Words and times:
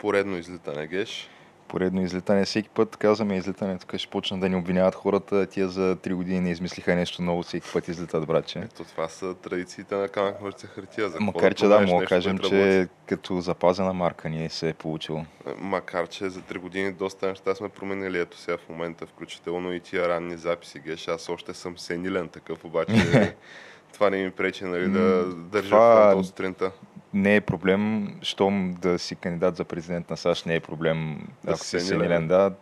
Поредно 0.00 0.36
излитане, 0.36 0.86
Геш. 0.86 1.28
Поредно 1.68 2.02
излитане. 2.02 2.44
Всеки 2.44 2.68
път 2.68 2.96
казваме 2.96 3.36
излитане, 3.36 3.78
тук 3.78 3.96
ще 3.96 4.10
почна 4.10 4.40
да 4.40 4.48
ни 4.48 4.56
обвиняват 4.56 4.94
хората. 4.94 5.46
Тия 5.46 5.68
за 5.68 5.96
три 5.96 6.14
години 6.14 6.40
не 6.40 6.50
измислиха 6.50 6.94
нещо 6.94 7.22
ново, 7.22 7.42
всеки 7.42 7.72
път 7.72 7.88
излитат, 7.88 8.26
братче. 8.26 8.58
Ето 8.58 8.84
това 8.84 9.08
са 9.08 9.34
традициите 9.34 9.94
на 9.94 10.08
камък 10.08 10.42
ножица 10.42 10.66
хартия. 10.66 11.08
За 11.08 11.20
Макар, 11.20 11.54
че 11.54 11.66
да, 11.66 11.80
мога 11.80 12.02
да 12.02 12.06
кажем, 12.06 12.38
че 12.38 12.88
като 13.06 13.40
запазена 13.40 13.92
марка 13.92 14.28
ни 14.28 14.48
се 14.48 14.68
е 14.68 14.74
получило. 14.74 15.24
Макар, 15.58 16.08
че 16.08 16.28
за 16.28 16.40
три 16.40 16.58
години 16.58 16.92
доста 16.92 17.26
неща 17.26 17.54
сме 17.54 17.68
променили. 17.68 18.18
Ето 18.18 18.38
сега 18.38 18.56
в 18.56 18.68
момента, 18.68 19.06
включително 19.06 19.72
и 19.72 19.80
тия 19.80 20.08
ранни 20.08 20.36
записи, 20.36 20.80
Геш. 20.80 21.08
Аз 21.08 21.28
още 21.28 21.54
съм 21.54 21.78
сенилен 21.78 22.28
такъв, 22.28 22.64
обаче 22.64 23.36
това 23.92 24.10
не 24.10 24.24
ми 24.24 24.30
пречи 24.30 24.64
нали, 24.64 24.88
да 24.88 25.24
държа 25.34 25.68
това... 25.68 26.22
сутринта 26.24 26.72
не 27.14 27.36
е 27.36 27.40
проблем, 27.40 28.14
щом 28.22 28.76
да 28.80 28.98
си 28.98 29.16
кандидат 29.16 29.56
за 29.56 29.64
президент 29.64 30.10
на 30.10 30.16
САЩ, 30.16 30.46
не 30.46 30.54
е 30.54 30.60
проблем, 30.60 31.28
да 31.44 31.52
ако 31.52 31.64
си 31.64 31.80
сенилен, 31.80 32.28
да. 32.28 32.52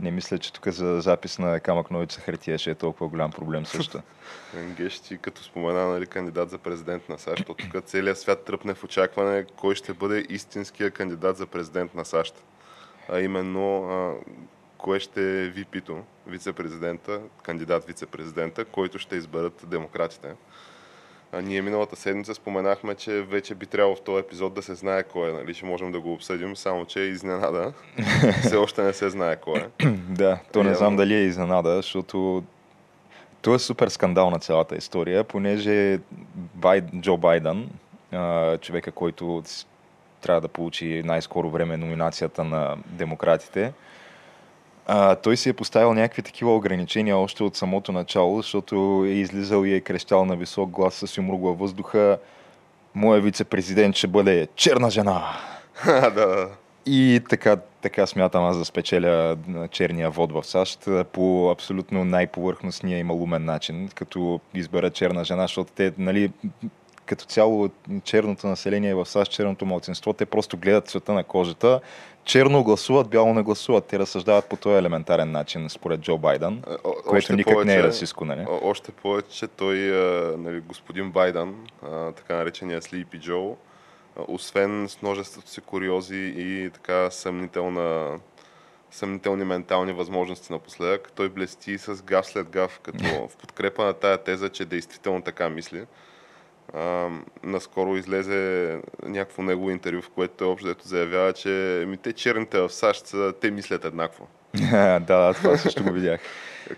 Не 0.00 0.10
мисля, 0.10 0.38
че 0.38 0.52
тук 0.52 0.68
за 0.68 1.00
запис 1.00 1.38
на 1.38 1.60
камък 1.60 1.90
новица 1.90 2.20
хартия 2.20 2.58
ще 2.58 2.70
е 2.70 2.74
толкова 2.74 3.08
голям 3.08 3.30
проблем 3.30 3.66
също. 3.66 4.00
Геш, 4.76 5.00
ти 5.00 5.18
като 5.18 5.42
спомена 5.42 5.88
нали, 5.88 6.06
кандидат 6.06 6.50
за 6.50 6.58
президент 6.58 7.08
на 7.08 7.18
САЩ, 7.18 7.46
то 7.46 7.54
тук 7.54 7.84
целият 7.84 8.18
свят 8.18 8.44
тръпне 8.44 8.74
в 8.74 8.84
очакване 8.84 9.44
кой 9.56 9.74
ще 9.74 9.92
бъде 9.92 10.26
истинския 10.28 10.90
кандидат 10.90 11.36
за 11.36 11.46
президент 11.46 11.94
на 11.94 12.04
САЩ. 12.04 12.44
А 13.08 13.20
именно 13.20 13.84
а, 13.84 14.14
кое 14.78 15.00
ще 15.00 15.20
е 15.20 15.52
VP-то, 15.52 16.04
вице-президента, 16.26 17.20
кандидат 17.42 17.84
вице-президента, 17.84 18.64
който 18.64 18.98
ще 18.98 19.16
изберат 19.16 19.64
демократите. 19.66 20.34
А 21.36 21.42
ние 21.42 21.62
миналата 21.62 21.96
седмица 21.96 22.34
споменахме, 22.34 22.94
че 22.94 23.22
вече 23.22 23.54
би 23.54 23.66
трябвало 23.66 23.96
в 23.96 24.00
този 24.00 24.20
епизод 24.20 24.54
да 24.54 24.62
се 24.62 24.74
знае 24.74 25.02
кой 25.02 25.30
е, 25.30 25.32
нали? 25.32 25.54
Ще 25.54 25.66
можем 25.66 25.92
да 25.92 26.00
го 26.00 26.12
обсъдим, 26.12 26.56
само 26.56 26.84
че 26.84 27.00
е 27.00 27.04
изненада. 27.04 27.72
Все 28.42 28.56
още 28.56 28.82
не 28.82 28.92
се 28.92 29.10
знае 29.10 29.36
кой 29.36 29.60
е. 29.60 29.86
да, 30.08 30.38
то 30.52 30.62
не 30.62 30.74
знам 30.74 30.96
дали 30.96 31.14
е 31.14 31.24
изненада, 31.24 31.76
защото 31.76 32.42
то 33.42 33.54
е 33.54 33.58
супер 33.58 33.88
скандал 33.88 34.30
на 34.30 34.38
цялата 34.38 34.76
история, 34.76 35.24
понеже 35.24 35.98
Бай... 36.54 36.82
Джо 37.00 37.16
Байден, 37.16 37.70
човека, 38.60 38.92
който 38.92 39.42
трябва 40.20 40.40
да 40.40 40.48
получи 40.48 41.02
най-скоро 41.04 41.50
време 41.50 41.76
номинацията 41.76 42.44
на 42.44 42.76
демократите, 42.86 43.72
а, 44.86 45.14
той 45.14 45.36
си 45.36 45.48
е 45.48 45.52
поставил 45.52 45.94
някакви 45.94 46.22
такива 46.22 46.56
ограничения 46.56 47.16
още 47.16 47.42
от 47.42 47.56
самото 47.56 47.92
начало, 47.92 48.36
защото 48.36 49.04
е 49.06 49.10
излизал 49.10 49.64
и 49.64 49.74
е 49.74 49.80
крещал 49.80 50.24
на 50.24 50.36
висок 50.36 50.70
глас 50.70 50.94
с 50.94 51.16
юмругла 51.16 51.52
въздуха. 51.52 52.18
Моя 52.94 53.20
вице-президент 53.20 53.96
ще 53.96 54.06
бъде 54.06 54.48
черна 54.56 54.90
жена. 54.90 55.22
да. 55.86 56.48
И 56.86 57.20
така, 57.28 57.56
така 57.56 58.06
смятам 58.06 58.44
аз 58.44 58.58
да 58.58 58.64
спечеля 58.64 59.36
черния 59.70 60.10
вод 60.10 60.32
в 60.32 60.44
САЩ 60.44 60.88
по 61.12 61.50
абсолютно 61.50 62.04
най-повърхностния 62.04 62.98
и 62.98 63.04
малумен 63.04 63.44
начин, 63.44 63.88
като 63.94 64.40
избера 64.54 64.90
черна 64.90 65.24
жена, 65.24 65.42
защото 65.42 65.72
те, 65.72 65.92
нали, 65.98 66.30
като 67.14 67.26
цяло 67.26 67.70
черното 68.04 68.46
население 68.46 68.94
в 68.94 69.06
САЩ, 69.06 69.32
черното 69.32 69.66
младсинство, 69.66 70.12
те 70.12 70.26
просто 70.26 70.56
гледат 70.56 70.88
цвета 70.88 71.12
на 71.12 71.24
кожата, 71.24 71.80
черно 72.24 72.64
гласуват, 72.64 73.08
бяло 73.08 73.34
не 73.34 73.42
гласуват. 73.42 73.84
Те 73.84 73.98
разсъждават 73.98 74.48
по 74.48 74.56
този 74.56 74.76
елементарен 74.76 75.30
начин, 75.30 75.68
според 75.70 76.00
Джо 76.00 76.18
Байден, 76.18 76.62
е, 76.70 76.74
О, 76.84 76.92
което 77.06 77.36
никак 77.36 77.54
повече, 77.54 77.66
не 77.66 77.74
е 77.76 77.82
расистско. 77.82 78.24
Нали? 78.24 78.46
Още 78.62 78.92
повече 78.92 79.46
той, 79.46 79.76
нали, 80.38 80.60
господин 80.60 81.10
Байден, 81.10 81.54
така 82.16 82.36
наречения 82.36 82.80
Sleepy 82.80 83.18
Джо, 83.18 83.56
освен 84.28 84.88
с 84.88 85.02
множеството 85.02 85.50
си 85.50 85.60
куриози 85.60 86.34
и 86.36 86.70
така 86.74 87.10
съмнителна 87.10 88.18
съмнителни 88.90 89.44
ментални 89.44 89.92
възможности 89.92 90.52
напоследък. 90.52 91.12
Той 91.14 91.28
блести 91.28 91.78
с 91.78 92.02
гав 92.02 92.26
след 92.26 92.48
гав, 92.48 92.80
като 92.82 93.04
в 93.28 93.36
подкрепа 93.36 93.84
на 93.84 93.92
тая 93.92 94.18
теза, 94.18 94.48
че 94.48 94.64
действително 94.64 95.22
така 95.22 95.48
мисли. 95.48 95.84
А, 96.72 97.08
наскоро 97.42 97.96
излезе 97.96 98.78
някакво 99.02 99.42
негово 99.42 99.70
интервю, 99.70 100.02
в 100.02 100.10
което 100.10 100.34
той 100.36 100.48
общо 100.48 100.74
заявява, 100.82 101.32
че 101.32 101.84
ми 101.88 101.96
те 101.96 102.12
черните 102.12 102.58
в 102.60 102.70
САЩ, 102.70 103.14
те 103.40 103.50
мислят 103.50 103.84
еднакво. 103.84 104.28
да, 105.00 105.34
това 105.34 105.56
също 105.58 105.84
го 105.84 105.92
видях. 105.92 106.20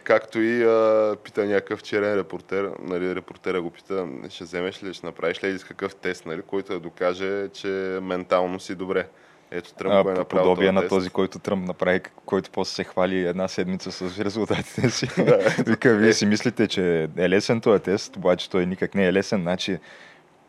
Както 0.05 0.41
и 0.41 0.65
а, 0.65 1.17
пита 1.25 1.45
някакъв 1.45 1.83
черен 1.83 2.19
репортер, 2.19 2.71
нали, 2.83 3.15
репортера 3.15 3.63
го 3.63 3.71
пита, 3.71 4.07
ще 4.29 4.45
вземеш 4.45 4.83
ли, 4.83 4.95
ще 4.95 5.07
направиш 5.07 5.45
ли 5.45 5.59
какъв 5.69 5.95
тест, 5.95 6.27
нали, 6.27 6.43
който 6.43 6.73
да 6.73 6.81
докаже, 6.81 7.49
че 7.49 7.99
ментално 8.03 8.61
си 8.61 8.75
добре. 8.75 9.07
Ето 9.51 9.75
Тръмп 9.75 10.07
а, 10.07 10.11
е 10.11 10.15
направил 10.15 10.27
подобие 10.27 10.73
на 10.73 10.89
този, 10.89 11.11
който 11.11 11.39
Тръмп 11.39 11.67
направи, 11.67 12.01
който 12.27 12.51
после 12.51 12.75
се 12.75 12.85
хвали 12.85 13.27
една 13.27 13.49
седмица 13.49 13.93
с 13.93 14.21
резултатите 14.21 14.91
си. 14.91 15.09
Вика, 15.67 15.95
вие 15.95 16.13
си 16.13 16.27
мислите, 16.27 16.69
че 16.69 17.09
е 17.17 17.29
лесен 17.29 17.61
този 17.61 17.83
тест, 17.83 18.17
обаче 18.17 18.51
той 18.51 18.67
никак 18.67 18.95
не 18.95 19.07
е 19.07 19.13
лесен. 19.13 19.43
Значи, 19.43 19.79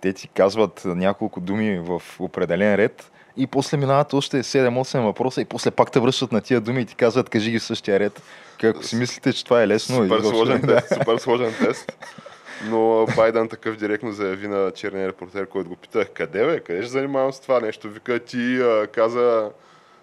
те 0.01 0.13
ти 0.13 0.27
казват 0.27 0.81
няколко 0.85 1.39
думи 1.39 1.79
в 1.79 2.01
определен 2.19 2.75
ред 2.75 3.11
и 3.37 3.47
после 3.47 3.77
минават 3.77 4.13
още 4.13 4.43
7-8 4.43 4.99
въпроса 4.99 5.41
и 5.41 5.45
после 5.45 5.71
пак 5.71 5.91
те 5.91 5.99
връщат 5.99 6.31
на 6.31 6.41
тия 6.41 6.61
думи 6.61 6.81
и 6.81 6.85
ти 6.85 6.95
казват, 6.95 7.29
кажи 7.29 7.51
ги 7.51 7.59
в 7.59 7.63
същия 7.63 7.99
ред. 7.99 8.21
Ако 8.63 8.83
си 8.83 8.95
мислите, 8.95 9.33
че 9.33 9.45
това 9.45 9.63
е 9.63 9.67
лесно. 9.67 9.95
Супер, 9.95 10.21
сложен, 10.21 10.61
тест, 10.61 10.93
супер 10.93 11.17
сложен 11.17 11.53
тест. 11.59 11.97
Но 12.65 13.05
Байден 13.15 13.49
такъв 13.49 13.75
директно 13.75 14.11
заяви 14.11 14.47
на 14.47 14.71
черния 14.71 15.07
репортер, 15.07 15.47
който 15.47 15.69
го 15.69 15.75
питах, 15.75 16.09
къде 16.13 16.45
бе, 16.45 16.59
къде 16.59 16.81
ще 16.81 16.91
занимавам 16.91 17.33
с 17.33 17.39
това 17.39 17.59
нещо? 17.59 17.89
Вика, 17.89 18.19
ти 18.19 18.61
а, 18.61 18.87
каза, 18.87 19.51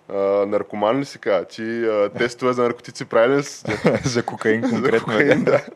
а, 0.09 0.17
наркоман 0.47 1.01
ли 1.01 1.05
си 1.05 1.19
каза? 1.19 1.45
Ти 1.45 1.85
а, 1.85 2.09
тестове 2.09 2.53
за 2.53 2.63
наркотици 2.63 3.05
прави 3.05 3.37
ли 3.37 3.43
си? 3.43 3.65
за 4.05 4.23
кокаин 4.23 4.63
конкретно. 4.63 4.99
за 4.99 5.05
кокаин, 5.05 5.45
да. 5.45 5.65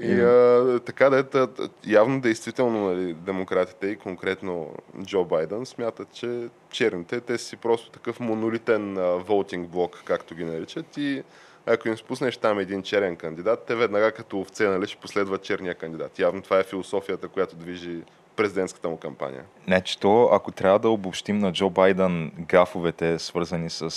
И 0.00 0.20
а, 0.20 0.80
така 0.84 1.10
да 1.10 1.18
е, 1.18 1.66
явно 1.86 2.20
действително 2.20 2.88
нали, 2.88 3.14
демократите 3.14 3.86
и 3.86 3.96
конкретно 3.96 4.74
Джо 5.04 5.24
Байден 5.24 5.66
смятат, 5.66 6.12
че 6.12 6.48
черните, 6.70 7.20
те 7.20 7.38
си 7.38 7.56
просто 7.56 7.90
такъв 7.90 8.20
монолитен 8.20 8.94
волтинг 9.18 9.68
блок, 9.68 10.02
както 10.04 10.34
ги 10.34 10.44
наричат 10.44 10.96
и 10.96 11.22
ако 11.66 11.88
им 11.88 11.96
спуснеш 11.96 12.36
там 12.36 12.58
един 12.58 12.82
черен 12.82 13.16
кандидат, 13.16 13.64
те 13.66 13.74
веднага 13.74 14.12
като 14.12 14.40
овце 14.40 14.68
нали, 14.68 14.86
ще 14.86 14.96
последват 14.96 15.42
черния 15.42 15.74
кандидат. 15.74 16.18
Явно 16.18 16.42
това 16.42 16.58
е 16.58 16.62
философията, 16.62 17.28
която 17.28 17.56
движи 17.56 18.02
президентската 18.36 18.88
му 18.88 18.96
кампания. 18.96 19.44
Значи 19.64 20.00
то, 20.00 20.28
ако 20.32 20.52
трябва 20.52 20.78
да 20.78 20.88
обобщим 20.88 21.38
на 21.38 21.52
Джо 21.52 21.70
Байден 21.70 22.32
гафовете, 22.38 23.18
свързани 23.18 23.70
с, 23.70 23.90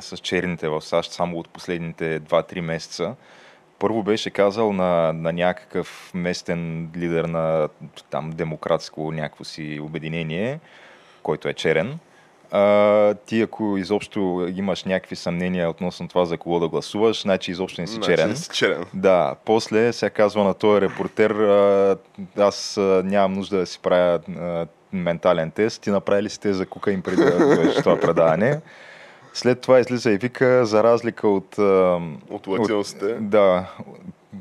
с 0.00 0.16
черните 0.22 0.68
в 0.68 0.80
САЩ 0.80 1.12
само 1.12 1.38
от 1.38 1.48
последните 1.48 2.20
2-3 2.20 2.60
месеца, 2.60 3.14
първо 3.78 4.02
беше 4.02 4.30
казал 4.30 4.72
на, 4.72 5.12
на 5.12 5.32
някакъв 5.32 6.10
местен 6.14 6.90
лидер 6.96 7.24
на 7.24 7.68
там 8.10 8.30
демократско 8.30 9.12
някакво 9.12 9.44
си 9.44 9.80
обединение, 9.82 10.60
който 11.22 11.48
е 11.48 11.54
черен, 11.54 11.98
а, 12.50 13.14
ти 13.14 13.42
ако 13.42 13.78
изобщо 13.78 14.48
имаш 14.56 14.84
някакви 14.84 15.16
съмнения 15.16 15.70
относно 15.70 16.08
това 16.08 16.24
за 16.24 16.38
кого 16.38 16.60
да 16.60 16.68
гласуваш, 16.68 17.22
значи 17.22 17.50
изобщо 17.50 17.80
не 17.80 17.86
си 17.86 17.94
значи 17.94 18.10
черен. 18.10 18.28
Не 18.28 18.36
си 18.36 18.48
черен. 18.52 18.84
Да, 18.94 19.34
после 19.44 19.92
се 19.92 20.10
казва 20.10 20.44
на 20.44 20.54
този 20.54 20.80
репортер, 20.80 21.30
а, 21.30 21.96
аз 22.38 22.76
а, 22.76 23.02
нямам 23.04 23.32
нужда 23.32 23.58
да 23.58 23.66
си 23.66 23.78
правя 23.82 24.20
а, 24.40 24.66
ментален 24.92 25.50
тест. 25.50 25.82
Ти 25.82 25.90
направи 25.90 26.22
ли 26.22 26.28
си 26.28 26.40
те 26.40 26.52
за 26.52 26.66
кокаин 26.66 27.02
преди 27.02 27.22
да 27.22 27.74
това 27.74 28.00
предаване? 28.00 28.60
След 29.34 29.60
това 29.60 29.80
излиза 29.80 30.10
и 30.12 30.16
вика, 30.16 30.66
за 30.66 30.82
разлика 30.82 31.28
от... 31.28 31.58
От 32.30 32.46
латиносите. 32.46 33.14
Да, 33.20 33.70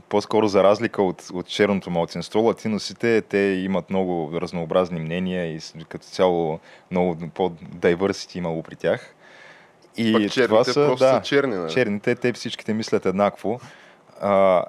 по-скоро 0.10 0.48
за 0.48 0.64
разлика 0.64 1.04
от, 1.04 1.30
от 1.34 1.48
черното 1.48 1.90
малцинство, 1.90 2.40
латиносите, 2.40 3.22
те 3.22 3.38
имат 3.38 3.90
много 3.90 4.42
разнообразни 4.42 5.00
мнения 5.00 5.56
и 5.56 5.60
като 5.90 6.06
цяло 6.06 6.60
много 6.92 7.18
по-дайвърсити 7.34 8.38
имало 8.38 8.64
при 8.64 8.76
тях. 8.76 9.16
И 9.98 10.14
Пак 10.14 10.32
черните 10.32 10.48
това 10.48 10.64
са, 10.64 10.74
просто 10.74 11.06
да, 11.06 11.14
са 11.14 11.22
черни. 11.22 11.56
Нали? 11.56 11.74
Черните, 11.74 12.16
те 12.16 12.34
всичките 12.34 12.74
мислят 12.74 13.06
еднакво. 13.06 13.60
А, 14.22 14.64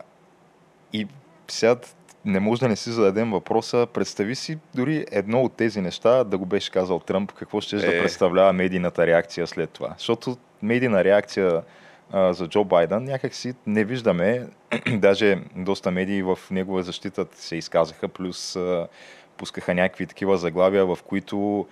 и 0.93 1.07
сега 1.49 1.77
не 2.25 2.41
може 2.41 2.61
да 2.61 2.69
не 2.69 2.77
си 2.77 2.91
зададем 2.91 3.31
въпроса, 3.31 3.87
представи 3.93 4.35
си 4.35 4.59
дори 4.75 5.07
едно 5.11 5.43
от 5.43 5.53
тези 5.57 5.81
неща 5.81 6.25
да 6.25 6.39
го 6.39 6.47
беше 6.47 6.71
казал 6.71 6.99
Тръмп, 6.99 7.33
какво 7.33 7.61
ще 7.61 7.77
е. 7.77 7.79
да 7.79 8.03
представлява 8.03 8.53
медийната 8.53 9.07
реакция 9.07 9.47
след 9.47 9.71
това. 9.71 9.95
Защото 9.99 10.37
медийна 10.63 11.05
реакция 11.05 11.63
за 12.13 12.49
Джо 12.49 12.65
Байден 12.65 13.05
някак 13.05 13.35
си 13.35 13.55
не 13.67 13.85
виждаме. 13.85 14.47
Даже 14.93 15.39
доста 15.57 15.91
медии 15.91 16.23
в 16.23 16.39
негова 16.51 16.83
защита 16.83 17.27
се 17.33 17.57
изказаха, 17.57 18.09
плюс 18.09 18.59
пускаха 19.37 19.75
някакви 19.75 20.07
такива 20.07 20.39
заглавия, 20.39 20.87
в 20.87 20.99
които 21.07 21.67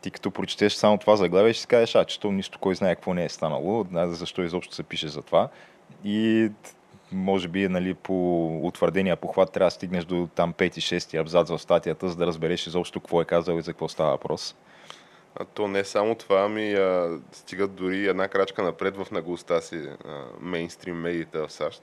ти 0.00 0.10
като 0.10 0.30
прочетеш 0.30 0.72
само 0.72 0.98
това 0.98 1.16
заглавие, 1.16 1.52
ще 1.52 1.60
си 1.60 1.66
кажеш, 1.66 1.94
а, 1.94 2.04
че 2.04 2.20
то 2.20 2.32
нищо 2.32 2.58
кой 2.58 2.74
знае 2.74 2.94
какво 2.94 3.14
не 3.14 3.24
е 3.24 3.28
станало, 3.28 3.86
защо 3.92 4.42
изобщо 4.42 4.74
се 4.74 4.82
пише 4.82 5.08
за 5.08 5.22
това. 5.22 5.48
И 6.04 6.50
може 7.12 7.48
би 7.48 7.68
нали, 7.68 7.94
по 7.94 8.46
утвърдения 8.66 9.16
похват 9.16 9.52
трябва 9.52 9.66
да 9.66 9.70
стигнеш 9.70 10.04
до 10.04 10.28
там 10.34 10.52
5-6 10.52 11.20
абзац 11.20 11.48
в 11.48 11.58
статията, 11.58 12.08
за 12.08 12.16
да 12.16 12.26
разбереш 12.26 12.66
изобщо 12.66 13.00
какво 13.00 13.20
е 13.22 13.24
казал 13.24 13.58
и 13.58 13.62
за 13.62 13.72
какво 13.72 13.88
става 13.88 14.10
въпрос. 14.10 14.56
А 15.36 15.44
то 15.44 15.68
не 15.68 15.84
само 15.84 16.14
това, 16.14 16.44
ами 16.44 16.74
а, 16.74 17.18
стигат 17.32 17.74
дори 17.74 18.06
една 18.06 18.28
крачка 18.28 18.62
напред 18.62 18.96
в 18.96 19.10
наглостта 19.10 19.60
си 19.60 19.88
мейнстрим 20.40 20.96
медиите 20.96 21.38
в 21.38 21.52
САЩ. 21.52 21.82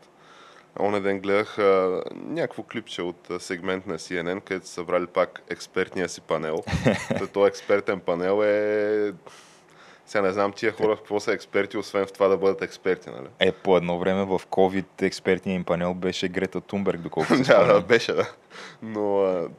Оне 0.79 0.99
ден 0.99 1.19
гледах 1.19 1.57
а, 1.57 2.03
някакво 2.13 2.63
клипче 2.63 3.01
от 3.01 3.29
а, 3.29 3.39
сегмент 3.39 3.87
на 3.87 3.99
CNN, 3.99 4.41
където 4.41 4.67
са 4.67 4.73
събрали 4.73 5.07
пак 5.07 5.41
експертния 5.49 6.09
си 6.09 6.21
панел. 6.21 6.63
Този 7.33 7.47
експертен 7.47 7.99
панел 7.99 8.43
е 8.43 9.13
сега 10.11 10.21
не 10.21 10.31
знам 10.31 10.51
тия 10.51 10.71
хора 10.71 10.95
какво 10.95 11.19
са 11.19 11.33
експерти, 11.33 11.77
освен 11.77 12.05
в 12.05 12.11
това 12.11 12.27
да 12.27 12.37
бъдат 12.37 12.61
експерти, 12.61 13.09
нали? 13.09 13.27
Е, 13.39 13.51
по 13.51 13.77
едно 13.77 13.99
време 13.99 14.25
в 14.25 14.41
COVID 14.49 15.01
експертния 15.01 15.55
им 15.55 15.63
панел 15.63 15.93
беше 15.93 16.27
Грета 16.27 16.61
Тунберг, 16.61 16.99
доколкото 16.99 17.35
се 17.35 17.43
Да, 17.53 17.73
да, 17.73 17.81
беше, 17.81 18.13
да. 18.13 18.29
Но 18.81 19.19
а, 19.19 19.49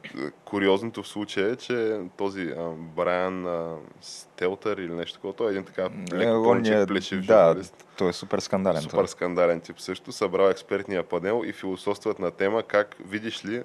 куриозното 0.45 1.03
в 1.03 1.07
случая 1.07 1.51
е, 1.51 1.55
че 1.55 1.99
този 2.17 2.41
а, 2.41 2.69
Брайан 2.77 3.47
а, 3.47 3.75
Стелтър 4.01 4.77
или 4.77 4.93
нещо 4.93 5.13
такова, 5.13 5.33
той 5.33 5.47
е 5.47 5.51
един 5.51 5.63
така 5.63 5.89
лекотончик, 6.13 6.75
е, 6.75 6.85
плешив 6.85 7.19
да, 7.25 7.47
журналист. 7.47 7.87
той 7.97 8.09
е 8.09 8.13
супер 8.13 8.39
скандален. 8.39 8.81
Супер 8.81 8.97
той. 8.97 9.07
скандален 9.07 9.59
тип 9.61 9.79
също. 9.79 10.11
Събрал 10.11 10.49
експертния 10.49 11.03
панел 11.03 11.41
и 11.45 11.53
философстват 11.53 12.19
на 12.19 12.31
тема 12.31 12.63
как, 12.63 12.95
видиш 13.05 13.45
ли, 13.45 13.63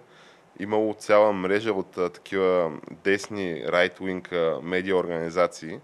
имало 0.61 0.95
цяла 0.95 1.33
мрежа 1.33 1.73
от 1.73 1.99
а, 1.99 2.09
такива 2.09 2.73
десни 3.05 3.65
right-wing 3.67 4.61
медиа 4.63 4.97
организации, 4.97 5.79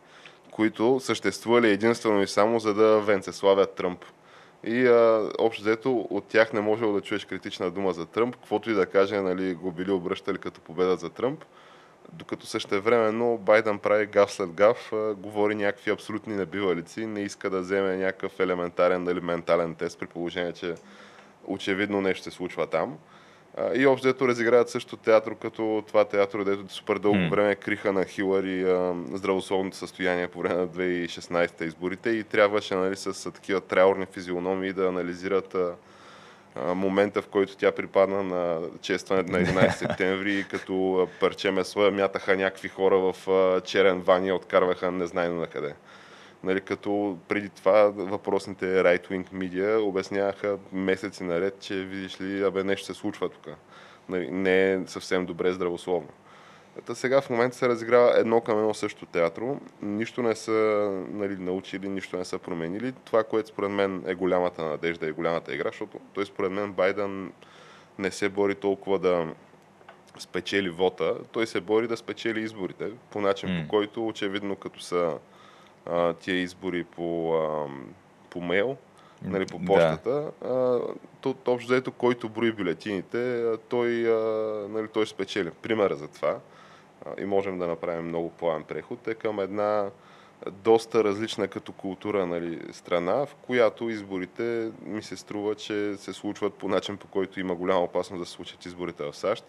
които 0.54 1.00
съществували 1.00 1.70
единствено 1.70 2.22
и 2.22 2.26
само 2.26 2.58
за 2.58 2.74
да 2.74 3.00
венцеславят 3.00 3.74
Тръмп. 3.74 4.04
И 4.64 4.86
а, 4.86 5.30
общо 5.38 5.62
взето 5.62 6.06
от 6.10 6.24
тях 6.24 6.52
не 6.52 6.60
можело 6.60 6.92
да 6.92 7.00
чуеш 7.00 7.24
критична 7.24 7.70
дума 7.70 7.92
за 7.92 8.06
Тръмп, 8.06 8.36
каквото 8.36 8.70
и 8.70 8.74
да 8.74 8.86
каже, 8.86 9.20
нали, 9.20 9.54
го 9.54 9.72
били 9.72 9.90
обръщали 9.90 10.38
като 10.38 10.60
победа 10.60 10.96
за 10.96 11.10
Тръмп. 11.10 11.44
Докато 12.12 12.46
същевременно 12.46 13.38
Байден 13.38 13.78
прави 13.78 14.06
гав 14.06 14.32
след 14.32 14.52
гав, 14.52 14.92
а, 14.92 15.14
говори 15.14 15.54
някакви 15.54 15.90
абсолютни 15.90 16.36
небивалици, 16.36 17.06
не 17.06 17.20
иска 17.20 17.50
да 17.50 17.60
вземе 17.60 17.96
някакъв 17.96 18.40
елементарен 18.40 19.08
или 19.08 19.20
ментален 19.20 19.74
тест, 19.74 19.98
при 19.98 20.06
положение, 20.06 20.52
че 20.52 20.74
очевидно 21.46 22.00
нещо 22.00 22.24
се 22.24 22.30
случва 22.30 22.66
там. 22.66 22.98
И 23.74 23.86
общо 23.86 24.06
дето 24.06 24.28
разиграват 24.28 24.68
също 24.68 24.96
театър, 24.96 25.34
като 25.34 25.84
това 25.86 26.04
театър, 26.04 26.44
дето 26.44 26.74
супер 26.74 26.98
дълго 26.98 27.18
mm. 27.18 27.30
време 27.30 27.54
криха 27.54 27.92
на 27.92 28.04
Хилари 28.04 28.64
здравословното 29.12 29.76
състояние 29.76 30.28
по 30.28 30.38
време 30.38 30.54
на 30.54 30.68
2016 30.68 31.62
изборите 31.62 32.10
и 32.10 32.24
трябваше 32.24 32.74
нали, 32.74 32.96
с, 32.96 33.14
с 33.14 33.30
такива 33.30 33.60
траурни 33.60 34.06
физиономии 34.06 34.72
да 34.72 34.88
анализират 34.88 35.54
а, 35.54 35.74
а, 36.54 36.74
момента, 36.74 37.22
в 37.22 37.28
който 37.28 37.56
тя 37.56 37.72
припадна 37.72 38.22
на 38.22 38.60
честването 38.80 39.32
на 39.32 39.38
11 39.38 39.70
септември, 39.70 40.44
като 40.50 41.08
парче 41.20 41.50
месо 41.50 41.90
мятаха 41.90 42.36
някакви 42.36 42.68
хора 42.68 42.98
в 42.98 43.30
а, 43.30 43.60
черен 43.60 44.00
вани 44.00 44.28
и 44.28 44.32
откарваха 44.32 44.90
незнайно 44.90 45.34
на 45.34 45.46
къде 45.46 45.74
нали, 46.44 46.60
като 46.60 47.18
преди 47.28 47.48
това 47.48 47.82
въпросните 47.88 48.66
right-wing 48.66 49.32
медиа 49.32 49.80
обясняваха 49.80 50.58
месеци 50.72 51.24
наред, 51.24 51.60
че 51.60 51.74
видиш 51.74 52.20
ли, 52.20 52.44
абе 52.44 52.64
нещо 52.64 52.86
се 52.86 52.94
случва 52.94 53.28
тук. 53.28 53.48
Нали, 54.08 54.30
не 54.30 54.72
е 54.72 54.80
съвсем 54.86 55.26
добре 55.26 55.52
здравословно. 55.52 56.08
Та 56.86 56.94
сега 56.94 57.20
в 57.20 57.30
момента 57.30 57.56
се 57.56 57.68
разиграва 57.68 58.18
едно 58.18 58.40
към 58.40 58.58
едно 58.58 58.74
също 58.74 59.06
театро. 59.06 59.60
Нищо 59.82 60.22
не 60.22 60.34
са 60.34 60.52
нали, 61.10 61.36
научили, 61.36 61.88
нищо 61.88 62.16
не 62.16 62.24
са 62.24 62.38
променили. 62.38 62.92
Това, 63.04 63.24
което 63.24 63.48
според 63.48 63.70
мен 63.70 64.02
е 64.06 64.14
голямата 64.14 64.64
надежда 64.64 65.06
и 65.06 65.12
голямата 65.12 65.54
игра, 65.54 65.68
защото 65.68 65.98
той 66.12 66.26
според 66.26 66.52
мен 66.52 66.72
Байден 66.72 67.32
не 67.98 68.10
се 68.10 68.28
бори 68.28 68.54
толкова 68.54 68.98
да 68.98 69.34
спечели 70.18 70.70
вота, 70.70 71.14
той 71.32 71.46
се 71.46 71.60
бори 71.60 71.88
да 71.88 71.96
спечели 71.96 72.40
изборите 72.40 72.90
по 73.10 73.20
начин, 73.20 73.48
mm. 73.48 73.62
по 73.62 73.68
който 73.68 74.06
очевидно 74.06 74.56
като 74.56 74.80
са 74.80 75.18
а, 75.86 76.12
тия 76.12 76.36
избори 76.36 76.84
по, 76.84 77.34
а, 77.34 77.66
по 78.30 78.40
мейл, 78.40 78.76
нали, 79.22 79.46
по 79.46 79.58
почтата, 79.64 80.30
да. 80.42 80.80
то, 81.20 81.34
общо 81.46 81.68
заето, 81.68 81.92
който 81.92 82.28
брои 82.28 82.52
бюлетините, 82.52 83.52
той, 83.68 84.12
а, 84.12 84.68
нали, 84.68 84.88
той 84.88 85.06
спечели. 85.06 85.50
Примера 85.50 85.96
за 85.96 86.08
това, 86.08 86.38
а, 87.06 87.22
и 87.22 87.24
можем 87.24 87.58
да 87.58 87.66
направим 87.66 88.08
много 88.08 88.30
плавен 88.30 88.64
преход, 88.64 89.08
е 89.08 89.14
към 89.14 89.40
една 89.40 89.90
доста 90.50 91.04
различна 91.04 91.48
като 91.48 91.72
култура 91.72 92.26
нали, 92.26 92.72
страна, 92.72 93.26
в 93.26 93.34
която 93.34 93.90
изборите 93.90 94.70
ми 94.82 95.02
се 95.02 95.16
струва, 95.16 95.54
че 95.54 95.96
се 95.96 96.12
случват 96.12 96.54
по 96.54 96.68
начин, 96.68 96.96
по 96.96 97.06
който 97.06 97.40
има 97.40 97.54
голяма 97.54 97.80
опасност 97.80 98.20
да 98.20 98.26
се 98.26 98.32
случат 98.32 98.66
изборите 98.66 99.04
в 99.04 99.16
САЩ. 99.16 99.44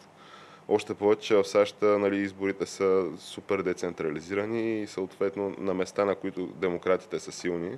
Още 0.70 0.94
повече, 0.94 1.28
че 1.28 1.36
в 1.36 1.44
САЩ 1.44 1.76
нали, 1.82 2.18
изборите 2.18 2.66
са 2.66 3.06
супер 3.18 3.62
децентрализирани 3.62 4.82
и 4.82 4.88
съответно 4.88 5.56
на 5.60 5.74
места, 5.74 6.06
на 6.06 6.16
които 6.16 6.46
демократите 6.48 7.20
са 7.20 7.32
силни, 7.32 7.78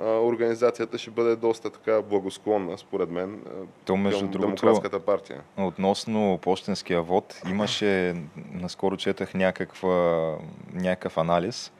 организацията 0.00 0.98
ще 0.98 1.10
бъде 1.10 1.36
доста 1.36 1.70
така 1.70 2.02
благосклонна, 2.02 2.78
според 2.78 3.10
мен, 3.10 3.40
То, 3.84 3.96
между 3.96 4.20
към 4.20 4.30
другото, 4.30 4.46
демократската 4.46 5.00
партия. 5.00 5.40
Относно 5.56 6.38
почтенския 6.42 7.02
вод, 7.02 7.40
имаше, 7.50 8.16
наскоро 8.52 8.96
четах 8.96 9.34
някаква, 9.34 10.36
някакъв 10.74 11.18
анализ, 11.18 11.72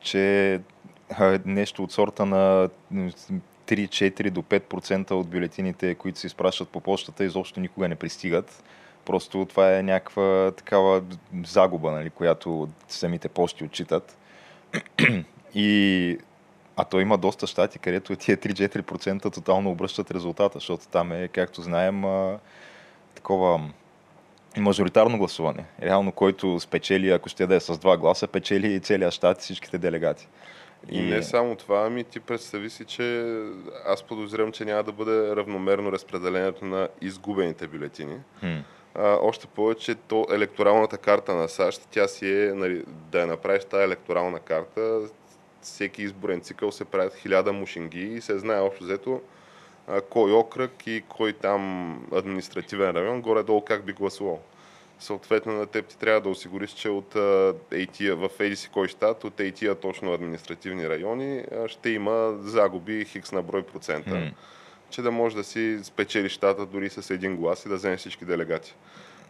че 0.00 0.60
нещо 1.44 1.82
от 1.82 1.92
сорта 1.92 2.26
на 2.26 2.68
3-4 3.66 4.30
до 4.30 4.42
5% 4.42 5.10
от 5.10 5.28
бюлетините, 5.28 5.94
които 5.94 6.18
се 6.18 6.26
изпращат 6.26 6.68
по 6.68 6.80
почтата, 6.80 7.24
изобщо 7.24 7.60
никога 7.60 7.88
не 7.88 7.94
пристигат. 7.94 8.64
Просто 9.04 9.44
това 9.44 9.78
е 9.78 9.82
някаква 9.82 10.52
такава 10.56 11.02
загуба, 11.46 11.90
нали, 11.90 12.10
която 12.10 12.68
самите 12.88 13.28
почти 13.28 13.64
отчитат. 13.64 14.18
И 15.54 16.18
а 16.76 16.84
то 16.84 17.00
има 17.00 17.18
доста 17.18 17.46
щати, 17.46 17.78
където 17.78 18.16
тия 18.16 18.36
3-4% 18.36 19.34
тотално 19.34 19.70
обръщат 19.70 20.10
резултата, 20.10 20.58
защото 20.58 20.88
там 20.88 21.12
е, 21.12 21.28
както 21.28 21.62
знаем, 21.62 22.04
такова 23.14 23.70
мажоритарно 24.58 25.18
гласуване. 25.18 25.64
Реално, 25.82 26.12
който 26.12 26.60
спечели, 26.60 27.10
ако 27.10 27.28
ще 27.28 27.46
да 27.46 27.54
е 27.54 27.60
с 27.60 27.78
два 27.78 27.96
гласа, 27.96 28.26
печели 28.26 28.72
и 28.72 28.80
целият 28.80 29.14
щат 29.14 29.38
и 29.38 29.42
всичките 29.42 29.78
делегати. 29.78 30.28
И... 30.90 30.98
и 30.98 31.02
не 31.02 31.22
само 31.22 31.56
това, 31.56 31.86
ами 31.86 32.04
ти 32.04 32.20
представи 32.20 32.70
си, 32.70 32.84
че 32.84 33.34
аз 33.86 34.02
подозирам, 34.02 34.52
че 34.52 34.64
няма 34.64 34.82
да 34.82 34.92
бъде 34.92 35.36
равномерно 35.36 35.92
разпределението 35.92 36.64
на 36.64 36.88
изгубените 37.00 37.66
бюлетини. 37.66 38.16
Хм 38.40 38.58
а, 38.94 39.18
още 39.20 39.46
повече 39.46 39.94
то 39.94 40.26
електоралната 40.32 40.98
карта 40.98 41.34
на 41.34 41.48
САЩ, 41.48 41.88
тя 41.90 42.08
си 42.08 42.32
е, 42.32 42.52
нали, 42.54 42.84
да 42.88 43.20
я 43.20 43.26
направиш 43.26 43.64
тази 43.64 43.84
електорална 43.84 44.40
карта, 44.40 45.00
всеки 45.62 46.02
изборен 46.02 46.40
цикъл 46.40 46.72
се 46.72 46.84
правят 46.84 47.14
хиляда 47.14 47.52
мушинги 47.52 48.02
и 48.02 48.20
се 48.20 48.38
знае 48.38 48.60
общо 48.60 48.84
взето 48.84 49.20
кой 50.10 50.32
окръг 50.32 50.86
и 50.86 51.02
кой 51.08 51.32
там 51.32 51.94
административен 52.12 52.90
район, 52.90 53.20
горе-долу 53.22 53.60
как 53.60 53.84
би 53.84 53.92
гласувал. 53.92 54.40
Съответно 54.98 55.52
на 55.52 55.66
теб 55.66 55.86
ти 55.86 55.98
трябва 55.98 56.20
да 56.20 56.28
осигуриш, 56.28 56.70
че 56.70 56.88
от 56.88 57.14
AT, 57.14 58.14
в 58.14 58.28
ADC 58.28 58.70
кой 58.70 58.88
щат, 58.88 59.24
от 59.24 59.34
AT 59.34 59.80
точно 59.80 60.12
административни 60.12 60.88
райони, 60.88 61.44
ще 61.66 61.90
има 61.90 62.34
загуби 62.40 63.04
хикс 63.04 63.32
на 63.32 63.42
брой 63.42 63.62
процента. 63.62 64.10
Mm 64.10 64.32
че 64.90 65.02
да 65.02 65.10
може 65.10 65.36
да 65.36 65.44
си 65.44 65.78
спечели 65.82 66.28
щата 66.28 66.66
дори 66.66 66.90
с 66.90 67.10
един 67.10 67.36
глас 67.36 67.64
и 67.64 67.68
да 67.68 67.74
вземе 67.74 67.96
всички 67.96 68.24
делегати. 68.24 68.74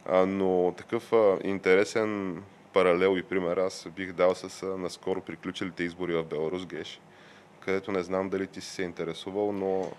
А, 0.07 0.27
но 0.27 0.75
такъв 0.77 1.13
а, 1.13 1.39
интересен 1.45 2.43
паралел 2.73 3.17
и 3.19 3.23
пример 3.23 3.57
аз 3.57 3.89
бих 3.97 4.13
дал 4.13 4.35
с 4.35 4.63
а, 4.63 4.67
наскоро 4.67 5.21
приключилите 5.21 5.83
избори 5.83 6.15
в 6.15 6.25
Беларус 6.25 6.67
Геш. 6.67 7.01
където 7.61 7.93
не 7.93 8.03
знам 8.03 8.29
дали 8.29 8.47
ти 8.47 8.61
си 8.61 8.71
се 8.71 8.83
интересувал, 8.83 9.53
но 9.53 9.91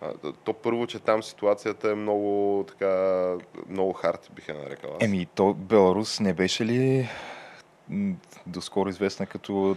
а, 0.00 0.12
то 0.44 0.52
първо, 0.52 0.86
че 0.86 0.98
там 0.98 1.22
ситуацията 1.22 1.90
е 1.90 1.94
много 1.94 2.64
така, 2.68 3.34
много 3.68 3.92
хард, 3.92 4.30
бих 4.34 4.48
я 4.48 4.54
нарекал. 4.54 4.90
аз. 4.90 5.04
Еми, 5.04 5.26
то 5.34 5.54
Беларус 5.54 6.20
не 6.20 6.34
беше 6.34 6.64
ли 6.64 7.08
доскоро 8.46 8.88
известна 8.88 9.26
като 9.26 9.76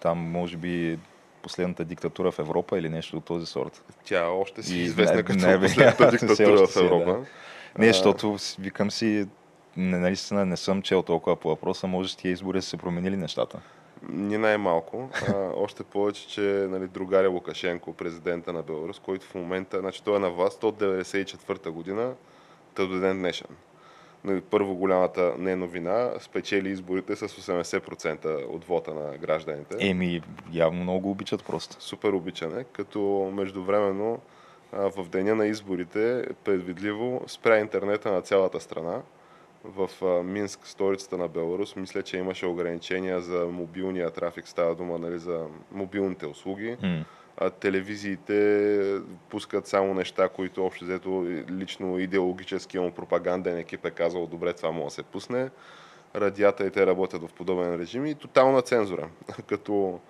там, 0.00 0.18
може 0.18 0.56
би, 0.56 0.98
последната 1.42 1.84
диктатура 1.84 2.32
в 2.32 2.38
Европа 2.38 2.78
или 2.78 2.88
нещо 2.88 3.16
от 3.16 3.24
този 3.24 3.46
сорт? 3.46 3.84
Тя 4.04 4.26
още 4.28 4.62
си 4.62 4.78
И 4.78 4.82
известна 4.82 5.14
най- 5.14 5.24
като 5.24 5.38
най- 5.38 5.60
последната 5.60 6.10
диктатура 6.10 6.66
в 6.66 6.72
си 6.72 6.78
е, 6.78 6.84
Европа. 6.84 7.26
Не, 7.78 7.86
защото 7.86 8.36
викам 8.58 8.90
си, 8.90 9.26
не, 9.76 9.98
наистина 9.98 10.46
не 10.46 10.56
съм 10.56 10.82
чел 10.82 11.02
толкова 11.02 11.36
по 11.36 11.48
въпроса, 11.48 11.86
може 11.86 12.16
тия 12.16 12.32
избори 12.32 12.58
да 12.58 12.62
са 12.62 12.68
се 12.68 12.76
променили 12.76 13.16
нещата. 13.16 13.60
Ни 14.08 14.38
най-малко. 14.38 15.10
А, 15.28 15.34
още 15.56 15.84
повече, 15.84 16.28
че 16.28 16.40
нали, 16.70 16.88
другаря 16.88 17.28
Лукашенко, 17.28 17.92
президента 17.92 18.52
на 18.52 18.62
Беларус, 18.62 18.98
който 18.98 19.26
в 19.26 19.34
момента, 19.34 19.80
значи 19.80 20.02
той 20.04 20.16
е 20.16 20.18
на 20.18 20.30
власт 20.30 20.64
от 20.64 20.80
1994 20.80 21.70
година, 21.70 22.12
до 22.76 23.00
ден 23.00 23.18
днешен. 23.18 23.46
Нали, 24.24 24.40
първо 24.40 24.74
голямата 24.74 25.34
не 25.38 25.56
новина, 25.56 26.10
спечели 26.20 26.68
изборите 26.68 27.16
с 27.16 27.28
80% 27.28 28.46
от 28.48 28.64
вота 28.64 28.94
на 28.94 29.16
гражданите. 29.18 29.76
Еми, 29.80 30.22
явно 30.52 30.82
много 30.82 31.00
го 31.00 31.10
обичат 31.10 31.44
просто. 31.44 31.76
Супер 31.78 32.12
обичане, 32.12 32.64
като 32.72 33.30
междувременно 33.34 34.20
в 34.72 35.08
деня 35.08 35.34
на 35.34 35.46
изборите 35.46 36.24
предвидливо 36.44 37.24
спря 37.26 37.58
интернета 37.58 38.12
на 38.12 38.22
цялата 38.22 38.60
страна. 38.60 39.02
В 39.64 39.90
Минск, 40.24 40.66
столицата 40.66 41.18
на 41.18 41.28
Беларус, 41.28 41.76
мисля, 41.76 42.02
че 42.02 42.18
имаше 42.18 42.46
ограничения 42.46 43.20
за 43.20 43.44
мобилния 43.44 44.10
трафик, 44.10 44.48
става 44.48 44.74
дума 44.74 44.98
нали, 44.98 45.18
за 45.18 45.46
мобилните 45.72 46.26
услуги. 46.26 46.76
М. 46.82 47.04
Телевизиите 47.60 49.00
пускат 49.28 49.66
само 49.66 49.94
неща, 49.94 50.28
които 50.28 50.66
общо 50.66 50.84
взето 50.84 51.26
лично 51.50 51.98
идеологически 51.98 52.78
му 52.78 52.92
пропаганден 52.92 53.58
екип 53.58 53.84
е 53.84 53.90
казал, 53.90 54.26
добре, 54.26 54.52
това 54.52 54.70
може 54.70 54.84
да 54.84 54.90
се 54.90 55.02
пусне. 55.02 55.50
Радията 56.16 56.66
и 56.66 56.70
те 56.70 56.86
работят 56.86 57.22
в 57.22 57.32
подобен 57.32 57.74
режим 57.74 58.06
и 58.06 58.14
тотална 58.14 58.62
цензура. 58.62 59.08
Като 59.46 60.00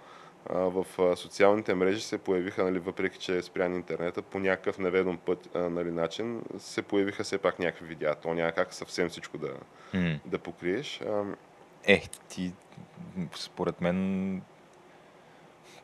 в 0.51 0.87
социалните 1.17 1.75
мрежи 1.75 2.01
се 2.01 2.19
появиха, 2.19 2.65
нали, 2.65 2.79
въпреки 2.79 3.19
че 3.19 3.37
е 3.37 3.43
спрян 3.43 3.75
интернета, 3.75 4.23
по 4.23 4.39
някакъв 4.39 4.79
неведом 4.79 5.19
път, 5.19 5.49
нали, 5.55 5.91
начин, 5.91 6.43
се 6.59 6.83
появиха 6.83 7.25
все 7.25 7.39
пак 7.39 7.59
някакви 7.59 7.87
видеа. 7.87 8.15
То 8.15 8.35
няма 8.35 8.53
как 8.53 8.75
съвсем 8.75 9.09
всичко 9.09 9.39
да, 9.39 9.51
М. 9.95 10.19
да 10.27 10.39
покриеш. 10.39 11.01
Е, 11.85 12.03
ти, 12.29 12.53
според 13.35 13.81
мен, 13.81 14.43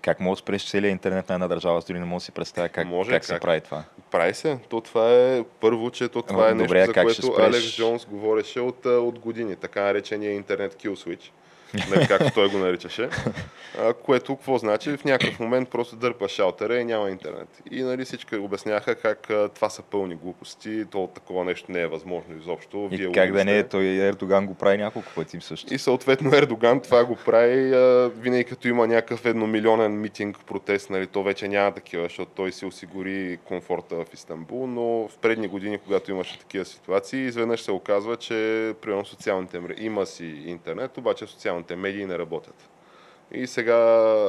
как 0.05 0.21
мога 0.21 0.37
да 0.37 0.39
спреш 0.39 0.71
целият 0.71 0.93
интернет 0.93 1.29
на 1.29 1.35
една 1.35 1.49
държава, 1.49 1.83
дори 1.87 1.99
не 1.99 2.05
мога 2.05 2.21
да 2.21 2.25
си 2.25 2.33
представя 2.33 2.69
как, 2.69 2.87
Може, 2.87 3.11
как, 3.11 3.25
се 3.25 3.33
как? 3.33 3.43
прави 3.43 3.61
това. 3.61 3.85
Прави 4.11 4.35
се. 4.35 4.59
То 4.69 4.81
това 4.81 5.13
е 5.13 5.45
първо, 5.61 5.91
че 5.91 6.09
то 6.09 6.23
това 6.23 6.49
е 6.49 6.55
нещо, 6.55 6.67
добре, 6.67 6.81
а 6.81 6.87
за 6.87 6.93
което 6.93 7.23
спреш? 7.23 7.47
Алекс 7.47 7.77
Джонс 7.77 8.07
говореше 8.07 8.61
от, 8.61 8.87
от 8.87 9.19
години. 9.19 9.57
Така 9.57 9.83
наречения 9.83 10.33
интернет 10.33 10.75
kill 10.75 10.95
switch. 10.95 11.31
Нали, 11.91 12.07
както 12.09 12.31
той 12.35 12.49
го 12.49 12.59
наричаше. 12.59 13.09
А, 13.79 13.93
което 13.93 14.37
какво 14.37 14.59
значи? 14.59 14.97
В 14.97 15.05
някакъв 15.05 15.41
момент 15.41 15.69
просто 15.69 15.97
дърпа 15.97 16.29
шалтера 16.29 16.77
и 16.77 16.85
няма 16.85 17.11
интернет. 17.11 17.49
И 17.71 17.83
нали, 17.83 18.05
всички 18.05 18.37
обясняха 18.37 18.95
как 18.95 19.31
а, 19.31 19.49
това 19.49 19.71
са 19.71 19.83
пълни 19.83 20.15
глупости, 20.15 20.85
то 20.91 21.11
такова 21.15 21.45
нещо 21.45 21.73
не 21.73 21.81
е 21.81 21.87
възможно 21.87 22.37
изобщо. 22.39 22.89
И 22.93 22.97
Вие 22.97 23.13
как 23.13 23.33
да 23.33 23.45
не, 23.45 23.63
той 23.63 23.85
Ердоган 23.85 24.47
го 24.47 24.55
прави 24.55 24.77
няколко 24.77 25.09
пъти 25.15 25.41
също. 25.41 25.75
И 25.75 25.79
съответно 25.79 26.37
Ердоган 26.37 26.81
това 26.81 27.05
го 27.05 27.17
прави 27.17 27.75
а, 27.75 28.11
винаги 28.17 28.45
като 28.45 28.69
има 28.69 28.87
някакъв 28.87 29.27
едномилионен 29.27 30.01
митинг, 30.01 30.39
протест, 30.47 30.91
нали, 30.91 31.07
то 31.07 31.23
вече 31.23 31.49
няма 31.49 31.73
такива, 31.73 32.03
защото 32.03 32.31
той 32.35 32.53
си 32.53 32.67
осигури 32.67 33.39
комфорта 33.45 33.97
в 33.97 34.15
Истанбул, 34.15 34.67
но 34.67 35.09
в 35.09 35.19
предни 35.21 35.49
години, 35.49 35.79
когато 35.79 36.11
имаше 36.11 36.39
такива 36.39 36.65
ситуации, 36.65 37.27
изведнъж 37.27 37.61
се 37.61 37.73
оказва, 37.73 38.17
че 38.17 38.75
примерно 38.83 39.05
социалните 39.05 39.61
мрежи, 39.61 39.85
има 39.85 40.07
си 40.07 40.25
интернет, 40.25 40.99
обаче 40.99 41.27
социалните 41.27 41.64
медии 41.71 42.07
не 42.07 42.19
работят. 42.19 42.69
И 43.33 43.47
сега 43.47 43.77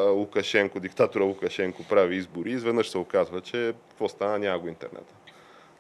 Лукашенко, 0.09 0.79
диктатора 0.79 1.23
Лукашенко 1.23 1.83
прави 1.83 2.15
избори, 2.15 2.49
и 2.49 2.53
изведнъж 2.53 2.89
се 2.89 2.97
оказва, 2.97 3.41
че 3.41 3.73
какво 3.89 4.09
стана, 4.09 4.39
няма 4.39 4.59
го 4.59 4.67
интернета. 4.67 5.13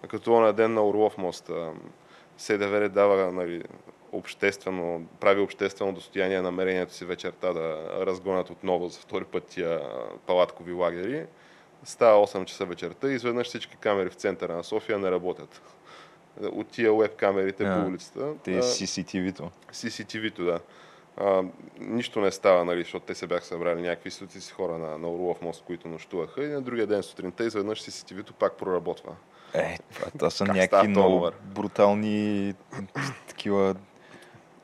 А 0.03 0.07
Като 0.07 0.39
на 0.39 0.53
ден 0.53 0.73
на 0.73 0.87
Орлов 0.87 1.17
мост, 1.17 1.51
СДВР 2.37 2.89
дава 2.89 3.31
нали, 3.31 3.63
обществено, 4.11 5.05
прави 5.19 5.41
обществено 5.41 5.93
достояние 5.93 6.41
намерението 6.41 6.93
си 6.93 7.05
вечерта 7.05 7.53
да 7.53 7.77
разгонят 8.05 8.49
отново 8.49 8.87
за 8.87 8.99
втори 8.99 9.25
път 9.25 9.43
тия 9.43 9.81
палаткови 10.25 10.71
лагери. 10.73 11.25
Става 11.83 12.27
8 12.27 12.45
часа 12.45 12.65
вечерта 12.65 13.11
и 13.11 13.13
изведнъж 13.13 13.47
всички 13.47 13.77
камери 13.77 14.09
в 14.09 14.13
центъра 14.13 14.55
на 14.55 14.63
София 14.63 14.99
не 14.99 15.11
работят. 15.11 15.61
От 16.41 16.67
тия 16.67 16.93
веб 16.95 17.15
камерите 17.15 17.63
А, 17.63 17.81
по 17.81 17.89
улицата. 17.89 18.33
Те 18.43 18.57
а, 18.57 18.61
CCTV-то. 18.61 19.51
CCTV-то, 19.71 20.45
да. 20.45 20.59
А, 21.17 21.43
нищо 21.79 22.21
не 22.21 22.31
става, 22.31 22.65
нали, 22.65 22.81
защото 22.81 23.05
те 23.05 23.15
се 23.15 23.27
бяха 23.27 23.45
събрали 23.45 23.81
някакви 23.81 24.11
стотици 24.11 24.53
хора 24.53 24.77
на, 24.77 24.97
на 24.97 25.09
Орлов 25.09 25.41
мост, 25.41 25.63
които 25.65 25.87
нощуваха 25.87 26.43
и 26.43 26.47
на 26.47 26.61
другия 26.61 26.87
ден 26.87 27.03
сутринта 27.03 27.45
изведнъж 27.45 27.81
CCTV-то 27.81 28.33
пак 28.33 28.57
проработва. 28.57 29.15
Е, 29.53 29.77
това, 29.93 30.11
това 30.11 30.29
са 30.29 30.45
Как 30.45 30.55
някакви 30.55 30.87
много 30.87 31.29
брутални 31.43 32.53
такива 33.27 33.75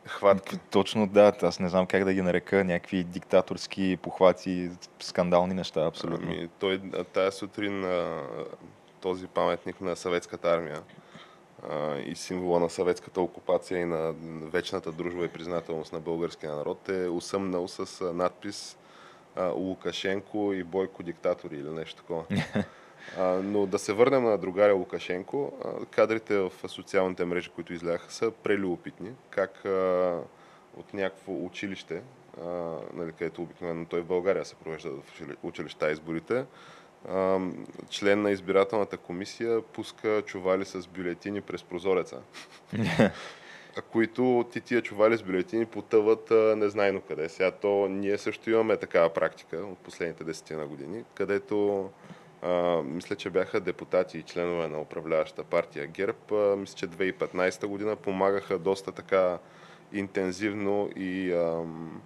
Хватка. 0.05 0.58
Точно 0.58 1.08
да, 1.08 1.34
аз 1.41 1.60
не 1.60 1.70
знам 1.70 1.86
как 1.86 2.03
да 2.03 2.13
ги 2.13 2.22
нарека, 2.22 2.63
някакви 2.63 3.03
диктаторски 3.03 3.98
похвати, 4.01 4.70
скандални 5.00 5.53
неща, 5.53 5.86
абсолютно. 5.86 6.27
Ами, 6.31 6.50
той 6.60 6.81
тая 7.13 7.31
сутрин 7.31 7.86
този 9.01 9.27
паметник 9.27 9.81
на 9.81 9.96
съветската 9.96 10.50
армия 10.50 10.81
и 12.05 12.15
символа 12.15 12.59
на 12.59 12.69
съветската 12.69 13.21
окупация 13.21 13.79
и 13.79 13.85
на 13.85 14.13
вечната 14.51 14.91
дружба 14.91 15.25
и 15.25 15.27
признателност 15.27 15.93
на 15.93 15.99
българския 15.99 16.55
народ 16.55 16.89
е 16.89 17.07
усъмнал 17.09 17.67
с 17.67 18.13
надпис 18.13 18.77
Лукашенко 19.55 20.53
и 20.53 20.63
Бойко 20.63 21.03
диктатори 21.03 21.55
или 21.55 21.69
нещо 21.69 21.95
такова. 21.95 22.23
Но 23.43 23.65
да 23.65 23.79
се 23.79 23.93
върнем 23.93 24.23
на 24.23 24.37
другаря 24.37 24.73
Лукашенко. 24.73 25.53
Кадрите 25.91 26.37
в 26.37 26.51
социалните 26.67 27.25
мрежи, 27.25 27.49
които 27.49 27.73
изляха, 27.73 28.11
са 28.11 28.31
прелюбопитни. 28.31 29.11
Как 29.29 29.61
от 30.77 30.93
някакво 30.93 31.45
училище, 31.45 32.01
нали, 32.93 33.11
където 33.11 33.41
обикновено 33.41 33.85
той 33.85 34.01
в 34.01 34.05
България 34.05 34.45
се 34.45 34.55
провежда 34.55 34.89
в 34.89 35.11
учили- 35.11 35.37
училища 35.43 35.91
изборите, 35.91 36.45
член 37.89 38.22
на 38.22 38.31
избирателната 38.31 38.98
комисия 38.98 39.62
пуска 39.62 40.24
чували 40.25 40.65
с 40.65 40.88
бюлетини 40.88 41.41
през 41.41 41.63
прозореца. 41.63 42.22
Които 43.91 44.46
ти 44.51 44.62
тия 44.62 44.81
чували 44.81 45.17
с 45.17 45.24
бюлетини 45.24 45.65
потъват 45.65 46.31
а, 46.31 46.55
незнайно 46.55 47.01
къде. 47.01 47.29
Сега 47.29 47.51
то 47.51 47.88
ние 47.89 48.17
също 48.17 48.50
имаме 48.50 48.77
такава 48.77 49.10
практика 49.10 49.58
от 49.58 49.77
последните 49.77 50.24
десетина 50.24 50.65
години, 50.65 51.03
където 51.15 51.89
а, 52.41 52.81
мисля, 52.84 53.15
че 53.15 53.29
бяха 53.29 53.60
депутати 53.60 54.17
и 54.17 54.24
членове 54.24 54.67
на 54.67 54.81
управляваща 54.81 55.43
партия 55.43 55.88
ГЕРБ. 55.88 56.36
А, 56.36 56.55
мисля, 56.55 56.75
че 56.75 56.88
2015 56.88 57.65
година 57.65 57.96
помагаха 57.96 58.60
доста 58.60 58.91
така 58.91 59.38
интензивно 59.93 60.89
и 60.96 61.34
ам, 61.34 62.01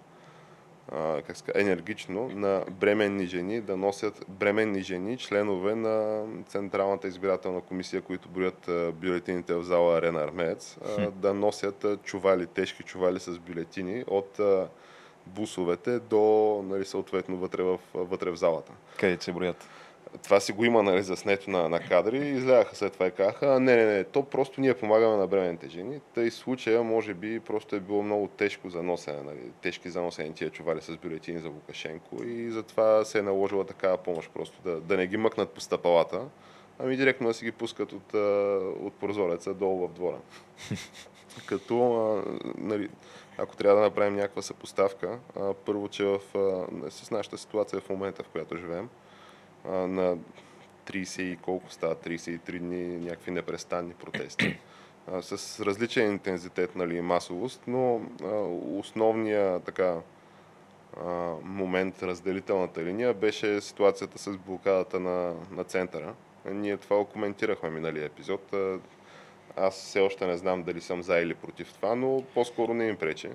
как 1.28 1.38
ска, 1.38 1.52
енергично 1.56 2.30
на 2.30 2.64
бременни 2.72 3.26
жени 3.26 3.62
да 3.62 3.78
носят 3.78 4.26
бременни 4.30 4.82
жени, 4.82 5.18
членове 5.18 5.76
на 5.76 6.26
Централната 6.48 7.08
избирателна 7.08 7.62
комисия, 7.62 8.02
които 8.02 8.30
броят 8.30 8.70
бюлетините 8.94 9.54
в 9.54 9.64
зала 9.64 9.98
Арена 9.98 10.20
Армеец, 10.24 10.78
да 11.12 11.34
носят 11.34 11.86
чували, 12.04 12.48
тежки 12.48 12.84
чували 12.84 13.20
с 13.20 13.40
бюлетини 13.40 14.04
от 14.08 14.40
бусовете 15.28 16.00
до 16.00 16.62
нали, 16.66 16.86
съответно 16.86 17.38
вътре 17.38 17.64
в, 17.64 17.80
вътре 17.94 18.32
в 18.32 18.36
залата. 18.36 18.72
Къде 19.00 19.18
се 19.20 19.32
броят? 19.32 19.70
Това 20.24 20.40
си 20.40 20.52
го 20.52 20.66
има 20.66 20.84
нали, 20.84 21.04
заснето 21.04 21.50
на, 21.50 21.70
на 21.70 21.80
кадри 21.80 22.18
и 22.18 22.32
излягаха 22.32 22.76
след 22.76 22.94
това 22.94 23.08
и 23.08 23.12
казаха, 23.12 23.56
«А, 23.56 23.60
не, 23.60 23.76
не, 23.76 23.86
не, 23.86 24.04
то 24.04 24.24
просто 24.24 24.62
ние 24.62 24.74
помагаме 24.74 25.18
на 25.18 25.28
бременните 25.28 25.70
жени. 25.70 26.00
Тъй 26.14 26.32
случая, 26.32 26.84
може 26.84 27.14
би, 27.14 27.40
просто 27.40 27.76
е 27.76 27.80
било 27.80 28.04
много 28.04 28.28
тежко 28.28 28.70
за 28.70 28.84
носене, 28.84 29.22
нали, 29.22 29.52
тежки 29.62 29.90
за 29.90 30.02
носене 30.02 30.34
тия 30.34 30.50
чували 30.50 30.82
с 30.82 30.98
бюлетини 30.98 31.40
за 31.40 31.50
Лукашенко 31.50 32.24
и 32.24 32.52
затова 32.52 33.06
се 33.06 33.20
е 33.20 33.22
наложила 33.22 33.66
такава 33.66 33.98
помощ, 33.98 34.32
просто 34.34 34.62
да, 34.64 34.80
да 34.82 34.98
не 34.98 35.08
ги 35.08 35.18
мъкнат 35.18 35.50
по 35.50 35.62
стъпалата, 35.62 36.22
ами 36.80 36.98
директно 36.98 37.28
да 37.28 37.34
си 37.34 37.46
ги 37.46 37.52
пускат 37.52 37.94
от, 37.94 38.14
от 38.82 38.94
прозореца 38.94 39.54
долу 39.54 39.88
в 39.88 39.94
двора. 39.94 40.18
Като, 41.46 42.24
нали, 42.58 42.90
ако 43.38 43.56
трябва 43.56 43.80
да 43.80 43.86
направим 43.86 44.16
някаква 44.16 44.42
съпоставка, 44.42 45.20
първо, 45.66 45.88
че 45.88 46.04
в, 46.04 46.20
с 46.90 47.12
нашата 47.12 47.38
ситуация 47.38 47.82
в 47.82 47.90
момента, 47.90 48.24
в 48.24 48.30
която 48.30 48.58
живеем, 48.58 48.90
на 49.70 50.18
30 50.88 51.22
и 51.22 51.36
колко 51.36 51.72
става, 51.72 51.96
33 51.96 52.60
дни 52.60 52.98
някакви 52.98 53.32
непрестанни 53.32 53.94
протести. 53.94 54.60
С 55.22 55.66
различен 55.66 56.12
интензитет 56.12 56.76
нали, 56.76 57.02
масовост, 57.02 57.62
но 57.68 58.02
а, 58.24 58.28
основния 58.78 59.60
така 59.60 59.96
момент 61.44 62.04
разделителната 62.04 62.84
линия 62.84 63.14
беше 63.14 63.62
ситуацията 63.62 64.20
с 64.20 64.38
блокадата 64.38 65.00
на, 65.00 65.34
на 65.52 65.64
центъра. 65.64 66.14
Ние 66.46 66.78
това 66.78 67.06
коментирахме 67.06 67.70
миналия 67.70 68.06
епизод. 68.06 68.54
Аз 69.56 69.76
все 69.76 70.00
още 70.00 70.28
не 70.28 70.38
знам 70.38 70.64
дали 70.64 70.82
съм 70.82 71.04
за 71.04 71.20
или 71.20 71.34
против 71.34 71.74
това, 71.74 71.96
но 71.96 72.24
по-скоро 72.34 72.74
не 72.74 72.88
им 72.88 72.98
пречи. 72.98 73.30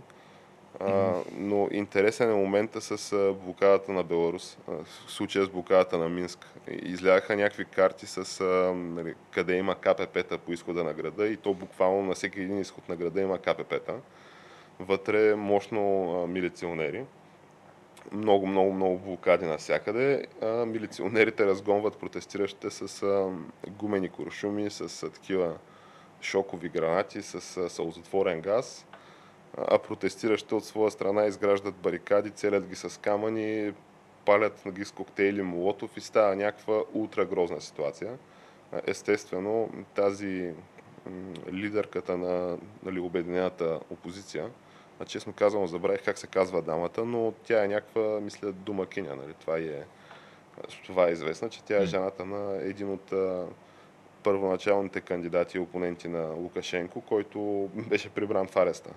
Но 1.32 1.68
интересен 1.72 2.30
е 2.30 2.34
момента 2.34 2.80
с 2.80 3.34
блокадата 3.44 3.92
на 3.92 4.02
Беларус, 4.02 4.58
в 4.66 5.10
случая 5.10 5.44
с 5.44 5.48
блокадата 5.48 5.98
на 5.98 6.08
Минск. 6.08 6.46
Изляха 6.68 7.36
някакви 7.36 7.64
карти 7.64 8.06
с 8.06 8.44
нали, 8.74 9.14
къде 9.30 9.56
има 9.56 9.74
КПП-та 9.74 10.38
по 10.38 10.52
изхода 10.52 10.84
на 10.84 10.92
града 10.92 11.28
и 11.28 11.36
то 11.36 11.54
буквално 11.54 12.02
на 12.02 12.14
всеки 12.14 12.40
един 12.40 12.58
изход 12.58 12.88
на 12.88 12.96
града 12.96 13.20
има 13.20 13.38
КПП-та. 13.38 13.94
Вътре 14.80 15.34
мощно 15.34 16.26
милиционери. 16.26 17.04
Много, 18.12 18.46
много, 18.46 18.72
много 18.72 18.98
блокади 18.98 19.46
навсякъде. 19.46 20.26
Милиционерите 20.66 21.46
разгонват 21.46 21.98
протестиращите 21.98 22.70
с 22.70 23.06
гумени 23.68 24.08
куршуми, 24.08 24.70
с 24.70 25.10
такива 25.10 25.54
шокови 26.20 26.68
гранати, 26.68 27.22
с 27.22 27.56
а, 27.56 27.70
сълзотворен 27.70 28.40
газ 28.40 28.86
а 29.58 29.78
протестиращите 29.78 30.54
от 30.54 30.64
своя 30.64 30.90
страна 30.90 31.26
изграждат 31.26 31.74
барикади, 31.74 32.30
целят 32.30 32.66
ги 32.66 32.74
с 32.74 33.00
камъни, 33.00 33.72
палят 34.24 34.62
ги 34.68 34.84
с 34.84 34.92
коктейли 34.92 35.42
Молотов 35.42 35.96
и 35.96 36.00
става 36.00 36.36
някаква 36.36 36.82
ултра 36.94 37.24
грозна 37.24 37.60
ситуация. 37.60 38.18
Естествено, 38.86 39.70
тази 39.94 40.52
лидерката 41.52 42.16
на 42.16 42.58
нали, 42.82 43.00
обединената 43.00 43.80
опозиция, 43.90 44.50
а 45.00 45.04
честно 45.04 45.32
казвам, 45.32 45.66
забравих 45.66 46.04
как 46.04 46.18
се 46.18 46.26
казва 46.26 46.62
дамата, 46.62 47.04
но 47.04 47.32
тя 47.44 47.64
е 47.64 47.68
някаква, 47.68 48.20
мисля, 48.20 48.52
домакиня. 48.52 49.16
Нали? 49.16 49.34
Това, 49.40 49.58
е, 49.58 49.84
това 50.86 51.08
е 51.08 51.12
известно, 51.12 51.48
че 51.48 51.64
тя 51.64 51.82
е 51.82 51.86
жената 51.86 52.24
на 52.24 52.62
един 52.62 52.92
от 52.92 53.12
първоначалните 54.22 55.00
кандидати 55.00 55.56
и 55.56 55.60
опоненти 55.60 56.08
на 56.08 56.26
Лукашенко, 56.26 57.00
който 57.00 57.68
беше 57.74 58.10
прибран 58.10 58.46
в 58.46 58.56
ареста. 58.56 58.90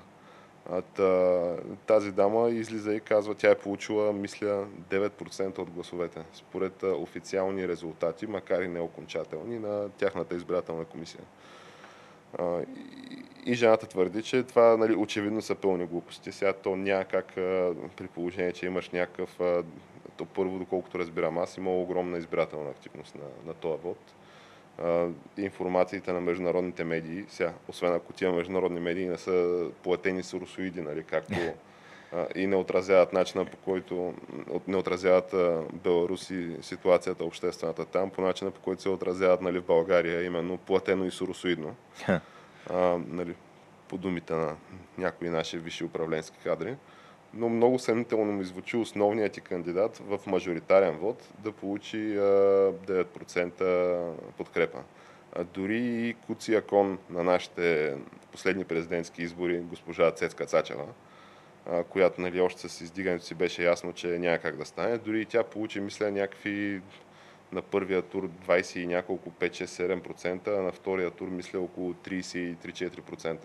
Тази 1.86 2.12
дама 2.12 2.50
излиза 2.50 2.93
и 2.93 3.00
казва, 3.00 3.36
тя 3.36 3.51
е 3.51 3.55
получила, 3.55 4.13
мисля, 4.13 4.67
9% 4.89 5.60
от 5.60 5.70
гласовете, 5.70 6.22
според 6.34 6.84
официални 6.84 7.67
резултати, 7.67 8.27
макар 8.27 8.62
и 8.62 8.67
неокончателни, 8.67 9.60
на 9.60 9.89
тяхната 9.89 10.36
избирателна 10.36 10.86
комисия. 10.86 11.22
И 13.46 13.53
жената 13.53 13.88
твърди, 13.88 14.24
че 14.24 14.43
това 14.43 14.77
нали, 14.77 14.96
очевидно 14.96 15.41
са 15.41 15.55
пълни 15.55 15.86
глупости. 15.86 16.32
Сега 16.32 16.53
то 16.53 16.75
няма 16.75 17.05
как 17.05 17.27
при 17.96 18.08
положение, 18.13 18.51
че 18.51 18.65
имаш 18.65 18.89
някакъв... 18.89 19.39
То 20.17 20.25
първо, 20.25 20.60
доколкото 20.60 21.00
разбирам 21.00 21.38
аз, 21.38 21.58
има 21.58 21.72
огромна 21.72 22.17
избирателна 22.17 22.70
активност 22.70 23.15
на, 23.15 23.25
на 23.46 23.53
този 23.53 23.82
вод 23.84 23.98
информациите 25.37 26.13
на 26.13 26.21
международните 26.21 26.83
медии, 26.83 27.25
сега, 27.27 27.53
освен 27.67 27.93
ако 27.93 28.13
тия 28.13 28.31
международни 28.31 28.79
медии 28.79 29.05
не 29.05 29.17
са 29.17 29.65
платени 29.83 30.23
с 30.23 30.33
русоиди, 30.33 30.81
нали, 30.81 31.03
както 31.03 31.33
и 32.35 32.47
не 32.47 32.55
отразяват 32.55 33.13
начина 33.13 33.45
по 33.45 33.57
който 33.57 34.13
не 34.67 34.77
отразяват 34.77 35.35
Беларус 35.73 36.29
и 36.29 36.57
ситуацията 36.61 37.25
обществената 37.25 37.85
там, 37.85 38.09
по 38.09 38.21
начина 38.21 38.51
по 38.51 38.61
който 38.61 38.81
се 38.81 38.89
отразяват 38.89 39.41
нали, 39.41 39.59
в 39.59 39.65
България, 39.65 40.23
именно 40.23 40.57
платено 40.57 41.05
и 41.05 41.11
суросоидно. 41.11 41.75
А, 42.69 42.99
нали, 43.07 43.35
по 43.87 43.97
думите 43.97 44.33
на 44.33 44.55
някои 44.97 45.29
наши 45.29 45.57
висши 45.57 45.83
управленски 45.83 46.37
кадри 46.43 46.75
но 47.33 47.49
много 47.49 47.79
съмнително 47.79 48.33
ми 48.33 48.43
звучи 48.43 48.77
основният 48.77 49.33
ти 49.33 49.41
кандидат 49.41 49.97
в 49.97 50.19
мажоритарен 50.27 50.97
вод 50.97 51.29
да 51.39 51.51
получи 51.51 51.97
9% 51.97 54.11
подкрепа. 54.37 54.79
Дори 55.53 55.77
и 55.77 56.13
Куция 56.13 56.61
Кон 56.61 56.99
на 57.09 57.23
нашите 57.23 57.95
последни 58.31 58.63
президентски 58.63 59.21
избори, 59.21 59.59
госпожа 59.59 60.12
Цецка 60.12 60.45
Цачева, 60.45 60.86
която 61.89 62.21
нали, 62.21 62.41
още 62.41 62.69
с 62.69 62.81
издигането 62.81 63.25
си 63.25 63.36
беше 63.36 63.63
ясно, 63.63 63.93
че 63.93 64.08
няма 64.08 64.38
как 64.38 64.58
да 64.58 64.65
стане, 64.65 64.97
дори 64.97 65.21
и 65.21 65.25
тя 65.25 65.43
получи, 65.43 65.79
мисля, 65.79 66.12
някакви 66.12 66.81
на 67.51 67.62
първия 67.62 68.01
тур 68.01 68.29
20 68.47 68.79
и 68.79 68.88
няколко 68.88 69.29
5-6-7%, 69.29 70.47
а 70.47 70.62
на 70.62 70.71
втория 70.71 71.12
тур 71.12 71.27
мисля 71.27 71.60
около 71.60 71.93
33-4%. 71.93 73.38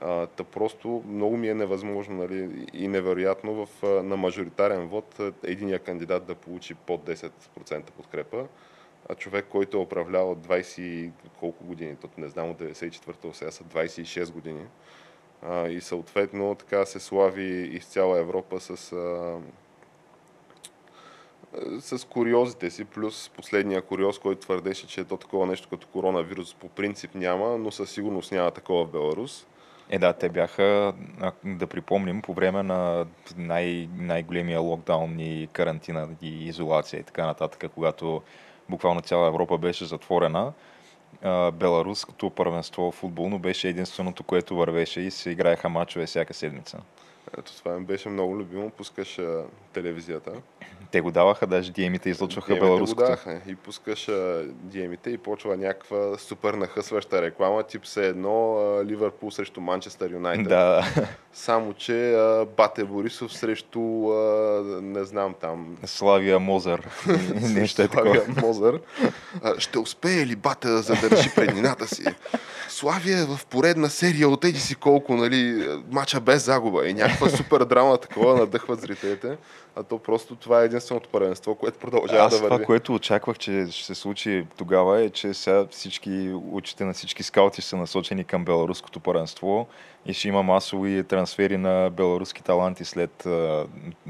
А, 0.00 0.26
та 0.26 0.44
просто 0.44 1.02
много 1.08 1.36
ми 1.36 1.48
е 1.48 1.54
невъзможно 1.54 2.16
нали, 2.16 2.66
и 2.72 2.88
невероятно 2.88 3.66
в, 3.66 4.02
на 4.02 4.16
мажоритарен 4.16 4.88
вод 4.88 5.20
единия 5.44 5.78
кандидат 5.78 6.24
да 6.24 6.34
получи 6.34 6.74
под 6.74 7.04
10% 7.06 7.90
подкрепа, 7.90 8.46
а 9.08 9.14
човек, 9.14 9.46
който 9.50 9.76
е 9.76 9.80
управлявал 9.80 10.36
20 10.36 11.10
колко 11.38 11.64
години, 11.64 11.96
то 11.96 12.08
не 12.18 12.28
знам 12.28 12.50
от 12.50 12.58
94-та, 12.58 13.32
сега 13.32 13.50
са 13.50 13.64
26 13.64 14.32
години, 14.32 14.64
а, 15.42 15.68
и 15.68 15.80
съответно 15.80 16.54
така 16.54 16.86
се 16.86 17.00
слави 17.00 17.70
из 17.72 17.86
цяла 17.86 18.18
Европа 18.18 18.60
с 18.60 18.92
а, 18.92 19.38
с 21.80 22.08
куриозите 22.08 22.70
си, 22.70 22.84
плюс 22.84 23.30
последния 23.36 23.82
куриоз, 23.82 24.18
който 24.18 24.40
твърдеше, 24.40 24.86
че 24.86 25.00
е 25.00 25.04
то 25.04 25.16
такова 25.16 25.46
нещо 25.46 25.68
като 25.68 25.86
коронавирус 25.86 26.54
по 26.54 26.68
принцип 26.68 27.14
няма, 27.14 27.58
но 27.58 27.70
със 27.70 27.90
сигурност 27.90 28.32
няма 28.32 28.50
такова 28.50 28.84
в 28.84 28.90
Беларус. 28.90 29.46
Е, 29.92 29.98
да, 29.98 30.12
те 30.12 30.28
бяха, 30.28 30.92
да 31.44 31.66
припомним, 31.66 32.22
по 32.22 32.34
време 32.34 32.62
на 32.62 33.06
най- 33.36 33.88
най-големия 33.96 34.60
локдаун 34.60 35.20
и 35.20 35.48
карантина 35.52 36.08
и 36.22 36.46
изолация 36.46 37.00
и 37.00 37.02
така 37.02 37.26
нататък, 37.26 37.72
когато 37.74 38.22
буквално 38.68 39.00
цяла 39.00 39.28
Европа 39.28 39.58
беше 39.58 39.84
затворена. 39.84 40.52
Беларус 41.52 42.04
като 42.04 42.30
първенство 42.30 42.90
футболно 42.90 43.38
беше 43.38 43.68
единственото, 43.68 44.22
което 44.22 44.56
вървеше 44.56 45.00
и 45.00 45.10
се 45.10 45.30
играеха 45.30 45.68
мачове 45.68 46.06
всяка 46.06 46.34
седмица. 46.34 46.78
Ето 47.38 47.56
това 47.56 47.78
ми 47.78 47.84
беше 47.84 48.08
много 48.08 48.36
любимо. 48.36 48.70
Пускаш 48.70 49.20
телевизията. 49.72 50.32
Те 50.90 51.00
го 51.00 51.10
даваха, 51.10 51.46
даже 51.46 51.72
диемите 51.72 52.10
излъчваха 52.10 52.54
беларуското. 52.54 53.02
го 53.02 53.02
даваха. 53.02 53.40
И 53.46 53.54
пускаш 53.54 54.08
диемите 54.50 55.10
и 55.10 55.18
почва 55.18 55.56
някаква 55.56 56.18
супер 56.18 56.54
нахъсваща 56.54 57.22
реклама, 57.22 57.62
тип 57.62 57.86
се 57.86 58.06
едно 58.06 58.56
Ливърпул 58.84 59.30
срещу 59.30 59.60
Манчестър 59.60 60.10
Юнайтед. 60.10 60.48
Да. 60.48 60.84
Само, 61.32 61.72
че 61.72 62.12
а, 62.12 62.46
Бате 62.56 62.84
Борисов 62.84 63.32
срещу, 63.32 64.10
а, 64.10 64.62
не 64.82 65.04
знам 65.04 65.34
там... 65.40 65.76
Славия 65.84 66.38
Мозър. 66.38 66.88
Нещо 67.40 67.82
е 67.82 67.88
такова. 67.88 68.14
Славия 68.14 68.34
Мозър. 68.42 68.80
А, 69.42 69.60
ще 69.60 69.78
успее 69.78 70.26
ли 70.26 70.36
Бате 70.36 70.68
да 70.68 70.82
задържи 70.82 71.30
преднината 71.34 71.86
си? 71.86 72.04
Славия 72.68 73.26
в 73.26 73.46
поредна 73.46 73.88
серия 73.88 74.28
от 74.28 74.44
еди 74.44 74.60
си 74.60 74.74
колко, 74.74 75.14
нали, 75.14 75.68
мача 75.90 76.20
без 76.20 76.44
загуба 76.44 76.88
и 76.88 76.94
някаква 76.94 77.28
супер 77.28 77.64
драма 77.64 77.98
такова 77.98 78.38
надъхват 78.38 78.80
зрителите, 78.80 79.36
а 79.76 79.82
то 79.82 79.98
просто 79.98 80.36
това 80.36 80.62
е 80.62 80.68
единственото 80.80 81.08
първенство, 81.08 81.54
което 81.54 81.78
продължава 81.78 82.24
Аз 82.24 82.30
да 82.30 82.38
върви. 82.38 82.54
това, 82.54 82.66
което 82.66 82.94
очаквах, 82.94 83.38
че 83.38 83.66
ще 83.70 83.84
се 83.84 83.94
случи 83.94 84.46
тогава 84.58 85.00
е, 85.00 85.10
че 85.10 85.34
сега 85.34 85.66
всички 85.70 86.32
очите 86.52 86.84
на 86.84 86.92
всички 86.92 87.22
скаути 87.22 87.62
са 87.62 87.76
насочени 87.76 88.24
към 88.24 88.44
беларуското 88.44 89.00
първенство 89.00 89.66
и 90.06 90.12
ще 90.12 90.28
има 90.28 90.42
масови 90.42 91.04
трансфери 91.04 91.56
на 91.56 91.90
беларуски 91.90 92.42
таланти 92.42 92.84
след 92.84 93.26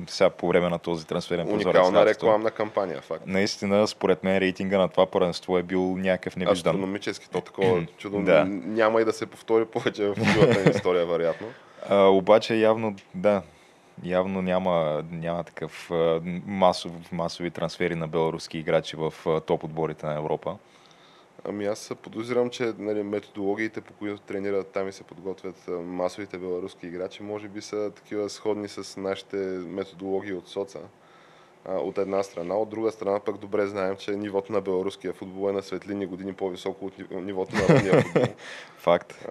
сега 0.07 0.31
по 0.31 0.49
време 0.49 0.69
на 0.69 0.79
този 0.79 1.07
трансферен 1.07 1.47
прозорец. 1.47 1.65
Уникална 1.65 2.07
рекламна 2.07 2.51
кампания, 2.51 3.01
факт. 3.01 3.23
Наистина, 3.27 3.87
според 3.87 4.25
мен 4.25 4.39
рейтинга 4.39 4.79
на 4.79 4.89
това 4.89 5.07
първенство 5.07 5.59
е 5.59 5.63
бил 5.63 5.97
някакъв 5.99 6.37
невиждан. 6.37 6.75
Астрономически, 6.75 7.31
то 7.31 7.41
такова 7.41 7.87
чудо. 7.99 8.23
да. 8.23 8.45
Няма 8.51 9.01
и 9.01 9.05
да 9.05 9.13
се 9.13 9.27
повтори 9.27 9.65
повече 9.65 10.07
в 10.07 10.17
живота 10.25 10.71
история, 10.71 11.07
вероятно. 11.07 11.47
А, 11.89 12.05
обаче 12.05 12.55
явно, 12.55 12.97
да, 13.15 13.43
явно 14.05 14.43
няма, 14.43 15.05
няма 15.11 15.45
такъв 15.45 15.91
масов, 16.47 17.13
масови 17.13 17.51
трансфери 17.51 17.95
на 17.95 18.09
беларуски 18.09 18.59
играчи 18.59 18.97
в 18.97 19.15
топ 19.47 19.65
отборите 19.65 20.07
на 20.07 20.15
Европа. 20.15 20.57
Ами 21.45 21.67
аз 21.67 21.93
подозирам, 22.03 22.51
че 22.51 22.73
нали, 22.79 23.03
методологиите, 23.03 23.81
по 23.81 23.93
които 23.93 24.21
тренират 24.21 24.71
там 24.73 24.89
и 24.89 24.93
се 24.93 25.05
подготвят 25.05 25.69
масовите 25.69 26.39
беларуски 26.39 26.87
играчи, 26.87 27.23
може 27.23 27.49
би 27.49 27.61
са 27.61 27.91
такива 27.97 28.29
сходни 28.29 28.69
с 28.69 29.01
нашите 29.01 29.37
методологии 29.67 30.33
от 30.33 30.49
соца 30.49 30.79
от 31.69 31.99
една 31.99 32.23
страна. 32.23 32.55
От 32.55 32.69
друга 32.69 32.91
страна 32.91 33.21
пък 33.21 33.39
добре 33.39 33.67
знаем, 33.67 33.97
че 33.97 34.11
нивото 34.11 34.53
на 34.53 34.61
беларуския 34.61 35.13
футбол 35.13 35.49
е 35.49 35.53
на 35.53 35.63
светлини 35.63 36.07
години 36.07 36.33
по-високо 36.33 36.87
от 36.87 37.11
нивото 37.11 37.57
на 37.57 37.69
родния 37.69 38.03
футбол. 38.03 38.23
Факт. 38.79 39.29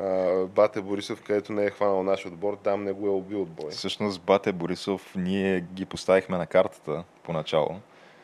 Бате 0.56 0.82
Борисов, 0.82 1.22
където 1.22 1.54
не 1.54 1.66
е 1.66 1.70
хванал 1.70 2.04
наш 2.04 2.26
отбор, 2.26 2.58
там 2.64 2.84
не 2.84 2.92
го 2.92 3.08
е 3.08 3.10
убил 3.10 3.42
от 3.42 3.50
бой. 3.50 3.72
Всъщност 3.72 4.22
Бате 4.22 4.52
Борисов 4.52 5.16
ние 5.16 5.62
ги 5.74 5.86
поставихме 5.86 6.38
на 6.38 6.48
картата 6.48 7.04
поначало. 7.24 7.76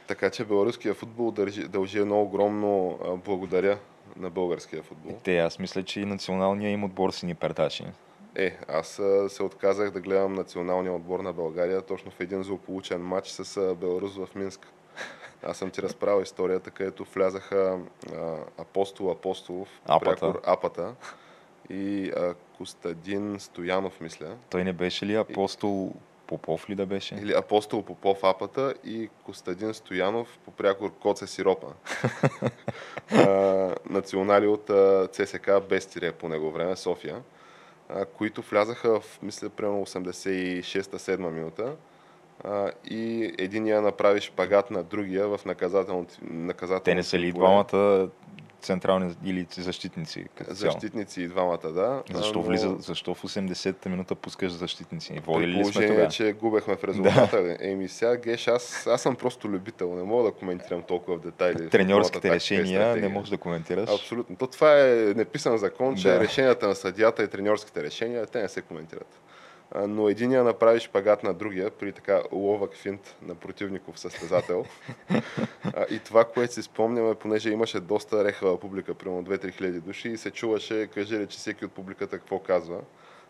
Така 0.07 0.29
че 0.29 0.45
беларуския 0.45 0.93
футбол 0.93 1.31
дължи, 1.31 1.67
дължи 1.67 1.99
едно 1.99 2.21
огромно 2.21 2.99
благодаря 3.25 3.77
на 4.17 4.29
българския 4.29 4.83
футбол. 4.83 5.17
Те, 5.23 5.37
аз 5.37 5.59
мисля, 5.59 5.83
че 5.83 6.01
и 6.01 6.05
националния 6.05 6.71
им 6.71 6.83
отбор 6.83 7.11
си 7.11 7.25
ни 7.25 7.35
пертачи. 7.35 7.83
Е, 8.36 8.58
аз 8.67 9.02
се 9.28 9.43
отказах 9.43 9.91
да 9.91 10.00
гледам 10.00 10.34
националния 10.34 10.93
отбор 10.93 11.19
на 11.19 11.34
България 11.34 11.82
точно 11.82 12.12
в 12.12 12.19
един 12.19 12.43
злополучен 12.43 13.02
матч 13.02 13.30
с 13.30 13.76
Беларус 13.76 14.15
в 14.15 14.28
Минск. 14.36 14.67
Аз 15.43 15.58
съм 15.58 15.69
ти 15.69 15.82
разправил 15.82 16.21
историята, 16.21 16.71
където 16.71 17.06
влязаха 17.15 17.80
а, 18.13 18.38
Апостол 18.58 19.12
Апостолов, 19.12 19.69
Апата. 19.86 20.19
прякор 20.19 20.41
Апата 20.45 20.95
и 21.69 22.12
а, 22.15 22.34
Костадин 22.58 23.39
Стоянов, 23.39 24.02
мисля. 24.02 24.38
Той 24.50 24.63
не 24.63 24.74
беше 24.74 25.06
ли 25.06 25.15
апостол 25.15 25.93
Попов 26.28 26.69
ли 26.69 26.76
да 26.76 26.86
беше? 26.86 27.15
Или 27.15 27.34
Апостол 27.34 27.84
Попов 27.84 28.24
Апата 28.24 28.74
и 28.84 29.10
Костадин 29.26 29.74
Стоянов 29.74 30.39
по 30.45 30.52
прякор 30.52 30.91
Коце 30.93 31.28
Сиропа. 31.28 31.67
а, 33.12 33.76
национали 33.89 34.48
от 34.48 34.69
а, 34.69 35.08
ЦСК 35.12 35.50
без 35.69 35.86
тире 35.86 36.12
по 36.12 36.30
него 36.30 36.52
време, 36.52 36.76
София, 36.76 37.21
а, 37.89 38.06
които 38.06 38.41
влязаха 38.41 39.00
в, 39.00 39.19
мисля, 39.24 39.50
примерно 39.50 39.86
86-7 39.86 41.30
минута 41.30 41.76
а, 42.43 42.71
и 42.86 43.34
единия 43.38 43.82
направи 43.82 44.21
шпагат 44.21 44.71
на 44.71 44.84
другия 44.84 45.28
в 45.28 45.39
наказателно, 45.45 46.06
наказателно 46.21 46.84
Те 46.84 46.95
не 46.95 47.04
са 47.04 47.19
ли 47.19 47.32
двамата 47.32 48.10
централни 48.65 49.15
или 49.25 49.47
защитници? 49.58 50.25
Като? 50.36 50.54
Защитници 50.54 51.21
и 51.21 51.28
двамата, 51.28 51.58
да. 51.71 52.04
Защо, 52.13 52.39
но 52.39 52.45
влиза, 52.45 52.75
защо 52.80 53.13
в 53.13 53.23
80-та 53.23 53.89
минута 53.89 54.15
пускаш 54.15 54.51
защитници? 54.51 55.21
Водили 55.25 55.51
ли 55.51 55.65
сме 55.65 55.88
тогава? 55.88 56.08
че 56.08 56.32
губехме 56.34 56.75
в 56.75 56.84
резултата. 56.84 57.43
Да. 57.43 57.58
Еми 57.60 57.88
сега, 57.88 58.17
Геш, 58.17 58.47
аз, 58.47 58.88
аз 58.88 59.01
съм 59.01 59.15
просто 59.15 59.49
любител. 59.49 59.95
Не 59.95 60.04
мога 60.04 60.23
да 60.23 60.32
коментирам 60.32 60.82
толкова 60.84 61.17
в 61.17 61.21
детайли. 61.21 61.69
Треньорските 61.69 62.28
и 62.28 62.32
решения 62.32 62.95
не 62.95 63.08
можеш 63.08 63.30
да 63.30 63.38
коментираш. 63.38 63.89
Абсолютно. 63.89 64.36
То 64.36 64.47
това 64.47 64.80
е 64.82 64.93
неписан 65.15 65.58
закон, 65.58 65.95
че 65.95 66.08
Да. 66.10 66.19
решенията 66.19 66.67
на 66.67 66.75
съдията 66.75 67.23
и 67.23 67.28
треньорските 67.28 67.84
решения, 67.84 68.25
те 68.25 68.41
не 68.41 68.47
се 68.47 68.62
коментират. 68.62 69.19
Но 69.88 70.10
единия 70.10 70.43
направи 70.43 70.80
шпагат 70.80 71.23
на 71.23 71.34
другия 71.34 71.71
при 71.71 71.91
така 71.91 72.21
ловък 72.32 72.73
финт 72.73 73.15
на 73.21 73.36
противников 73.36 73.99
състезател. 73.99 74.65
И 75.89 75.99
това, 75.99 76.23
което 76.23 76.54
си 76.54 76.62
спомняме, 76.62 77.15
понеже 77.15 77.49
имаше 77.49 77.80
доста 77.80 78.23
рехава 78.23 78.60
публика, 78.60 78.93
примерно 78.93 79.23
2-3 79.23 79.51
хиляди 79.51 79.80
души, 79.80 80.10
и 80.10 80.17
се 80.17 80.32
чуваше, 80.32 80.88
кажи 80.88 81.19
ли, 81.19 81.28
че 81.28 81.38
всеки 81.38 81.65
от 81.65 81.71
публиката 81.71 82.17
какво 82.17 82.39
казва. 82.39 82.82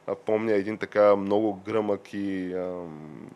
А, 0.08 0.15
помня 0.15 0.52
един 0.52 0.78
така 0.78 1.15
много 1.15 1.62
гръмък 1.65 2.13
и 2.13 2.54
ам, 2.54 3.30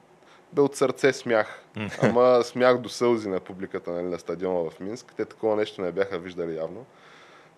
бе 0.54 0.62
от 0.62 0.76
сърце 0.76 1.14
смях. 1.14 1.64
Ама 2.02 2.44
смях 2.44 2.78
до 2.78 2.90
сълзи 2.90 3.30
на 3.30 3.40
публиката 3.40 3.92
нали, 3.92 4.06
на 4.06 4.20
стадиона 4.20 4.70
в 4.70 4.80
Минск. 4.80 5.14
Те 5.18 5.26
такова 5.26 5.56
нещо 5.56 5.82
не 5.82 5.92
бяха 5.92 6.20
виждали 6.20 6.56
явно. 6.56 6.86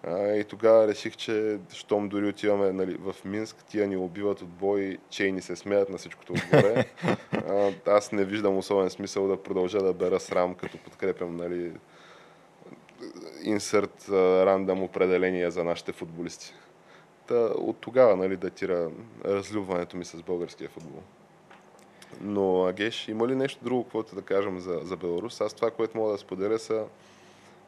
И 0.09 0.45
тогава 0.49 0.87
реших, 0.87 1.17
че 1.17 1.59
щом 1.73 2.09
дори 2.09 2.27
отиваме 2.27 2.71
нали, 2.71 2.97
в 2.99 3.15
Минск, 3.25 3.63
тия 3.63 3.87
ни 3.87 3.97
убиват 3.97 4.41
от 4.41 4.49
бой, 4.49 4.97
че 5.09 5.25
и 5.25 5.31
ни 5.31 5.41
се 5.41 5.55
смеят 5.55 5.89
на 5.89 5.97
всичкото 5.97 6.33
отгоре. 6.33 6.85
Аз 7.87 8.11
не 8.11 8.25
виждам 8.25 8.57
особен 8.57 8.89
смисъл 8.89 9.27
да 9.27 9.43
продължа 9.43 9.79
да 9.79 9.93
бера 9.93 10.19
срам, 10.19 10.55
като 10.55 10.77
подкрепям 10.77 11.35
нали, 11.35 11.71
инсърт 13.43 14.09
рандъм 14.45 14.83
определение 14.83 15.51
за 15.51 15.63
нашите 15.63 15.91
футболисти. 15.91 16.53
Та, 17.27 17.35
от 17.39 17.77
тогава 17.77 18.15
нали, 18.15 18.37
датира 18.37 18.91
разлюбването 19.25 19.97
ми 19.97 20.05
с 20.05 20.23
българския 20.23 20.69
футбол. 20.69 21.01
Но, 22.21 22.65
Агеш, 22.65 23.07
има 23.07 23.27
ли 23.27 23.35
нещо 23.35 23.63
друго, 23.63 23.83
което 23.83 24.15
да 24.15 24.21
кажем 24.21 24.59
за, 24.59 24.79
за 24.83 24.97
Беларус? 24.97 25.41
Аз 25.41 25.53
това, 25.53 25.71
което 25.71 25.97
мога 25.97 26.11
да 26.11 26.17
споделя 26.17 26.59
са 26.59 26.85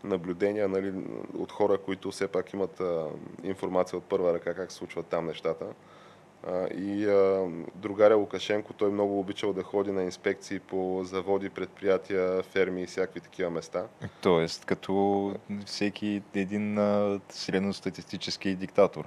наблюдения 0.03 0.67
нали, 0.67 0.93
от 1.37 1.51
хора, 1.51 1.77
които 1.77 2.11
все 2.11 2.27
пак 2.27 2.53
имат 2.53 2.79
а, 2.79 3.05
информация 3.43 3.97
от 3.97 4.03
първа 4.03 4.33
ръка 4.33 4.53
как 4.53 4.71
се 4.71 4.77
случват 4.77 5.05
там 5.05 5.25
нещата. 5.25 5.65
А, 6.47 6.67
и 6.67 7.05
а, 7.05 7.47
другаря 7.75 8.15
Лукашенко, 8.15 8.73
той 8.73 8.91
много 8.91 9.19
обичал 9.19 9.53
да 9.53 9.63
ходи 9.63 9.91
на 9.91 10.03
инспекции 10.03 10.59
по 10.59 11.01
заводи, 11.03 11.49
предприятия, 11.49 12.43
ферми 12.43 12.83
и 12.83 12.85
всякакви 12.85 13.19
такива 13.19 13.49
места. 13.49 13.85
Тоест, 14.21 14.65
като 14.65 15.35
всеки 15.65 16.21
един 16.35 16.77
а, 16.77 17.19
средностатистически 17.29 18.55
диктатор. 18.55 19.05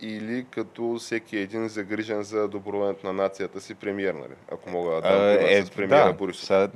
Или 0.00 0.46
като 0.50 0.96
всеки 0.98 1.36
един 1.36 1.68
загрижен 1.68 2.22
за 2.22 2.48
доброването 2.48 3.06
на 3.06 3.12
нацията 3.12 3.60
си 3.60 3.74
премиер, 3.74 4.14
нали? 4.14 4.34
ако 4.52 4.70
мога 4.70 4.94
да 4.94 5.00
дам 5.00 5.10
пример 5.12 5.64
с 5.64 5.70
премиера 5.70 6.06
да, 6.06 6.12
Борисов. 6.12 6.44
сега, 6.44 6.68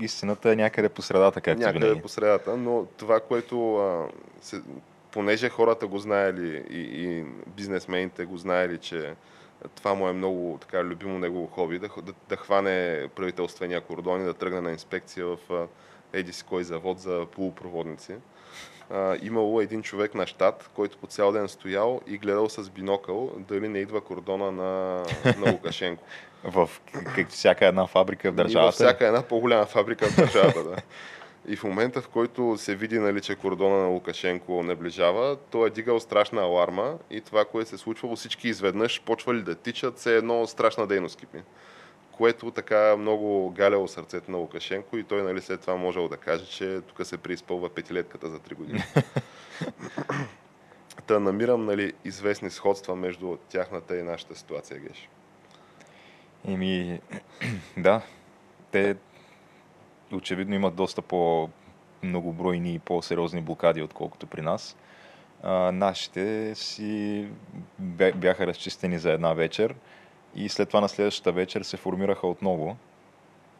истината 0.00 0.52
е 0.52 0.56
някъде 0.56 0.88
по 0.88 1.02
средата, 1.02 1.40
както 1.40 1.60
някъде 1.60 1.86
винаги. 1.86 2.02
по 2.02 2.08
средата, 2.08 2.56
но 2.56 2.86
това, 2.96 3.20
което 3.20 3.76
а, 3.76 4.08
се, 4.40 4.62
понеже 5.12 5.48
хората 5.48 5.86
го 5.86 5.98
знаели 5.98 6.64
и, 6.70 6.80
и 6.80 7.24
бизнесмените 7.46 8.24
го 8.24 8.36
знаели, 8.36 8.78
че 8.78 9.14
това 9.74 9.94
му 9.94 10.08
е 10.08 10.12
много 10.12 10.58
така 10.60 10.84
любимо 10.84 11.18
негово 11.18 11.46
хоби, 11.46 11.78
да, 11.78 11.88
да, 12.02 12.12
да 12.28 12.36
хване 12.36 13.08
правителствения 13.14 13.80
кордон 13.80 14.20
и 14.20 14.24
да 14.24 14.34
тръгне 14.34 14.60
на 14.60 14.70
инспекция 14.70 15.26
в 15.26 15.38
еди 16.12 16.32
си 16.32 16.44
кой 16.44 16.64
завод 16.64 16.98
за 16.98 17.26
полупроводници. 17.32 18.14
А, 18.90 19.16
имало 19.22 19.60
един 19.60 19.82
човек 19.82 20.14
на 20.14 20.26
щат, 20.26 20.70
който 20.74 20.98
по 20.98 21.06
цял 21.06 21.32
ден 21.32 21.48
стоял 21.48 22.00
и 22.06 22.18
гледал 22.18 22.48
с 22.48 22.70
бинокъл 22.70 23.32
дали 23.36 23.68
не 23.68 23.78
идва 23.78 24.00
кордона 24.00 24.52
на, 24.52 25.02
на 25.38 25.52
Лукашенко. 25.52 26.02
В 26.44 26.70
как, 27.16 27.28
всяка 27.28 27.66
една 27.66 27.86
фабрика 27.86 28.28
в 28.28 28.34
И 28.34 28.36
във 28.36 28.36
държавата. 28.36 28.72
всяка 28.72 29.06
една 29.06 29.22
по-голяма 29.22 29.66
фабрика 29.66 30.06
в 30.06 30.16
държавата, 30.16 30.64
да. 30.64 30.76
И 31.46 31.56
в 31.56 31.64
момента, 31.64 32.02
в 32.02 32.08
който 32.08 32.56
се 32.58 32.74
види, 32.74 32.98
нали, 32.98 33.20
че 33.20 33.34
кордона 33.34 33.76
на 33.76 33.86
Лукашенко 33.86 34.62
наближава, 34.62 35.36
той 35.50 35.66
е 35.66 35.70
дигал 35.70 36.00
страшна 36.00 36.42
аларма 36.42 36.94
и 37.10 37.20
това, 37.20 37.44
което 37.44 37.70
се 37.70 37.78
случвало, 37.78 38.16
всички 38.16 38.48
изведнъж 38.48 39.02
почвали 39.02 39.42
да 39.42 39.54
тичат, 39.54 39.98
все 39.98 40.16
едно 40.16 40.46
страшна 40.46 40.86
дейност 40.86 41.16
кипи. 41.18 41.38
Което 42.16 42.50
така 42.50 42.96
много 42.96 43.50
галяло 43.50 43.88
сърцето 43.88 44.30
на 44.30 44.38
Лукашенко 44.38 44.96
и 44.96 45.04
той 45.04 45.22
нали, 45.22 45.40
след 45.40 45.60
това 45.60 45.76
можел 45.76 46.08
да 46.08 46.16
каже, 46.16 46.46
че 46.46 46.80
тук 46.80 47.06
се 47.06 47.18
преизпълва 47.18 47.68
петилетката 47.68 48.30
за 48.30 48.38
три 48.38 48.54
години. 48.54 48.82
Та 51.06 51.20
намирам 51.20 51.64
нали, 51.64 51.92
известни 52.04 52.50
сходства 52.50 52.96
между 52.96 53.36
тяхната 53.48 53.98
и 53.98 54.02
нашата 54.02 54.36
ситуация, 54.36 54.80
Геш. 54.80 55.08
Еми, 56.48 57.00
да, 57.76 58.02
те 58.70 58.96
очевидно 60.12 60.54
имат 60.54 60.74
доста 60.74 61.02
по 61.02 61.48
многобройни 62.02 62.74
и 62.74 62.78
по-сериозни 62.78 63.40
блокади, 63.40 63.82
отколкото 63.82 64.26
при 64.26 64.40
нас. 64.40 64.76
А, 65.42 65.72
нашите 65.72 66.54
си 66.54 67.28
бя- 67.82 68.14
бяха 68.14 68.46
разчистени 68.46 68.98
за 68.98 69.12
една 69.12 69.32
вечер 69.32 69.74
и 70.36 70.48
след 70.48 70.68
това 70.68 70.80
на 70.80 70.88
следващата 70.88 71.32
вечер 71.32 71.62
се 71.62 71.76
формираха 71.76 72.26
отново, 72.26 72.76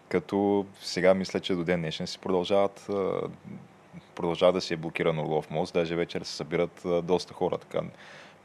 като 0.09 0.67
сега 0.81 1.15
мисля, 1.15 1.41
че 1.41 1.55
до 1.55 1.65
ден 1.65 1.81
днешен 1.81 2.07
си 2.07 2.19
продължават 2.19 2.87
а, 2.89 3.21
продължава 4.15 4.53
да 4.53 4.61
си 4.61 4.75
е 4.75 4.77
блокиран 4.77 5.19
Орлов 5.19 5.51
мост, 5.51 5.75
даже 5.75 5.97
вечер 5.97 6.23
се 6.23 6.33
събират 6.33 6.87
доста 7.03 7.35
хора, 7.35 7.59
така 7.59 7.81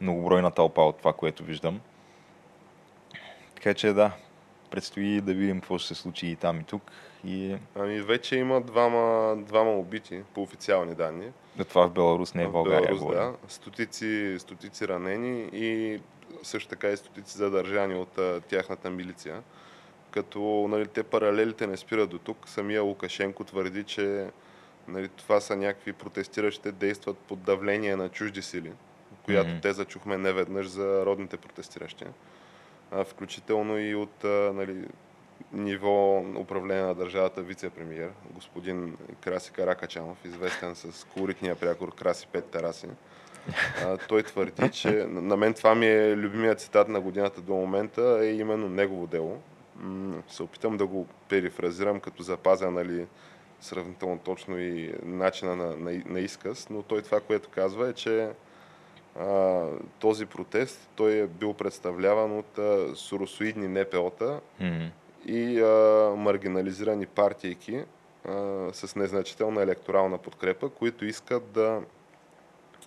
многобройна 0.02 0.52
тълпа 0.52 0.82
от 0.82 0.98
това, 0.98 1.14
което 1.14 1.44
виждам. 1.44 1.82
Така 3.56 3.74
че 3.74 3.94
да, 3.94 4.12
предстои 4.70 5.22
да 5.22 5.34
видим 5.34 5.60
какво 5.60 5.78
ще 5.78 5.88
се 5.88 6.02
случи 6.02 6.28
и 6.28 6.36
там 6.36 6.60
и 6.60 6.64
тук. 6.64 6.92
И 7.24 7.56
Ами 7.76 8.02
вече 8.02 8.36
има 8.36 8.62
двама, 8.62 9.36
двама 9.38 9.72
убити 9.72 10.22
по 10.34 10.42
официални 10.42 10.96
данни. 10.96 11.32
това 11.70 11.88
в 11.88 11.92
Беларус, 11.92 12.34
не 12.34 12.44
е 12.44 12.48
в 12.48 12.52
България. 12.52 12.96
Беларус, 12.96 13.16
да. 13.16 13.34
Стотици, 13.48 14.36
стотици 14.40 14.88
ранени 14.88 15.50
и 15.54 16.00
също 16.44 16.70
така 16.70 16.90
и 16.90 16.98
стотици 16.98 17.38
задържани 17.38 17.96
от 17.96 18.18
а, 18.18 18.42
тяхната 18.42 18.90
милиция. 18.90 19.44
Като 20.12 20.68
нали, 20.70 20.88
те 20.88 21.04
паралелите 21.04 21.68
не 21.68 21.78
спират 21.78 22.10
до 22.10 22.18
тук. 22.20 22.50
Самия 22.50 22.82
Лукашенко 22.84 23.44
твърди, 23.44 23.84
че 23.84 24.28
нали, 24.88 25.10
това 25.10 25.40
са 25.40 25.56
някакви 25.56 25.94
протестиращи, 25.94 26.72
действат 26.72 27.18
под 27.18 27.42
давление 27.42 27.96
на 27.96 28.10
чужди 28.10 28.42
сили, 28.42 28.72
която 29.26 29.50
Мгм. 29.50 29.60
те 29.62 29.74
зачухме 29.74 30.18
неведнъж 30.18 30.68
за 30.68 31.06
родните 31.06 31.38
протестиращи. 31.38 32.06
А, 32.92 33.04
включително 33.04 33.80
и 33.80 33.96
от 33.96 34.24
а, 34.24 34.52
нали, 34.56 34.86
ниво 35.54 36.20
управление 36.20 36.84
на 36.84 36.96
държавата 36.96 37.42
вице-премьер, 37.42 38.10
господин 38.32 38.98
Краси 39.22 39.52
Каракачанов, 39.52 40.26
известен 40.26 40.76
с 40.76 41.04
колоритния 41.14 41.56
прякор 41.56 41.96
Краси 41.96 42.28
Пет 42.28 42.46
Тараси. 42.46 42.88
Той 44.08 44.24
твърди, 44.24 44.70
че 44.72 44.90
на 45.10 45.38
мен 45.38 45.54
това 45.54 45.76
ми 45.76 45.88
е 45.88 46.18
любимият 46.18 46.60
цитат 46.60 46.88
на 46.90 47.02
годината 47.02 47.42
до 47.42 47.54
момента, 47.54 48.20
е 48.22 48.34
именно 48.34 48.70
негово 48.70 49.08
дело. 49.08 49.42
Се 50.28 50.44
опитам 50.44 50.78
да 50.78 50.88
го 50.88 51.08
перифразирам, 51.30 52.00
като 52.00 52.24
запазя 52.24 52.72
нали, 52.72 53.06
сравнително 53.62 54.20
точно 54.20 54.60
и 54.60 54.94
начина 55.04 55.56
на, 55.56 55.76
на, 55.78 56.02
на 56.06 56.20
изказ, 56.20 56.70
но 56.70 56.82
той 56.82 57.02
това, 57.02 57.20
което 57.20 57.50
казва 57.50 57.90
е, 57.90 57.94
че 57.94 58.30
а, 59.20 59.64
този 60.00 60.26
протест 60.26 60.90
той 60.96 61.14
е 61.14 61.28
бил 61.28 61.54
представляван 61.54 62.38
от 62.38 62.58
а, 62.58 62.96
соросоидни 62.96 63.68
НПО-та, 63.68 64.40
Мгм. 64.60 64.86
И 65.26 65.62
а, 65.62 66.14
маргинализирани 66.18 67.06
партийки 67.06 67.84
а, 68.28 68.34
с 68.74 68.96
незначителна 68.96 69.62
електорална 69.62 70.18
подкрепа, 70.18 70.70
които 70.70 71.06
искат 71.06 71.52
да 71.52 71.82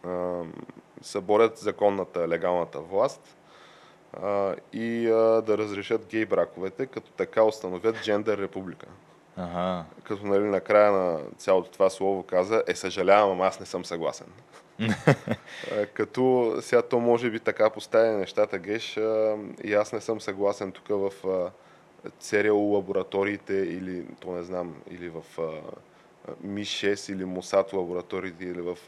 а, 0.05 0.43
съборят 1.03 1.59
законната, 1.59 2.29
легалната 2.29 2.81
власт 2.81 3.37
а, 4.23 4.55
и 4.73 5.09
а, 5.09 5.43
да 5.43 5.59
разрешат 5.59 6.07
гей 6.11 6.27
браковете, 6.27 6.87
като 6.87 7.11
така 7.11 7.43
установят 7.43 8.03
джендър 8.03 8.39
република. 8.39 8.87
Ага. 9.37 9.85
Като 10.05 10.27
нали, 10.27 10.45
накрая 10.45 10.93
на 10.93 11.21
цялото 11.37 11.71
това 11.71 11.91
слово 11.91 12.23
каза, 12.23 12.63
е 12.67 12.75
съжалявам, 12.75 13.31
ама 13.31 13.47
аз 13.47 13.61
не 13.61 13.67
съм 13.67 13.85
съгласен. 13.85 14.27
Като 15.95 16.55
сега 16.61 16.83
то 16.83 17.01
може 17.01 17.31
би 17.31 17.41
така 17.41 17.71
поставя 17.71 18.13
нещата 18.13 18.59
геш 18.59 18.97
и 19.65 19.75
аз 19.75 19.93
не 19.93 20.01
съм 20.01 20.21
съгласен 20.21 20.73
тук 20.73 20.89
в 20.89 21.27
а, 21.27 21.51
ЦРУ 22.21 22.73
лабораториите 22.75 23.55
или 23.55 24.07
то 24.21 24.33
не 24.33 24.43
знам, 24.43 24.75
или 24.91 25.09
в 25.09 25.23
а, 25.39 25.51
Ми-6 26.41 27.13
или 27.13 27.25
Мосат 27.25 27.73
лабораториите 27.73 28.45
или 28.45 28.61
в 28.61 28.79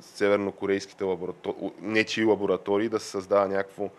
севернокорейските 0.00 1.04
лаборатории, 1.04 1.70
нечии 1.80 2.24
лаборатории 2.24 2.88
да 2.88 3.00
се 3.00 3.06
създава 3.06 3.48
някакво 3.48 3.90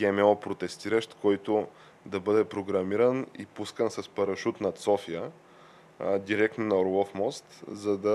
ГМО 0.00 0.40
протестиращ, 0.40 1.14
който 1.14 1.66
да 2.06 2.20
бъде 2.20 2.44
програмиран 2.44 3.26
и 3.38 3.46
пускан 3.46 3.90
с 3.90 4.08
парашут 4.08 4.60
над 4.60 4.78
София, 4.78 5.30
а, 5.98 6.18
директно 6.18 6.64
на 6.64 6.80
Орлов 6.80 7.14
мост, 7.14 7.62
за 7.68 7.98
да 7.98 8.10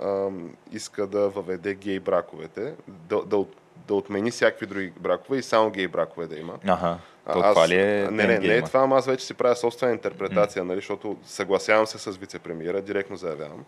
а, 0.00 0.30
иска 0.72 1.06
да 1.06 1.28
въведе 1.28 1.74
гей 1.74 2.00
браковете, 2.00 2.74
да, 2.88 3.22
да, 3.24 3.44
да 3.88 3.94
отмени 3.94 4.30
всякакви 4.30 4.66
други 4.66 4.92
бракове 5.00 5.38
и 5.38 5.42
само 5.42 5.70
гей 5.70 5.88
бракове 5.88 6.26
да 6.26 6.38
има. 6.38 6.58
Ага. 6.66 6.98
То 7.32 7.38
А, 7.40 7.52
това 7.52 7.68
ли 7.68 7.74
е 7.74 8.08
Не, 8.10 8.26
не, 8.26 8.38
не 8.38 8.54
е 8.56 8.62
това, 8.62 8.80
ама 8.80 8.96
аз 8.96 9.06
вече 9.06 9.26
си 9.26 9.34
правя 9.34 9.56
собствена 9.56 9.92
интерпретация, 9.92 10.64
нали, 10.64 10.78
защото 10.78 11.16
съгласявам 11.24 11.86
се 11.86 11.98
с 11.98 12.12
вице-премиера, 12.12 12.80
директно 12.82 13.16
заявявам. 13.16 13.64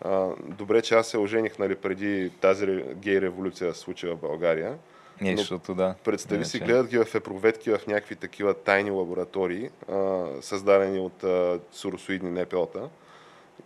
А, 0.00 0.26
добре, 0.42 0.82
че 0.82 0.94
аз 0.94 1.06
се 1.06 1.18
ожених 1.18 1.58
нали, 1.58 1.74
преди 1.74 2.30
тази 2.40 2.66
гей 2.94 3.20
революция 3.20 3.74
се 3.74 3.80
случи 3.80 4.06
в 4.06 4.16
България. 4.16 4.74
Не, 5.20 5.36
защото 5.36 5.74
да. 5.74 5.94
Представи 6.04 6.44
си, 6.44 6.56
Иначе- 6.56 6.72
гледат 6.72 6.86
ги 6.90 6.98
в 6.98 7.14
епроветки 7.14 7.70
в 7.70 7.80
някакви 7.86 8.16
такива 8.16 8.54
тайни 8.54 8.90
лаборатории, 8.90 9.70
а, 9.92 10.24
създадени 10.40 10.98
от 11.00 11.24
а, 11.24 11.58
суросоидни 11.72 12.30
НПО-та. 12.42 12.80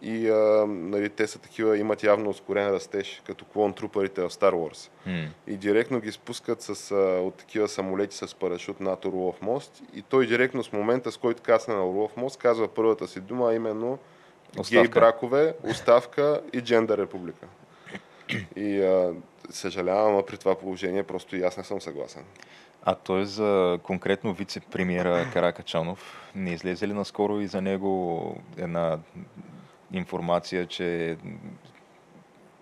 И 0.02 0.28
а, 0.28 0.66
нали, 0.66 1.08
те 1.08 1.26
са 1.26 1.38
такива, 1.38 1.78
имат 1.78 2.02
явно 2.02 2.30
ускорен 2.30 2.68
растеж, 2.68 3.22
като 3.26 3.44
клон 3.44 3.72
труперите 3.72 4.22
в 4.22 4.30
Star 4.30 4.52
Wars. 4.52 4.90
М. 5.06 5.28
И 5.46 5.56
директно 5.56 6.00
ги 6.00 6.12
спускат 6.12 6.62
с, 6.62 6.90
а, 6.90 6.94
от 7.20 7.34
такива 7.34 7.68
самолети 7.68 8.16
с 8.16 8.34
парашут 8.34 8.80
над 8.80 9.04
Орлов 9.04 9.42
мост. 9.42 9.82
И 9.94 10.02
той 10.02 10.26
директно 10.26 10.64
с 10.64 10.72
момента, 10.72 11.12
с 11.12 11.16
който 11.16 11.42
касне 11.42 11.74
на 11.74 11.88
Орлов 11.88 12.16
мост, 12.16 12.36
казва 12.36 12.68
първата 12.68 13.08
си 13.08 13.20
дума, 13.20 13.50
а 13.50 13.54
именно 13.54 13.98
гей 14.54 14.60
Оставка. 14.60 15.00
бракове, 15.00 15.54
оставка 15.64 16.40
и 16.52 16.60
джендър 16.60 16.98
република. 16.98 17.46
И 18.56 18.82
а, 18.82 19.12
съжалявам, 19.50 20.14
но 20.14 20.22
при 20.26 20.36
това 20.36 20.54
положение 20.54 21.02
просто 21.02 21.36
и 21.36 21.42
аз 21.42 21.56
не 21.56 21.64
съм 21.64 21.80
съгласен. 21.80 22.24
А 22.84 22.94
той 22.94 23.24
за 23.24 23.78
конкретно 23.82 24.34
вице-премиера 24.34 25.32
Каракачанов, 25.32 26.30
не 26.34 26.50
излезе 26.50 26.88
ли 26.88 26.92
наскоро 26.92 27.40
и 27.40 27.46
за 27.46 27.60
него 27.60 28.36
една 28.56 28.98
информация, 29.92 30.66
че 30.66 31.16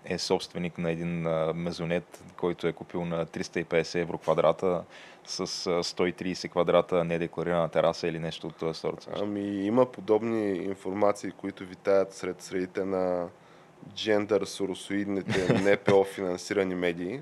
е 0.05 0.17
собственик 0.17 0.77
на 0.77 0.91
един 0.91 1.21
мезонет, 1.55 2.23
който 2.37 2.67
е 2.67 2.73
купил 2.73 3.05
на 3.05 3.25
350 3.25 4.01
евро 4.01 4.17
квадрата 4.17 4.83
с 5.25 5.39
а, 5.39 5.45
130 5.83 6.49
квадрата 6.49 7.03
недекларирана 7.03 7.69
тераса 7.69 8.07
или 8.07 8.19
нещо 8.19 8.47
от 8.47 8.55
този 8.55 8.79
сорт. 8.79 9.09
Ами 9.21 9.65
има 9.65 9.85
подобни 9.85 10.55
информации, 10.55 11.31
които 11.31 11.65
витаят 11.65 12.13
сред 12.13 12.41
средите 12.41 12.85
на 12.85 13.27
джендър 13.95 14.45
соросоидните 14.45 15.53
НПО 15.53 16.03
финансирани 16.15 16.75
медии. 16.75 17.21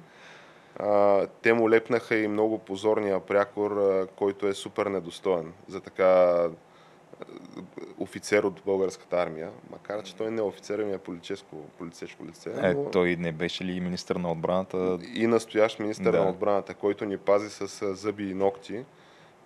А, 0.79 1.27
те 1.41 1.53
му 1.53 1.69
лепнаха 1.69 2.17
и 2.17 2.27
много 2.27 2.57
позорния 2.57 3.19
прякор, 3.19 4.07
който 4.15 4.47
е 4.47 4.53
супер 4.53 4.85
недостоен 4.85 5.53
за 5.67 5.81
така 5.81 6.43
офицер 7.99 8.43
от 8.43 8.61
българската 8.65 9.15
армия, 9.17 9.49
макар 9.71 10.03
че 10.03 10.15
той 10.15 10.31
не 10.31 10.39
е 10.39 10.43
офицер, 10.43 10.79
ами 10.79 10.93
е 10.93 10.97
политическо, 10.97 11.55
полицейско 11.77 12.25
лице. 12.25 12.51
Е, 12.61 12.73
но- 12.73 12.91
той 12.91 13.15
не 13.15 13.31
беше 13.31 13.65
ли 13.65 13.79
министър 13.79 14.15
на 14.15 14.31
отбраната? 14.31 14.99
и 15.13 15.27
настоящ 15.27 15.79
министър 15.79 16.11
Да. 16.11 16.23
на 16.23 16.29
отбраната, 16.29 16.73
който 16.73 17.05
ни 17.05 17.17
пази 17.17 17.49
с 17.49 17.95
зъби 17.95 18.29
и 18.29 18.33
ногти, 18.33 18.85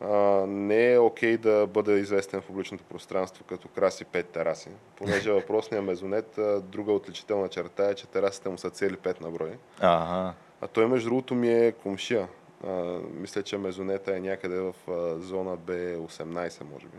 а, 0.02 0.10
не 0.48 0.94
е 0.94 1.00
окей 1.00 1.38
да 1.38 1.68
бъде 1.68 1.94
известен 1.94 2.42
в 2.42 2.46
публичното 2.46 2.84
пространство 2.84 3.44
като 3.44 3.68
краси 3.68 4.06
пет 4.06 4.28
тераси. 4.28 4.70
Понеже 4.96 5.32
въпросният 5.32 5.86
мезонет, 5.86 6.38
а, 6.38 6.62
друга 6.62 6.92
отличителна 6.92 7.48
черта 7.48 7.90
е, 7.90 7.94
че 7.94 8.08
терасите 8.08 8.50
му 8.50 8.58
са 8.58 8.70
цели 8.70 8.98
пет 8.98 9.22
на 9.22 9.32
брой. 9.32 9.58
Ага. 9.80 10.34
А 10.62 10.68
той 10.68 10.88
между 10.88 11.10
другото 11.10 11.36
ми 11.36 11.54
е 11.54 11.72
комшия. 11.72 12.28
А, 12.68 12.72
мисля, 13.14 13.44
че 13.44 13.58
мезонета 13.58 14.16
е 14.16 14.20
някъде 14.20 14.60
в 14.60 14.74
зона 15.20 15.58
B18, 15.58 16.64
може 16.74 16.86
би. 16.86 16.98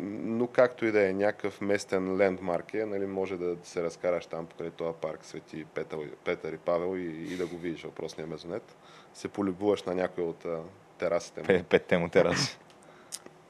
Но 0.00 0.46
както 0.46 0.86
и 0.86 0.92
да 0.92 1.08
е, 1.08 1.12
някакъв 1.12 1.60
местен 1.60 2.16
лендмарк 2.16 2.74
е, 2.74 2.86
нали, 2.86 3.06
може 3.06 3.36
да 3.36 3.56
се 3.62 3.82
разкараш 3.82 4.26
там 4.26 4.46
покрай 4.46 4.70
този 4.70 4.94
парк 5.00 5.24
Свети 5.24 5.64
Петър, 5.74 5.98
Петър 6.24 6.52
и 6.52 6.56
Павел 6.56 6.98
и, 6.98 7.32
и 7.32 7.36
да 7.36 7.46
го 7.46 7.56
видиш 7.56 7.82
въпросния 7.82 8.26
мезонет. 8.26 8.76
Се 9.14 9.28
полюбуваш 9.28 9.82
на 9.82 9.94
някой 9.94 10.24
от 10.24 10.44
а, 10.44 10.58
терасите 10.98 11.40
му. 11.40 11.46
Пе- 11.46 11.62
Петте 11.62 11.98
му 11.98 12.08
тераси. 12.08 12.58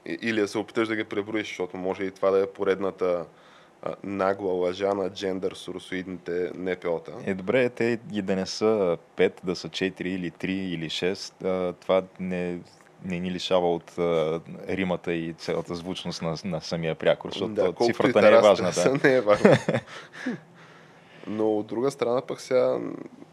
Или 0.07 0.41
да 0.41 0.49
се 0.49 0.59
опиташ 0.59 0.89
да 0.89 0.97
ги 0.97 1.05
преброиш, 1.05 1.49
защото 1.49 1.77
може 1.77 2.05
и 2.05 2.11
това 2.11 2.31
да 2.31 2.43
е 2.43 2.47
поредната 2.47 3.27
а, 3.83 3.95
нагла 4.03 4.53
лъжа 4.53 4.95
на 4.95 5.11
джендър 5.11 5.53
соросоидните 5.53 6.51
НПО-та. 6.55 7.12
Е, 7.25 7.35
добре, 7.35 7.69
те 7.69 7.99
и 8.12 8.23
да 8.23 8.37
не 8.37 8.47
са 8.47 8.99
5, 9.17 9.33
да 9.45 9.57
са 9.57 9.69
4 9.69 10.03
или 10.03 10.31
3 10.31 10.47
или 10.47 10.91
6, 10.91 11.45
а, 11.45 11.73
това 11.73 12.03
не, 12.21 12.59
не 13.05 13.21
ни 13.21 13.31
лишава 13.31 13.75
от 13.75 13.99
а, 13.99 14.41
римата 14.69 15.13
и 15.13 15.33
цялата 15.33 15.75
звучност 15.75 16.23
на, 16.23 16.37
на 16.45 16.61
самия 16.61 16.95
прякор, 16.95 17.31
защото 17.31 17.53
Да, 17.53 17.73
цифрата 17.85 18.19
и 18.19 18.23
не 18.31 18.37
е 18.37 18.41
важна. 18.41 18.71
Да. 18.71 19.09
не 19.09 19.15
е 19.15 19.21
важна. 19.21 19.59
Но 21.27 21.59
от 21.59 21.67
друга 21.67 21.91
страна 21.91 22.21
пък 22.21 22.41
сега 22.41 22.79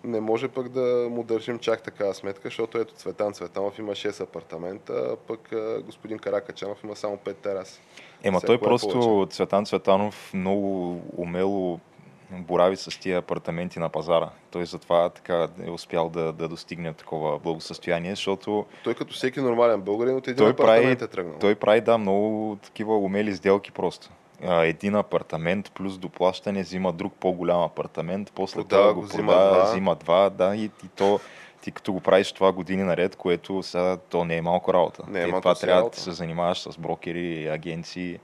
не 0.04 0.20
може 0.20 0.48
пък 0.48 0.70
да 0.70 1.08
му 1.12 1.24
държим 1.24 1.60
чак 1.60 1.84
такава 1.84 2.14
сметка, 2.14 2.42
защото 2.44 2.78
ето 2.78 2.94
Цветан 2.94 3.34
Цветанов 3.34 3.80
има 3.80 3.92
6 3.92 4.22
апартамента, 4.22 4.94
а 4.94 5.16
пък 5.16 5.54
господин 5.86 6.20
Каракачанов 6.20 6.84
има 6.84 6.96
само 6.96 7.18
5 7.18 7.34
тераси. 7.34 7.82
Ема 8.24 8.42
той 8.42 8.56
е 8.56 8.60
просто, 8.60 9.00
повече? 9.00 9.36
Цветан 9.36 9.66
Цветанов, 9.66 10.32
много 10.34 11.02
умело 11.18 11.80
борави 12.42 12.76
с 12.76 13.00
тия 13.00 13.18
апартаменти 13.18 13.80
на 13.80 13.90
пазара. 13.90 14.30
Той 14.52 14.66
затова 14.66 15.10
така 15.10 15.48
е 15.66 15.70
успял 15.70 16.10
да, 16.10 16.34
да 16.34 16.48
достигне 16.48 16.94
такова 16.94 17.40
благосъстояние, 17.40 18.12
защото 18.12 18.66
Той 18.84 18.94
като 18.94 19.14
всеки 19.14 19.42
нормален 19.42 19.82
българин 19.82 20.16
от 20.16 20.28
един 20.28 20.38
той 20.38 20.50
апартамент 20.50 21.00
прави, 21.00 21.06
е 21.06 21.08
тръгнал. 21.08 21.36
той 21.40 21.56
прави, 21.56 21.82
да, 21.82 21.98
много 21.98 22.58
такива 22.64 22.98
умели 22.98 23.36
сделки 23.36 23.72
просто. 23.72 24.10
Един 24.48 24.96
апартамент 24.96 25.72
плюс 25.72 25.98
доплащане 25.98 26.62
взима 26.62 26.94
друг 26.94 27.14
по-голям 27.20 27.62
апартамент, 27.62 28.32
после 28.36 28.62
Продава 28.62 28.82
това 28.84 28.94
го, 28.94 29.02
го 29.02 29.08
взима 29.08 29.32
продава, 29.32 29.56
два. 29.56 29.72
взима 29.72 29.96
два, 29.96 30.30
да, 30.30 30.56
и, 30.56 30.64
и 30.64 30.88
то 30.96 31.20
ти 31.62 31.72
като 31.72 31.94
го 31.94 32.00
правиш 32.00 32.32
това 32.32 32.52
години 32.52 32.84
наред, 32.84 33.16
което 33.16 33.64
сега 33.64 33.98
то 33.98 34.26
не 34.26 34.38
е 34.38 34.42
малко 34.42 34.74
работа. 34.74 35.04
Не 35.08 35.22
е 35.22 35.26
Ти 35.26 35.32
малко 35.32 35.42
това 35.42 35.56
трябва 35.56 35.76
да 35.76 35.80
работа. 35.82 36.00
се 36.00 36.12
занимаваш 36.12 36.62
с 36.62 36.78
брокери, 36.78 37.48
агенции 37.48 38.20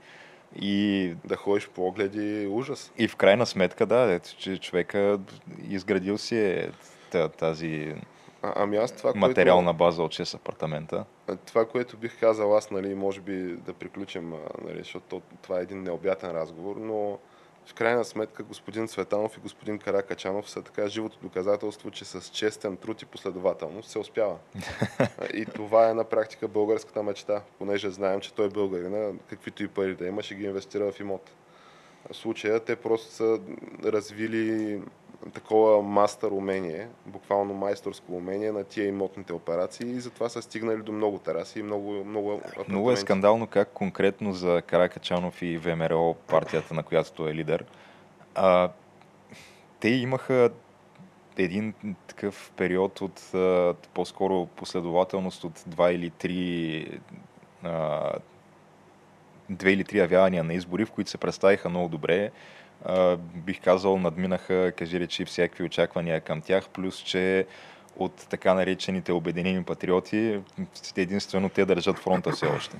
и 0.56 1.14
Да 1.24 1.36
ходиш 1.36 1.68
по 1.68 1.86
огледи, 1.86 2.46
ужас. 2.46 2.92
и 2.98 3.08
в 3.08 3.16
крайна 3.16 3.46
сметка, 3.46 3.86
да, 3.86 4.12
ето, 4.12 4.36
че 4.38 4.58
човека 4.58 5.18
изградил 5.68 6.18
си 6.18 6.38
е 6.38 6.70
та- 7.10 7.28
тази 7.28 7.94
А, 8.42 8.52
ами 8.56 8.76
аз 8.76 8.92
това, 8.92 9.12
материална 9.16 9.74
база 9.74 10.02
от 10.02 10.12
6 10.12 10.34
апартамента. 10.34 11.04
което, 11.26 11.36
това, 11.36 11.64
което 11.64 11.96
бих 11.96 12.20
казал 12.20 12.56
аз, 12.56 12.70
нали, 12.70 12.94
може 12.94 13.20
би 13.20 13.34
да 13.56 13.72
приключим, 13.72 14.32
нали, 14.64 14.78
защото 14.78 15.22
това 15.42 15.58
е 15.58 15.62
един 15.62 15.82
необятен 15.82 16.30
разговор, 16.30 16.76
но 16.76 17.18
в 17.66 17.74
крайна 17.74 18.04
сметка 18.04 18.42
господин 18.42 18.88
Цветанов 18.88 19.36
и 19.36 19.40
господин 19.40 19.78
Каракачанов 19.78 20.50
са 20.50 20.62
така 20.62 20.88
живото 20.88 21.18
доказателство, 21.22 21.90
че 21.90 22.04
с 22.04 22.22
честен 22.28 22.76
труд 22.76 23.02
и 23.02 23.06
последователност 23.06 23.90
се 23.90 23.98
успява. 23.98 24.36
И 25.34 25.46
това 25.46 25.90
е 25.90 25.94
на 25.94 26.04
практика 26.04 26.48
българската 26.48 27.02
мечта, 27.02 27.42
понеже 27.58 27.90
знаем, 27.90 28.20
че 28.20 28.34
той 28.34 28.46
е 28.46 28.50
българина, 28.50 29.12
каквито 29.26 29.62
и 29.62 29.68
пари 29.68 29.94
да 29.94 30.06
има, 30.06 30.22
ще 30.22 30.34
ги 30.34 30.44
инвестира 30.44 30.92
в 30.92 31.00
имот. 31.00 31.30
В 32.12 32.16
случая 32.16 32.60
те 32.60 32.76
просто 32.76 33.12
са 33.12 33.40
развили 33.84 34.80
такова 35.34 35.82
мастър 35.82 36.30
умение, 36.30 36.88
буквално 37.06 37.54
майсторско 37.54 38.16
умение 38.16 38.52
на 38.52 38.64
тия 38.64 38.86
имотните 38.86 39.32
операции 39.32 39.90
и 39.90 40.00
затова 40.00 40.28
са 40.28 40.42
стигнали 40.42 40.82
до 40.82 40.92
много 40.92 41.18
тераси 41.18 41.58
и 41.58 41.62
много, 41.62 42.04
много 42.04 42.40
Много 42.68 42.90
е 42.90 42.96
скандално 42.96 43.46
как 43.46 43.68
конкретно 43.68 44.32
за 44.32 44.62
Каракачанов 44.66 45.42
и 45.42 45.58
ВМРО, 45.58 46.14
партията, 46.14 46.74
на 46.74 46.82
която 46.82 47.12
той 47.12 47.30
е 47.30 47.34
лидер, 47.34 47.64
а, 48.34 48.70
те 49.80 49.88
имаха 49.88 50.50
един 51.36 51.74
такъв 52.06 52.52
период 52.56 53.00
от 53.00 53.34
а, 53.34 53.74
по-скоро 53.94 54.46
последователност 54.46 55.44
от 55.44 55.64
два 55.66 55.92
или 55.92 56.10
три 56.10 56.86
а, 57.62 58.12
две 59.50 59.72
или 59.72 59.84
три 59.84 59.98
явявания 59.98 60.44
на 60.44 60.54
избори, 60.54 60.84
в 60.84 60.90
които 60.90 61.10
се 61.10 61.18
представиха 61.18 61.68
много 61.68 61.88
добре. 61.88 62.30
Бих 63.34 63.60
казал, 63.60 63.98
надминаха, 63.98 64.72
кажи 64.76 65.00
речи, 65.00 65.24
всякакви 65.24 65.64
очаквания 65.64 66.20
към 66.20 66.40
тях, 66.40 66.68
плюс, 66.68 66.98
че 66.98 67.46
от 67.96 68.26
така 68.30 68.54
наречените 68.54 69.12
обединени 69.12 69.64
патриоти, 69.64 70.40
единствено 70.96 71.48
те 71.48 71.64
държат 71.64 71.98
фронта 71.98 72.30
все 72.32 72.46
още. 72.46 72.76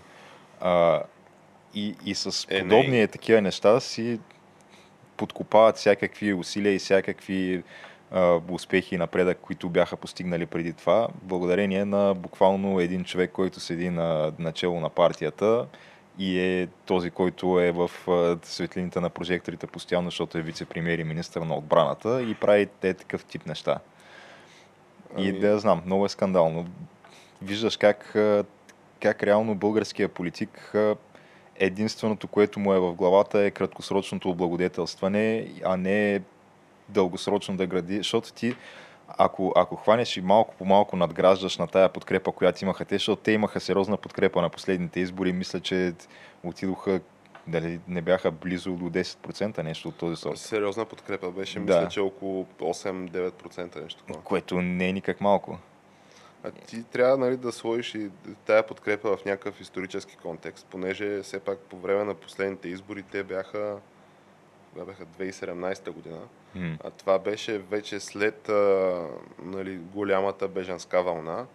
А, 0.60 1.02
и, 1.74 1.94
и 2.06 2.14
с 2.14 2.46
Е, 2.50 2.60
подобни 2.60 3.02
е, 3.02 3.06
такива 3.06 3.40
неща 3.40 3.80
си 3.80 4.20
подкопават 5.16 5.76
всякакви 5.76 6.34
усилия 6.34 6.74
и 6.74 6.78
всякакви 6.78 7.62
а, 8.10 8.40
успехи 8.50 8.94
и 8.94 8.98
напредък, 8.98 9.38
които 9.38 9.68
бяха 9.68 9.96
постигнали 9.96 10.46
преди 10.46 10.72
това, 10.72 11.08
благодарение 11.22 11.84
на 11.84 12.14
буквално 12.14 12.80
един 12.80 13.04
човек, 13.04 13.30
който 13.32 13.60
седи 13.60 13.90
на 13.90 14.32
начало 14.38 14.80
на 14.80 14.90
партията 14.90 15.66
и 16.18 16.40
е 16.40 16.68
този, 16.86 17.10
който 17.10 17.60
е 17.60 17.72
в 17.72 17.90
светлините 18.42 19.00
на 19.00 19.10
прожекторите 19.10 19.66
постоянно, 19.66 20.10
защото 20.10 20.38
е 20.38 20.42
вице-премьер 20.42 21.00
и 21.00 21.04
министър 21.04 21.40
на 21.40 21.54
отбраната 21.54 22.22
и 22.22 22.34
прави 22.34 22.66
те 22.80 22.94
такъв 22.94 23.24
тип 23.24 23.46
неща. 23.46 23.78
И 25.18 25.28
Ами- 25.28 25.40
да 25.40 25.48
я 25.48 25.58
знам, 25.58 25.82
много 25.86 26.06
е 26.06 26.08
скандално. 26.08 26.66
Виждаш 27.42 27.76
как, 27.76 28.16
как 29.00 29.22
реално 29.22 29.54
българския 29.54 30.08
политик 30.08 30.74
единственото, 31.56 32.28
което 32.28 32.60
му 32.60 32.74
е 32.74 32.78
в 32.78 32.92
главата 32.94 33.40
е 33.40 33.50
краткосрочното 33.50 34.30
облагодетелстване, 34.30 35.52
а 35.64 35.76
не 35.76 36.20
дългосрочно 36.88 37.56
да 37.56 37.66
гради, 37.66 37.96
защото 37.96 38.32
ти 38.32 38.56
ако, 39.18 39.52
ако 39.56 39.76
хванеш 39.76 40.16
и 40.16 40.20
малко 40.20 40.54
по 40.58 40.64
малко 40.64 40.96
надграждаш 40.96 41.58
на 41.58 41.66
тая 41.66 41.88
подкрепа, 41.88 42.32
която 42.32 42.64
имаха 42.64 42.84
те, 42.84 42.94
защото 42.94 43.22
те 43.22 43.32
имаха 43.32 43.60
сериозна 43.60 43.96
подкрепа 43.96 44.42
на 44.42 44.50
последните 44.50 45.00
избори, 45.00 45.32
мисля, 45.32 45.60
че 45.60 45.94
отидоха, 46.44 47.00
дали 47.46 47.80
не 47.88 48.02
бяха 48.02 48.30
близо 48.30 48.72
до 48.72 48.84
10% 48.84 49.62
нещо 49.62 49.88
от 49.88 49.96
този 49.96 50.16
сорт. 50.16 50.38
Сериозна 50.38 50.84
подкрепа 50.84 51.30
беше, 51.30 51.60
Да. 51.60 51.76
мисля, 51.76 51.88
че 51.88 52.00
около 52.00 52.46
8-9% 52.58 53.82
нещо 53.82 54.04
такова. 54.04 54.24
Което 54.24 54.62
не 54.62 54.88
е 54.88 54.92
никак 54.92 55.20
малко. 55.20 55.58
А 56.44 56.50
ти 56.50 56.82
трябва 56.82 57.16
нали, 57.16 57.36
да 57.36 57.52
сложиш 57.52 57.94
и 57.94 58.10
тая 58.46 58.66
подкрепа 58.66 59.16
в 59.16 59.24
някакъв 59.24 59.60
исторически 59.60 60.16
контекст, 60.16 60.66
понеже 60.70 61.22
все 61.22 61.40
пак 61.40 61.58
по 61.58 61.78
време 61.78 62.04
на 62.04 62.14
последните 62.14 62.68
избори 62.68 63.02
те 63.02 63.22
бяха, 63.22 63.76
кога 64.72 64.84
бяха 64.84 65.06
2017 65.06 65.90
година. 65.90 66.18
М. 66.54 66.76
А 66.84 66.90
това 66.90 67.18
беше 67.18 67.58
вече 67.58 68.00
след 68.00 68.48
а, 68.48 69.06
нали, 69.42 69.76
голямата 69.76 70.48
бежанска 70.48 71.02
вълна. 71.02 71.46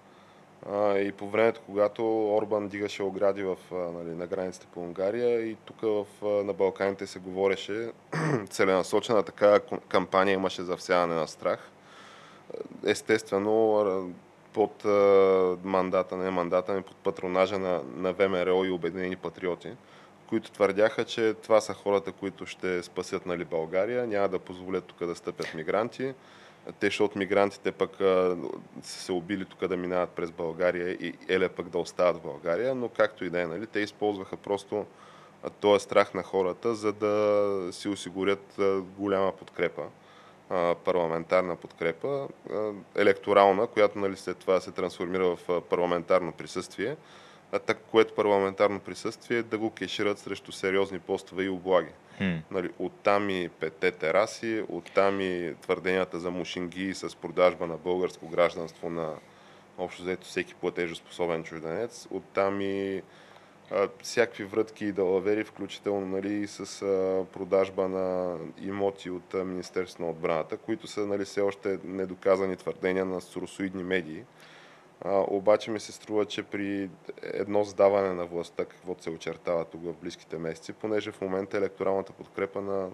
А, 0.72 0.98
и 0.98 1.12
по 1.12 1.30
времето, 1.30 1.62
когато 1.66 2.36
Орбан 2.36 2.68
дигаше 2.68 3.04
огради 3.04 3.44
в, 3.44 3.58
а, 3.72 3.76
нали, 3.76 4.16
на 4.16 4.28
границите 4.28 4.68
по 4.74 4.80
Унгария 4.80 5.42
и 5.42 5.56
тук 5.56 5.82
в, 5.82 6.06
а, 6.24 6.28
на 6.28 6.54
Балканите 6.54 7.08
се 7.08 7.20
говореше 7.20 7.92
целенасочена 8.50 9.24
ком- 9.24 9.80
кампания 9.88 10.34
имаше 10.34 10.62
за 10.62 10.78
всяване 10.78 11.16
на 11.16 11.28
страх. 11.28 11.72
Естествено, 12.86 14.14
под 14.54 14.86
а, 14.86 15.58
мандата, 15.64 16.18
не 16.18 16.32
мандата, 16.32 16.74
не 16.74 16.82
под 16.82 16.96
патронажа 16.96 17.60
на, 17.60 17.82
на 17.96 18.14
ВМРО 18.14 18.66
и 18.66 18.72
Обединени 18.72 19.16
патриоти, 19.16 19.72
които 20.30 20.52
твърдяха, 20.52 21.06
че 21.06 21.34
това 21.34 21.62
са 21.62 21.74
хората, 21.74 22.12
които 22.12 22.46
ще 22.46 22.84
спасят 22.84 23.26
нали, 23.26 23.46
България, 23.46 24.08
няма 24.08 24.30
да 24.30 24.40
позволят 24.40 24.84
тук 24.84 25.06
да 25.06 25.16
стъпят 25.16 25.54
мигранти. 25.54 26.14
Те, 26.80 26.88
защото 26.88 27.18
мигрантите 27.18 27.72
пък 27.72 27.92
са 28.82 29.00
се 29.02 29.12
убили 29.12 29.46
тук 29.46 29.68
да 29.68 29.78
минават 29.78 30.10
през 30.10 30.32
България 30.32 30.90
и 30.92 31.14
еле 31.30 31.50
пък 31.50 31.70
да 31.70 31.78
остават 31.78 32.18
в 32.18 32.22
България, 32.22 32.76
но 32.76 32.90
както 32.90 33.26
и 33.26 33.30
да 33.30 33.42
е, 33.42 33.48
нали, 33.48 33.68
те 33.68 33.80
използваха 33.80 34.38
просто 34.38 34.86
този 35.60 35.84
страх 35.84 36.14
на 36.14 36.24
хората, 36.24 36.76
за 36.76 36.94
да 36.94 37.68
си 37.72 37.90
осигурят 37.90 38.60
голяма 38.98 39.32
подкрепа 39.32 39.84
парламентарна 40.86 41.56
подкрепа, 41.56 42.28
електорална, 42.96 43.68
която 43.68 44.00
нали, 44.00 44.16
след 44.16 44.38
това 44.38 44.60
се 44.60 44.72
трансформира 44.72 45.36
в 45.36 45.62
парламентарно 45.62 46.32
присъствие, 46.32 46.96
а 47.56 47.60
так, 47.60 47.78
което 47.92 48.16
парламентарно 48.16 48.80
присъствие 48.80 49.44
да 49.44 49.58
го 49.58 49.72
кешират 49.72 50.20
срещу 50.20 50.52
сериозни 50.52 51.00
постове 51.00 51.44
и 51.44 51.50
облаги. 51.50 51.92
Хм. 52.18 52.38
Нали, 52.52 52.70
оттам 52.80 53.30
и 53.30 53.50
петте 53.50 53.92
тераси, 53.92 54.64
оттам 54.70 55.22
и 55.22 55.54
твърденията 55.62 56.20
за 56.20 56.32
мушинги 56.32 56.94
с 56.94 57.16
продажба 57.16 57.68
на 57.68 57.78
българско 57.78 58.28
гражданство 58.28 58.90
на 58.90 59.14
общо 59.78 60.02
взето 60.02 60.28
всеки 60.28 60.56
платежоспособен 60.56 61.44
чужденец, 61.44 62.08
оттам 62.12 62.62
и 62.62 63.02
а, 63.72 63.88
всякакви 64.04 64.44
врътки 64.44 64.86
и 64.86 64.92
далавери, 64.92 65.44
включително 65.44 66.06
нали, 66.06 66.48
с 66.48 66.82
а, 66.82 67.26
продажба 67.34 67.88
на 67.88 68.38
имоти 68.62 69.10
от 69.10 69.34
а, 69.34 69.44
Министерството 69.44 70.04
на 70.04 70.10
отбраната, 70.10 70.58
които 70.58 70.88
са 70.88 71.06
нали, 71.06 71.26
все 71.26 71.42
още 71.42 71.80
недоказани 71.84 72.56
твърдения 72.56 73.06
на 73.06 73.22
соросоидни 73.22 73.84
медии. 73.84 74.24
А, 75.02 75.26
обаче 75.28 75.72
ми 75.72 75.80
се 75.80 75.92
струва, 75.92 76.26
че 76.26 76.44
при 76.44 76.90
едно 77.24 77.64
сдаване 77.64 78.14
на 78.14 78.26
властта, 78.26 78.66
каквото 78.66 79.04
се 79.04 79.10
очертава 79.10 79.66
тук 79.66 79.84
в 79.84 79.94
близките 79.94 80.38
месеци, 80.38 80.74
понеже 80.74 81.12
в 81.12 81.22
момента 81.22 81.58
електоралната 81.58 82.14
подкрепа 82.14 82.62
на 82.62 82.90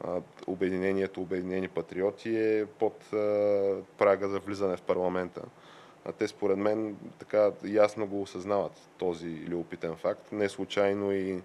а, 0.00 0.20
Обединението 0.46 1.20
Обединени 1.20 1.68
патриоти 1.68 2.36
е 2.36 2.66
под 2.66 3.12
а, 3.12 3.16
прага 3.98 4.28
за 4.28 4.38
влизане 4.38 4.76
в 4.76 4.82
парламента. 4.82 5.42
А 6.04 6.12
те 6.12 6.28
според 6.28 6.58
мен 6.58 6.96
така 7.18 7.50
ясно 7.64 8.06
го 8.06 8.22
осъзнават 8.22 8.72
този 8.98 9.46
любопитен 9.48 9.96
факт. 9.96 10.32
Не 10.32 10.48
случайно 10.48 11.12
и 11.12 11.42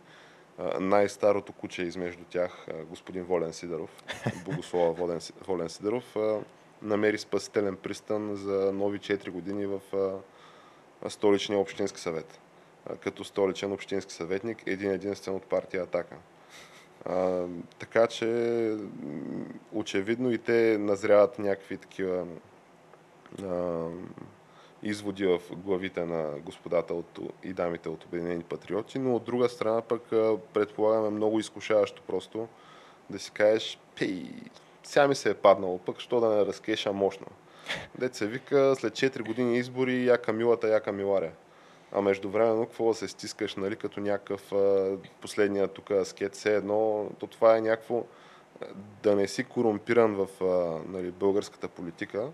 най-старото 0.80 1.54
куче 1.54 1.84
измежду 1.84 2.24
тях, 2.30 2.68
господин 2.90 3.24
Волен 3.24 3.54
Сидеров, 3.54 4.04
Богослова 4.46 4.92
Волен, 4.92 5.20
Волен 5.48 5.70
Сидеров, 5.70 6.16
а, 6.16 6.40
намери 6.82 7.18
спасителен 7.18 7.76
пристан 7.76 8.36
за 8.36 8.72
нови 8.74 9.00
4 9.00 9.30
години 9.30 9.66
в 9.66 9.82
столичния 11.10 11.60
общински 11.60 12.00
съвет. 12.00 12.40
Като 13.00 13.24
столичен 13.24 13.72
общински 13.72 14.14
съветник, 14.14 14.64
един 14.66 14.92
единствен 14.92 15.36
от 15.36 15.44
партия 15.44 15.84
Атака. 15.84 16.16
А, 17.06 17.46
така 17.80 18.08
че 18.08 18.78
очевидно 19.74 20.32
и 20.32 20.38
те 20.38 20.78
назряват 20.80 21.40
някакви 21.40 21.78
такива 21.78 22.28
а, 23.44 23.86
изводи 24.84 25.26
в 25.26 25.40
главите 25.52 26.06
на 26.06 26.32
господата 26.40 26.94
от, 26.94 27.20
и 27.44 27.54
дамите 27.54 27.90
от 27.90 28.06
Обединени 28.06 28.44
патриоти, 28.44 29.00
но 29.00 29.16
от 29.16 29.24
друга 29.24 29.50
страна 29.50 29.82
пък 29.82 30.02
предполагаме 30.54 31.10
много 31.10 31.40
изкушаващо 31.40 32.02
просто 32.08 32.48
да 33.10 33.20
си 33.20 33.32
кажеш, 33.32 33.80
пей, 34.00 34.32
сега 34.90 35.08
ми 35.08 35.16
се 35.16 35.30
е 35.30 35.34
паднало 35.34 35.78
пък, 35.78 36.00
що 36.00 36.20
да 36.20 36.30
не 36.30 36.46
разкеша 36.46 36.94
мощно. 36.94 37.28
Дет 37.98 38.16
се 38.16 38.28
вика, 38.28 38.76
след 38.78 38.94
4 38.94 39.26
години 39.26 39.58
избори, 39.58 40.06
яка 40.06 40.34
милата, 40.34 40.68
яка 40.68 40.92
миларя. 40.92 41.32
А 41.92 42.02
междувременно, 42.02 42.66
какво 42.66 42.94
се 42.94 43.08
стискаш, 43.08 43.56
нали, 43.56 43.76
като 43.76 44.00
някакъв 44.00 44.52
последния 45.22 45.68
тук 45.68 45.92
скет, 46.04 46.36
все 46.36 46.56
едно, 46.56 47.10
то 47.20 47.28
това 47.28 47.58
е 47.58 47.62
някакво 47.62 48.04
да 49.04 49.16
не 49.16 49.28
си 49.28 49.44
корумпиран 49.44 50.16
в 50.16 50.28
нали, 50.88 51.12
българската 51.12 51.68
политика, 51.68 52.28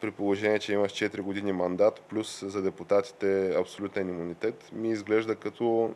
при 0.00 0.10
положение, 0.10 0.58
че 0.58 0.72
имаш 0.72 0.92
4 0.92 1.20
години 1.20 1.52
мандат, 1.52 2.00
плюс 2.00 2.44
за 2.46 2.62
депутатите 2.62 3.54
абсолютен 3.58 4.08
имунитет, 4.08 4.70
ми 4.72 4.90
изглежда 4.90 5.36
като 5.36 5.94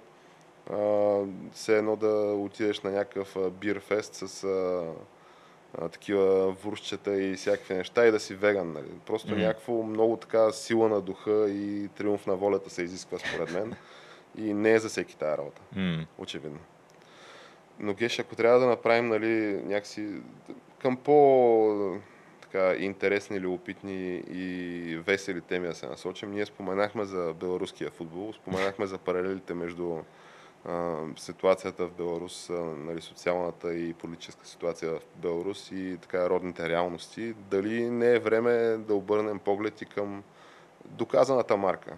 а, 0.71 1.19
все 1.53 1.79
едно 1.79 1.97
да 1.97 2.35
отидеш 2.35 2.81
на 2.81 2.91
някакъв 2.91 3.37
бирфест 3.51 4.15
с 4.15 4.45
а, 4.45 4.83
а, 5.79 5.89
такива 5.89 6.51
вурщчета 6.51 7.23
и 7.23 7.35
всякакви 7.35 7.75
неща 7.75 8.07
и 8.07 8.11
да 8.11 8.21
си 8.21 8.35
веган. 8.35 8.73
Нали. 8.73 8.91
Просто 9.07 9.29
Мгм. 9.33 9.41
mm. 9.41 9.47
някакво 9.47 9.83
много 9.83 10.17
така 10.17 10.51
сила 10.53 10.89
на 10.89 11.01
духа 11.01 11.51
и 11.51 11.89
триумф 11.89 12.27
на 12.27 12.37
волята 12.37 12.71
се 12.71 12.83
изисква 12.83 13.19
според 13.19 13.53
мен. 13.53 13.75
И 14.39 14.55
не 14.55 14.73
е 14.73 14.79
за 14.79 14.89
всеки 14.89 15.17
тая 15.17 15.39
работа, 15.39 15.63
М. 15.77 16.07
очевидно. 16.19 16.59
Но 17.79 17.95
Геш, 17.95 18.19
ако 18.19 18.37
трябва 18.37 18.59
да 18.61 18.67
направим 18.67 19.09
нали, 19.09 19.61
някакси 19.65 20.09
към 20.79 20.97
по 20.97 21.99
така, 22.41 22.75
интересни, 22.75 23.41
любопитни 23.41 24.23
и 24.31 24.97
весели 25.07 25.41
теми 25.41 25.67
да 25.67 25.75
се 25.75 25.87
насочим, 25.87 26.31
ние 26.31 26.47
споменахме 26.47 27.05
за 27.05 27.35
беларуския 27.41 27.91
футбол, 27.91 28.33
споменахме 28.33 28.87
за 28.87 28.99
паралелите 28.99 29.55
между 29.55 29.97
ситуацията 31.17 31.87
в 31.87 31.91
Беларус, 31.91 32.51
нали, 32.77 33.01
социалната 33.01 33.75
и 33.75 33.93
политическа 33.93 34.47
ситуация 34.47 34.91
в 34.91 35.01
Беларус 35.17 35.71
и 35.73 35.99
така 36.03 36.31
родните 36.31 36.69
реалности. 36.69 37.35
Дали 37.51 37.91
не 37.91 38.15
е 38.15 38.19
време 38.19 38.53
да 38.79 38.95
обърнем 38.95 39.39
поглед 39.39 39.83
и 39.83 39.87
към 39.87 40.23
доказаната 40.85 41.57
марка? 41.57 41.93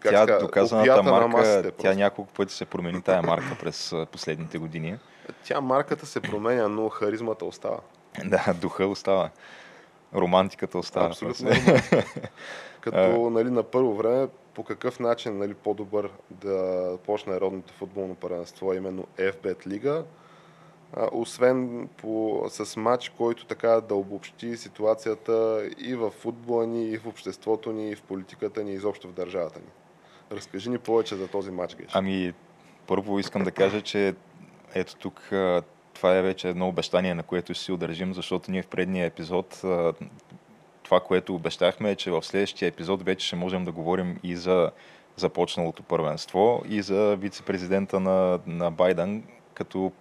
Как 0.00 0.12
Тя, 0.12 0.22
ска, 0.22 0.38
доказаната 0.38 1.02
на 1.02 1.10
марка, 1.10 1.28
масите 1.28 1.70
тя 1.70 1.94
няколко 1.94 2.32
пъти 2.32 2.54
се 2.54 2.64
промени 2.64 3.02
тая 3.02 3.22
марка 3.22 3.56
през 3.60 3.94
последните 4.12 4.58
години. 4.58 4.98
Тя 5.44 5.60
марката 5.60 6.06
се 6.06 6.20
променя, 6.20 6.68
но 6.68 6.88
харизмата 6.88 7.44
остава. 7.44 7.78
Да, 8.24 8.54
духа 8.60 8.86
остава. 8.86 9.30
Романтиката 10.14 10.78
остава. 10.78 11.06
Абсолютно. 11.06 11.50
Като 12.80 13.30
нали, 13.30 13.50
на 13.50 13.62
първо 13.62 13.94
време 13.94 14.28
по 14.58 14.64
какъв 14.64 15.00
начин 15.00 15.38
нали, 15.38 15.54
по-добър 15.54 16.10
да 16.30 16.98
почне 17.06 17.40
родното 17.40 17.72
футболно 17.72 18.14
първенство, 18.14 18.74
именно 18.74 19.06
FBET 19.16 19.66
лига, 19.66 20.04
освен 21.12 21.88
по, 21.96 22.44
с 22.48 22.76
матч, 22.76 23.08
който 23.08 23.46
така 23.46 23.68
да 23.68 23.94
обобщи 23.94 24.56
ситуацията 24.56 25.62
и 25.78 25.94
в 25.94 26.10
футбола 26.10 26.66
ни, 26.66 26.90
и 26.90 26.98
в 26.98 27.06
обществото 27.06 27.72
ни, 27.72 27.90
и 27.90 27.94
в 27.94 28.02
политиката 28.02 28.64
ни, 28.64 28.70
и 28.70 28.74
изобщо 28.74 29.08
в 29.08 29.12
държавата 29.12 29.60
ни. 29.60 29.66
Разкажи 30.32 30.70
ни 30.70 30.78
повече 30.78 31.16
за 31.16 31.28
този 31.28 31.50
матч, 31.50 31.74
Геш. 31.74 31.90
Ами, 31.92 32.34
първо 32.86 33.18
искам 33.18 33.44
да 33.44 33.50
кажа, 33.50 33.80
че 33.80 34.14
ето 34.74 34.96
тук 34.96 35.20
това 35.94 36.16
е 36.16 36.22
вече 36.22 36.48
едно 36.48 36.68
обещание, 36.68 37.14
на 37.14 37.22
което 37.22 37.54
ще 37.54 37.64
си 37.64 37.72
удържим, 37.72 38.14
защото 38.14 38.50
ние 38.50 38.62
в 38.62 38.68
предния 38.68 39.06
епизод 39.06 39.62
това, 40.88 41.00
което 41.00 41.34
обещахме 41.34 41.90
е, 41.90 41.96
че 41.96 42.10
в 42.10 42.22
следващия 42.22 42.68
епизод 42.68 43.02
вече 43.02 43.26
ще 43.26 43.36
можем 43.36 43.64
да 43.64 43.72
говорим 43.72 44.18
и 44.22 44.36
за 44.36 44.70
започналото 45.16 45.82
първенство 45.82 46.62
и 46.68 46.82
за 46.82 47.16
вице-президента 47.16 48.00
на, 48.00 48.38
на 48.46 48.70
Байден, 48.70 49.24
като 49.54 49.92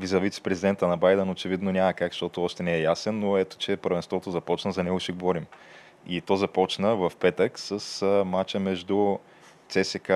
за 0.00 0.20
вице-президента 0.20 0.88
на 0.88 0.96
Байден 0.96 1.30
очевидно 1.30 1.72
няма 1.72 1.92
как, 1.92 2.12
защото 2.12 2.44
още 2.44 2.62
не 2.62 2.74
е 2.74 2.80
ясен, 2.80 3.18
но 3.18 3.36
ето, 3.36 3.56
че 3.56 3.76
първенството 3.76 4.30
започна, 4.30 4.72
за 4.72 4.82
него 4.84 5.00
ще 5.00 5.12
говорим. 5.12 5.46
И 6.06 6.20
то 6.20 6.36
започна 6.36 6.96
в 6.96 7.12
петък 7.20 7.58
с 7.58 8.06
матча 8.26 8.60
между 8.60 9.18
ЦСК 9.68 10.10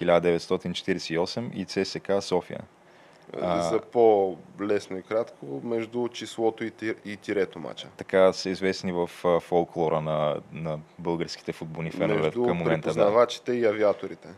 1948 0.00 1.54
и 1.54 1.64
ЦСК 1.64 2.12
София. 2.20 2.60
За 3.40 3.80
по-лесно 3.92 4.98
и 4.98 5.02
кратко, 5.02 5.60
между 5.64 6.08
числото 6.08 6.64
и, 6.64 7.16
тирето 7.16 7.58
мача. 7.58 7.88
Така 7.96 8.32
са 8.32 8.50
известни 8.50 8.92
в 8.92 9.10
фолклора 9.40 10.00
на, 10.00 10.36
на 10.52 10.78
българските 10.98 11.52
футболни 11.52 11.90
фенове 11.90 12.22
между 12.22 12.44
към 12.44 12.56
момента. 12.56 12.94
Да. 12.94 13.54
и 13.54 13.64
авиаторите. 13.66 14.28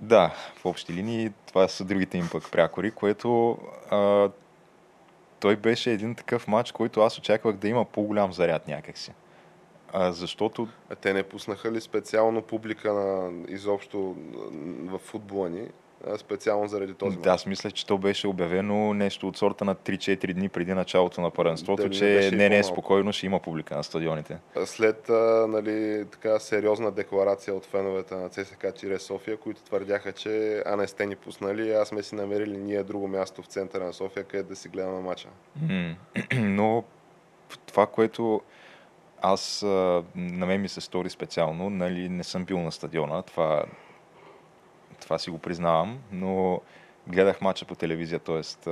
Да, 0.00 0.34
в 0.56 0.66
общи 0.66 0.92
линии 0.92 1.32
това 1.46 1.68
са 1.68 1.84
другите 1.84 2.18
им 2.18 2.28
пък 2.32 2.50
прякори, 2.50 2.90
което 2.90 3.58
а, 3.90 4.30
той 5.40 5.56
беше 5.56 5.90
един 5.90 6.14
такъв 6.14 6.48
матч, 6.48 6.72
който 6.72 7.00
аз 7.00 7.18
очаквах 7.18 7.56
да 7.56 7.68
има 7.68 7.84
по-голям 7.84 8.32
заряд 8.32 8.68
някакси. 8.68 9.12
А, 9.92 10.12
защото... 10.12 10.68
А 10.90 10.94
те 10.94 11.12
не 11.12 11.22
пуснаха 11.22 11.72
ли 11.72 11.80
специално 11.80 12.42
публика 12.42 12.92
на 12.92 13.30
изобщо 13.48 14.16
в 14.84 14.98
футбола 14.98 15.50
ни? 15.50 15.68
Специално 16.16 16.68
заради 16.68 16.94
този 16.94 17.16
Да, 17.16 17.30
аз 17.30 17.46
мисля, 17.46 17.70
че 17.70 17.86
то 17.86 17.98
беше 17.98 18.26
обявено 18.26 18.94
нещо 18.94 19.28
от 19.28 19.36
сорта 19.36 19.64
на 19.64 19.74
3-4 19.74 20.32
дни 20.32 20.48
преди 20.48 20.74
началото 20.74 21.20
на 21.20 21.30
първенството, 21.30 21.82
Дали 21.82 21.94
че 21.94 22.30
не, 22.34 22.48
не 22.48 22.58
е 22.58 22.62
спокойно, 22.62 23.12
ще 23.12 23.26
има 23.26 23.40
публика 23.40 23.76
на 23.76 23.84
стадионите. 23.84 24.38
След 24.64 25.08
нали, 25.48 26.04
така 26.12 26.38
сериозна 26.38 26.90
декларация 26.90 27.54
от 27.54 27.66
феновете 27.66 28.14
на 28.14 28.28
ЦСК 28.28 28.66
Чире 28.76 28.98
София, 28.98 29.36
които 29.36 29.62
твърдяха, 29.62 30.12
че 30.12 30.62
а 30.66 30.76
не 30.76 30.86
сте 30.86 31.06
ни 31.06 31.16
пуснали, 31.16 31.72
а 31.72 31.84
сме 31.84 32.02
си 32.02 32.14
намерили 32.14 32.56
ние 32.56 32.82
друго 32.82 33.08
място 33.08 33.42
в 33.42 33.46
центъра 33.46 33.84
на 33.84 33.92
София, 33.92 34.24
където 34.24 34.48
да 34.48 34.56
си 34.56 34.68
гледаме 34.68 35.00
мача. 35.00 35.28
Но 36.34 36.84
това, 37.66 37.86
което 37.86 38.40
аз 39.20 39.62
на 40.14 40.46
мен 40.46 40.60
ми 40.60 40.68
се 40.68 40.80
стори 40.80 41.10
специално, 41.10 41.70
нали, 41.70 42.08
не 42.08 42.24
съм 42.24 42.44
бил 42.44 42.58
на 42.60 42.72
стадиона, 42.72 43.22
това 43.22 43.64
това 45.00 45.18
си 45.18 45.30
го 45.30 45.38
признавам, 45.38 45.98
но 46.12 46.60
гледах 47.08 47.40
мача 47.40 47.64
по 47.64 47.74
телевизия, 47.74 48.18
т.е. 48.18 48.70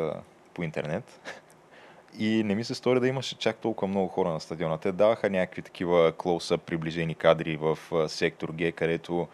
по 0.55 0.62
интернет. 0.62 1.20
И 2.18 2.43
не 2.45 2.55
ми 2.55 2.64
се 2.64 2.74
стори 2.74 3.01
да 3.01 3.09
имаше 3.09 3.39
чак 3.39 3.57
толкова 3.57 3.89
много 3.89 4.09
хора 4.09 4.31
на 4.31 4.41
стадиона. 4.41 4.79
Те 4.79 4.93
даваха 4.93 5.31
някакви 5.31 5.62
такива 5.62 6.12
клоуса 6.12 6.59
приближени 6.59 7.14
кадри 7.14 7.57
в 7.57 7.79
сектор 8.09 8.53
Г, 8.59 8.72
където 8.72 9.29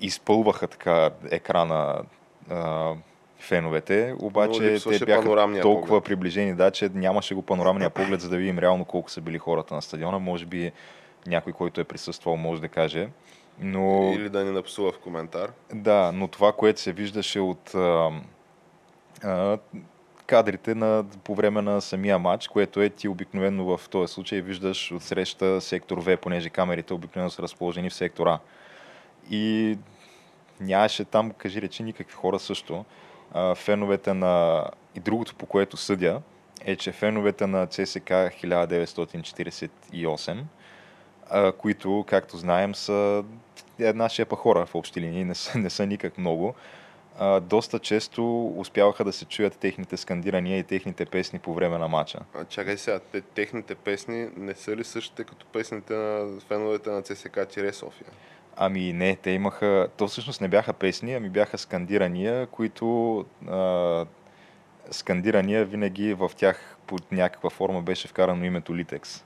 изпълваха 0.00 0.68
така 0.68 1.10
екрана 1.30 2.02
а, 2.50 2.94
феновете, 3.38 4.14
обаче 4.18 4.78
те 4.98 5.04
бяха 5.04 5.60
толкова 5.62 5.86
поглед. 5.86 6.04
приближени, 6.04 6.54
да, 6.54 6.70
че 6.70 6.90
нямаше 6.94 7.34
го 7.34 7.42
панорамния 7.42 7.90
поглед, 7.90 8.20
за 8.20 8.28
да 8.28 8.36
видим 8.36 8.58
реално 8.58 8.84
колко 8.84 9.10
са 9.10 9.20
били 9.20 9.38
хората 9.38 9.74
на 9.74 9.82
стадиона. 9.82 10.18
Може 10.18 10.46
би 10.46 10.72
някой, 11.26 11.52
който 11.52 11.80
е 11.80 11.84
присъствал, 11.84 12.36
може 12.36 12.60
да 12.60 12.68
каже. 12.68 13.08
Но... 13.58 14.12
Или 14.14 14.28
да 14.28 14.44
ни 14.44 14.50
напсува 14.50 14.92
в 14.92 14.98
коментар. 14.98 15.52
Да, 15.74 16.12
но 16.14 16.28
това, 16.28 16.52
което 16.52 16.80
се 16.80 16.92
виждаше 16.92 17.40
от 17.40 17.74
а, 17.74 18.10
а, 19.24 19.58
кадрите 20.26 20.74
на, 20.74 21.04
по 21.24 21.34
време 21.34 21.62
на 21.62 21.80
самия 21.80 22.18
матч, 22.18 22.48
което 22.48 22.82
е 22.82 22.88
ти 22.88 23.08
обикновено 23.08 23.76
в 23.76 23.88
този 23.88 24.12
случай 24.12 24.40
виждаш 24.40 24.92
от 24.92 25.02
среща 25.02 25.60
сектор 25.60 25.98
В, 25.98 26.16
понеже 26.16 26.50
камерите 26.50 26.94
обикновено 26.94 27.30
са 27.30 27.42
разположени 27.42 27.90
в 27.90 27.94
сектора. 27.94 28.38
И 29.30 29.78
нямаше 30.60 31.04
там, 31.04 31.30
кажи 31.30 31.62
речи, 31.62 31.82
никакви 31.82 32.14
хора 32.14 32.38
също. 32.38 32.84
А, 33.32 33.54
феновете 33.54 34.14
на... 34.14 34.64
И 34.94 35.00
другото, 35.00 35.34
по 35.34 35.46
което 35.46 35.76
съдя, 35.76 36.22
е, 36.64 36.76
че 36.76 36.92
феновете 36.92 37.46
на 37.46 37.66
ЦСК 37.66 38.10
1948 38.10 40.42
а, 41.30 41.52
които, 41.52 42.04
както 42.08 42.36
знаем, 42.36 42.74
са 42.74 43.24
една 43.78 44.08
шепа 44.08 44.36
хора 44.36 44.66
в 44.66 44.74
общи 44.74 45.00
линии, 45.00 45.24
не 45.24 45.34
са, 45.34 45.58
не 45.58 45.70
са 45.70 45.86
никак 45.86 46.18
много. 46.18 46.54
А, 47.18 47.40
доста 47.40 47.78
често 47.78 48.46
успяваха 48.56 49.04
да 49.04 49.12
се 49.12 49.24
чуят 49.24 49.58
техните 49.58 49.96
скандирания 49.96 50.58
и 50.58 50.64
техните 50.64 51.06
песни 51.06 51.38
по 51.38 51.54
време 51.54 51.78
на 51.78 51.88
матча. 51.88 52.18
А, 52.34 52.44
чакай 52.44 52.76
сега, 52.76 52.98
те, 53.12 53.20
техните 53.20 53.74
песни 53.74 54.28
не 54.36 54.54
са 54.54 54.76
ли 54.76 54.84
същите 54.84 55.24
като 55.24 55.46
песните 55.46 55.94
на 55.94 56.40
феновете 56.40 56.90
на 56.90 57.02
ЦСК 57.02 57.38
София? 57.72 58.08
Ами 58.56 58.92
не, 58.92 59.16
те 59.16 59.30
имаха, 59.30 59.88
то 59.96 60.08
всъщност 60.08 60.40
не 60.40 60.48
бяха 60.48 60.72
песни, 60.72 61.14
ами 61.14 61.28
бяха 61.28 61.58
скандирания, 61.58 62.46
които 62.46 63.18
а, 63.48 64.06
скандирания 64.90 65.64
винаги 65.64 66.14
в 66.14 66.30
тях 66.36 66.76
под 66.86 67.12
някаква 67.12 67.50
форма 67.50 67.82
беше 67.82 68.08
вкарано 68.08 68.44
името 68.44 68.76
Литекс. 68.76 69.24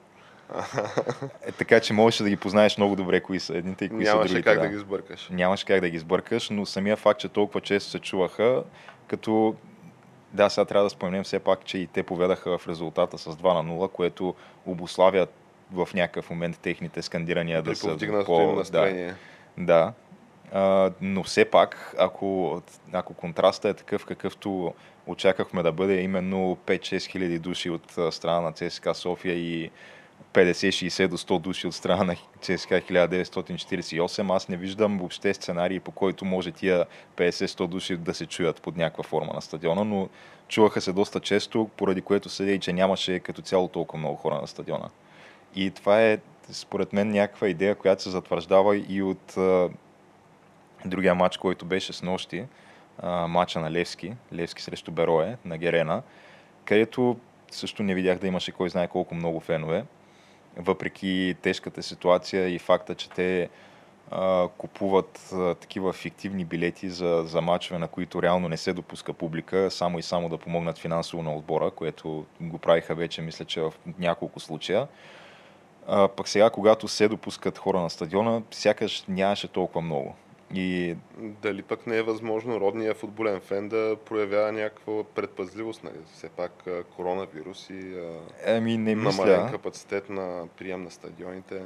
Е, 1.47 1.53
така 1.53 1.81
че 1.81 1.93
можеш 1.93 2.19
да 2.19 2.29
ги 2.31 2.37
познаеш 2.37 2.77
много 2.77 2.97
добре 2.97 3.21
кои 3.21 3.41
са 3.41 3.57
едните 3.57 3.85
и 3.85 3.89
кои 3.89 4.05
Нямаше 4.05 4.29
са 4.29 4.35
другите. 4.35 4.51
как 4.51 4.59
да. 4.59 4.69
да 4.69 4.69
ги 4.69 4.79
сбъркаш. 4.79 5.29
Нямаше 5.33 5.65
как 5.65 5.81
да 5.81 5.91
ги 5.91 5.99
сбъркаш, 5.99 6.51
но 6.51 6.67
самия 6.67 6.97
факт, 6.97 7.21
че 7.21 7.29
толкова 7.29 7.61
често 7.61 7.91
се 7.91 7.99
чуваха, 7.99 8.63
като 9.07 9.55
да, 10.33 10.51
сега 10.51 10.65
трябва 10.65 10.85
да 10.85 10.91
споменем 10.91 11.25
все 11.25 11.39
пак, 11.39 11.65
че 11.65 11.79
и 11.79 11.87
те 11.87 12.03
поведаха 12.03 12.59
в 12.59 12.69
резултата 12.69 13.19
с 13.19 13.25
2 13.25 13.63
на 13.63 13.73
0, 13.73 13.93
което 13.93 14.35
обославя 14.67 15.27
в 15.73 15.89
някакъв 15.95 16.31
момент 16.31 16.59
техните 16.59 17.03
скандирания 17.03 17.63
да, 17.63 17.71
да 17.71 17.77
са 17.77 17.97
по... 18.27 18.53
настроение. 18.53 19.15
Да, 19.59 19.65
да. 19.65 19.93
А, 20.53 20.91
но 21.01 21.23
все 21.23 21.45
пак, 21.45 21.95
ако, 21.99 22.63
ако 22.93 23.15
контраста 23.15 23.69
е 23.69 23.75
такъв, 23.75 24.07
какъвто 24.07 24.75
очаквахме 25.07 25.63
да 25.63 25.73
бъде, 25.73 26.01
именно 26.01 26.59
5-6 26.67 27.07
хиляди 27.07 27.39
души 27.39 27.71
от 27.71 27.97
страна 28.11 28.41
на 28.41 28.53
ЦСКА 28.53 28.95
София 28.95 29.35
и 29.35 29.71
50-60 30.35 31.09
до 31.09 31.19
100 31.19 31.41
души 31.41 31.67
от 31.67 31.75
страна 31.75 32.05
на 32.05 32.17
ЦСКА 32.41 32.81
1948. 32.81 34.37
Аз 34.37 34.49
не 34.49 34.57
виждам 34.57 34.99
въобще 34.99 35.35
сценарии, 35.35 35.81
по 35.81 35.91
който 35.91 36.25
може 36.25 36.53
тия 36.53 36.85
50-100 37.17 37.67
души 37.67 37.97
да 37.97 38.15
се 38.15 38.27
чуят 38.27 38.63
под 38.63 38.77
някаква 38.77 39.05
форма 39.05 39.33
на 39.35 39.43
стадиона, 39.43 39.85
но 39.85 40.09
чуваха 40.49 40.81
се 40.81 40.93
доста 40.93 41.21
често, 41.21 41.71
поради 41.77 42.03
което 42.03 42.29
се 42.29 42.59
че 42.59 42.73
нямаше 42.73 43.19
като 43.19 43.43
цяло 43.43 43.69
толкова 43.69 43.99
много 43.99 44.17
хора 44.17 44.35
на 44.41 44.47
стадиона. 44.47 44.91
И 45.55 45.71
това 45.71 46.03
е, 46.03 46.19
според 46.53 46.93
мен, 46.93 47.11
някаква 47.11 47.49
идея, 47.49 47.75
която 47.75 48.03
се 48.03 48.11
затвърждава 48.11 48.77
и 48.89 49.03
от 49.03 49.37
а, 49.37 49.69
другия 50.85 51.15
матч, 51.15 51.37
който 51.37 51.65
беше 51.65 51.93
с 51.93 52.03
нощи, 52.03 52.45
а, 52.99 53.27
матча 53.27 53.61
на 53.61 53.71
Левски, 53.71 54.13
Левски 54.35 54.63
срещу 54.63 54.91
Берое 54.91 55.37
на 55.45 55.59
Герена, 55.59 56.03
където 56.65 57.17
също 57.51 57.83
не 57.83 57.95
видях 57.95 58.19
да 58.19 58.27
имаше 58.27 58.53
кой 58.53 58.71
знае 58.71 58.89
колко 58.89 59.15
много 59.15 59.41
фенове 59.41 59.85
въпреки 60.61 61.35
тежката 61.43 61.83
ситуация 61.83 62.49
и 62.49 62.59
факта, 62.59 62.95
че 62.95 63.11
те 63.11 63.49
а, 64.11 64.49
купуват 64.59 65.31
а, 65.33 65.55
такива 65.55 65.93
фиктивни 65.93 66.45
билети 66.45 66.91
за, 66.91 67.23
за 67.27 67.41
мачове, 67.41 67.79
на 67.79 67.89
които 67.89 68.23
реално 68.23 68.49
не 68.49 68.57
се 68.57 68.73
допуска 68.73 69.13
публика, 69.13 69.71
само 69.71 69.99
и 69.99 70.03
само 70.03 70.29
да 70.29 70.39
помогнат 70.39 70.79
финансово 70.79 71.23
на 71.23 71.35
отбора, 71.35 71.71
което 71.71 72.27
го 72.41 72.59
правиха 72.59 72.95
вече, 72.95 73.23
мисля, 73.23 73.45
че 73.45 73.61
в 73.61 73.73
няколко 73.99 74.41
случая. 74.41 74.89
А, 75.87 76.09
пък 76.09 76.29
сега, 76.29 76.51
когато 76.51 76.89
се 76.89 77.09
допускат 77.09 77.59
хора 77.59 77.81
на 77.81 77.91
стадиона, 77.91 78.43
сякаш 78.51 79.05
нямаше 79.09 79.49
толкова 79.49 79.81
много. 79.81 80.15
И... 80.55 80.97
Дали 81.19 81.63
пък 81.63 81.87
не 81.87 81.97
е 81.97 82.03
възможно 82.03 82.61
родния 82.61 82.95
футболен 82.95 83.41
фен 83.41 83.69
да 83.69 83.97
проявява 84.05 84.53
някаква 84.53 85.05
предпазливост, 85.05 85.85
нали? 85.85 85.99
Все 86.15 86.29
пак 86.29 86.65
коронавирус 86.97 87.71
и 87.71 87.95
Еми, 88.45 88.79
не 88.79 88.95
мисля. 88.95 89.49
капацитет 89.51 90.11
на 90.11 90.49
прием 90.59 90.83
на 90.83 90.91
стадионите. 90.91 91.63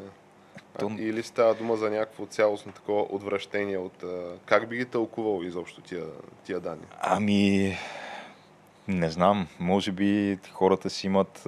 То... 0.79 0.91
Или 0.99 1.23
става 1.23 1.55
дума 1.55 1.77
за 1.77 1.91
някакво 1.91 2.27
цялостно 2.27 2.73
такова 2.73 3.03
отвращение 3.03 3.79
от... 3.79 4.05
Как 4.47 4.69
би 4.69 4.77
ги 4.77 4.85
тълкувал 4.85 5.43
изобщо 5.43 5.81
тия, 5.81 6.05
тия 6.45 6.61
данни? 6.61 6.85
Ами, 7.01 7.77
не 8.89 9.11
знам. 9.11 9.49
Може 9.61 9.93
би 9.93 10.39
хората 10.53 10.91
си 10.91 11.07
имат 11.07 11.47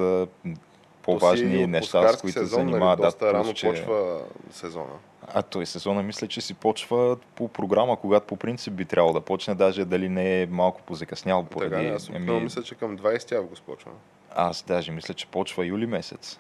по-важни 1.02 1.66
неща, 1.66 2.08
с 2.08 2.20
които 2.20 2.38
се 2.38 2.44
занимават. 2.44 2.98
Нали, 2.98 3.06
доста 3.06 3.26
да, 3.26 3.32
рано 3.32 3.52
че... 3.54 3.68
почва 3.68 4.20
сезона. 4.50 4.92
А 5.34 5.42
той 5.42 5.66
сезона 5.66 6.02
мисля, 6.02 6.26
че 6.26 6.40
си 6.40 6.54
почва 6.54 7.16
по 7.34 7.48
програма, 7.48 7.96
когато 7.96 8.26
по 8.26 8.36
принцип 8.36 8.74
би 8.74 8.84
трябвало 8.84 9.12
да 9.12 9.20
почне, 9.20 9.54
даже 9.54 9.84
дали 9.84 10.08
не 10.08 10.42
е 10.42 10.46
малко 10.46 10.82
позакъснял 10.82 11.44
поради... 11.44 11.70
Така, 11.70 11.88
аз 11.88 12.10
ами... 12.14 12.40
мисля, 12.40 12.62
че 12.62 12.74
към 12.74 12.98
20 12.98 13.32
август 13.32 13.62
почва. 13.62 13.90
Аз 14.34 14.62
даже 14.62 14.92
мисля, 14.92 15.14
че 15.14 15.26
почва 15.26 15.66
юли 15.66 15.86
месец. 15.86 16.38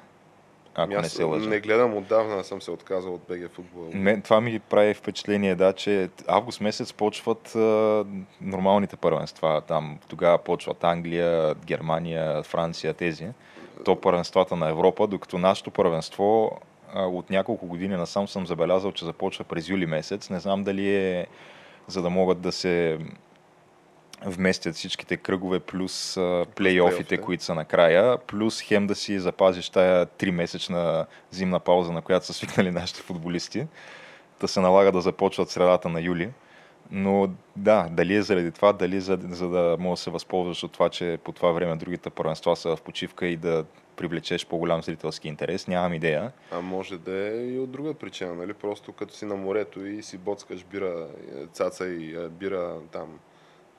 Ако 0.78 0.92
ами 0.92 1.02
не 1.02 1.08
се 1.08 1.24
лъжа. 1.24 1.48
Не 1.48 1.60
гледам 1.60 1.96
отдавна, 1.96 2.44
съм 2.44 2.62
се 2.62 2.70
отказал 2.70 3.14
от 3.14 3.20
БГ 3.28 3.50
футбол. 3.52 3.90
Не, 3.94 4.20
това 4.20 4.40
ми 4.40 4.58
прави 4.58 4.94
впечатление, 4.94 5.54
да, 5.54 5.72
че 5.72 6.08
август 6.26 6.60
месец 6.60 6.92
почват 6.92 7.54
а, 7.54 8.04
нормалните 8.40 8.96
първенства. 8.96 9.62
Там 9.68 9.98
тогава 10.08 10.38
почват 10.38 10.84
Англия, 10.84 11.54
Германия, 11.54 12.42
Франция, 12.42 12.94
тези. 12.94 13.28
То 13.84 14.00
първенствата 14.00 14.56
на 14.56 14.68
Европа, 14.68 15.06
докато 15.06 15.38
нашето 15.38 15.70
първенство 15.70 16.58
от 16.94 17.30
няколко 17.30 17.66
години 17.66 17.96
насам 17.96 18.28
съм 18.28 18.46
забелязал, 18.46 18.92
че 18.92 19.04
започва 19.04 19.44
през 19.44 19.68
юли 19.68 19.86
месец. 19.86 20.30
Не 20.30 20.40
знам 20.40 20.64
дали 20.64 20.94
е 20.96 21.26
за 21.86 22.02
да 22.02 22.10
могат 22.10 22.40
да 22.40 22.52
се 22.52 22.98
вместят 24.24 24.74
всичките 24.74 25.16
кръгове 25.16 25.60
плюс 25.60 26.18
плейофите, 26.54 27.18
които 27.18 27.44
са 27.44 27.54
накрая, 27.54 28.18
плюс 28.18 28.62
хем 28.62 28.86
да 28.86 28.94
си 28.94 29.20
запазиш 29.20 29.70
тая 29.70 30.06
3-месечна 30.06 31.06
зимна 31.30 31.60
пауза, 31.60 31.92
на 31.92 32.02
която 32.02 32.26
са 32.26 32.32
свикнали 32.32 32.70
нашите 32.70 33.02
футболисти, 33.02 33.66
да 34.40 34.48
се 34.48 34.60
налага 34.60 34.92
да 34.92 35.00
започват 35.00 35.50
средата 35.50 35.88
на 35.88 36.00
юли. 36.00 36.30
Но 36.90 37.28
да, 37.56 37.88
дали 37.90 38.14
е 38.14 38.22
заради 38.22 38.52
това, 38.52 38.72
дали 38.72 39.00
за, 39.00 39.18
за 39.22 39.48
да 39.48 39.76
можеш 39.80 40.00
да 40.00 40.04
се 40.04 40.10
възползваш 40.10 40.64
от 40.64 40.72
това, 40.72 40.88
че 40.88 41.18
по 41.24 41.32
това 41.32 41.52
време 41.52 41.76
другите 41.76 42.10
първенства 42.10 42.56
са 42.56 42.76
в 42.76 42.82
почивка 42.82 43.26
и 43.26 43.36
да 43.36 43.64
привлечеш 43.96 44.46
по-голям 44.46 44.82
зрителски 44.82 45.28
интерес, 45.28 45.68
нямам 45.68 45.94
идея. 45.94 46.32
А 46.50 46.60
може 46.60 46.98
да 46.98 47.28
е 47.28 47.46
и 47.46 47.58
от 47.58 47.70
друга 47.70 47.94
причина, 47.94 48.34
нали? 48.34 48.54
Просто 48.54 48.92
като 48.92 49.14
си 49.14 49.24
на 49.24 49.36
морето 49.36 49.86
и 49.86 50.02
си 50.02 50.18
боцкаш 50.18 50.64
бира, 50.64 51.06
цаца 51.52 51.86
и 51.86 52.28
бира 52.30 52.76
там 52.92 53.18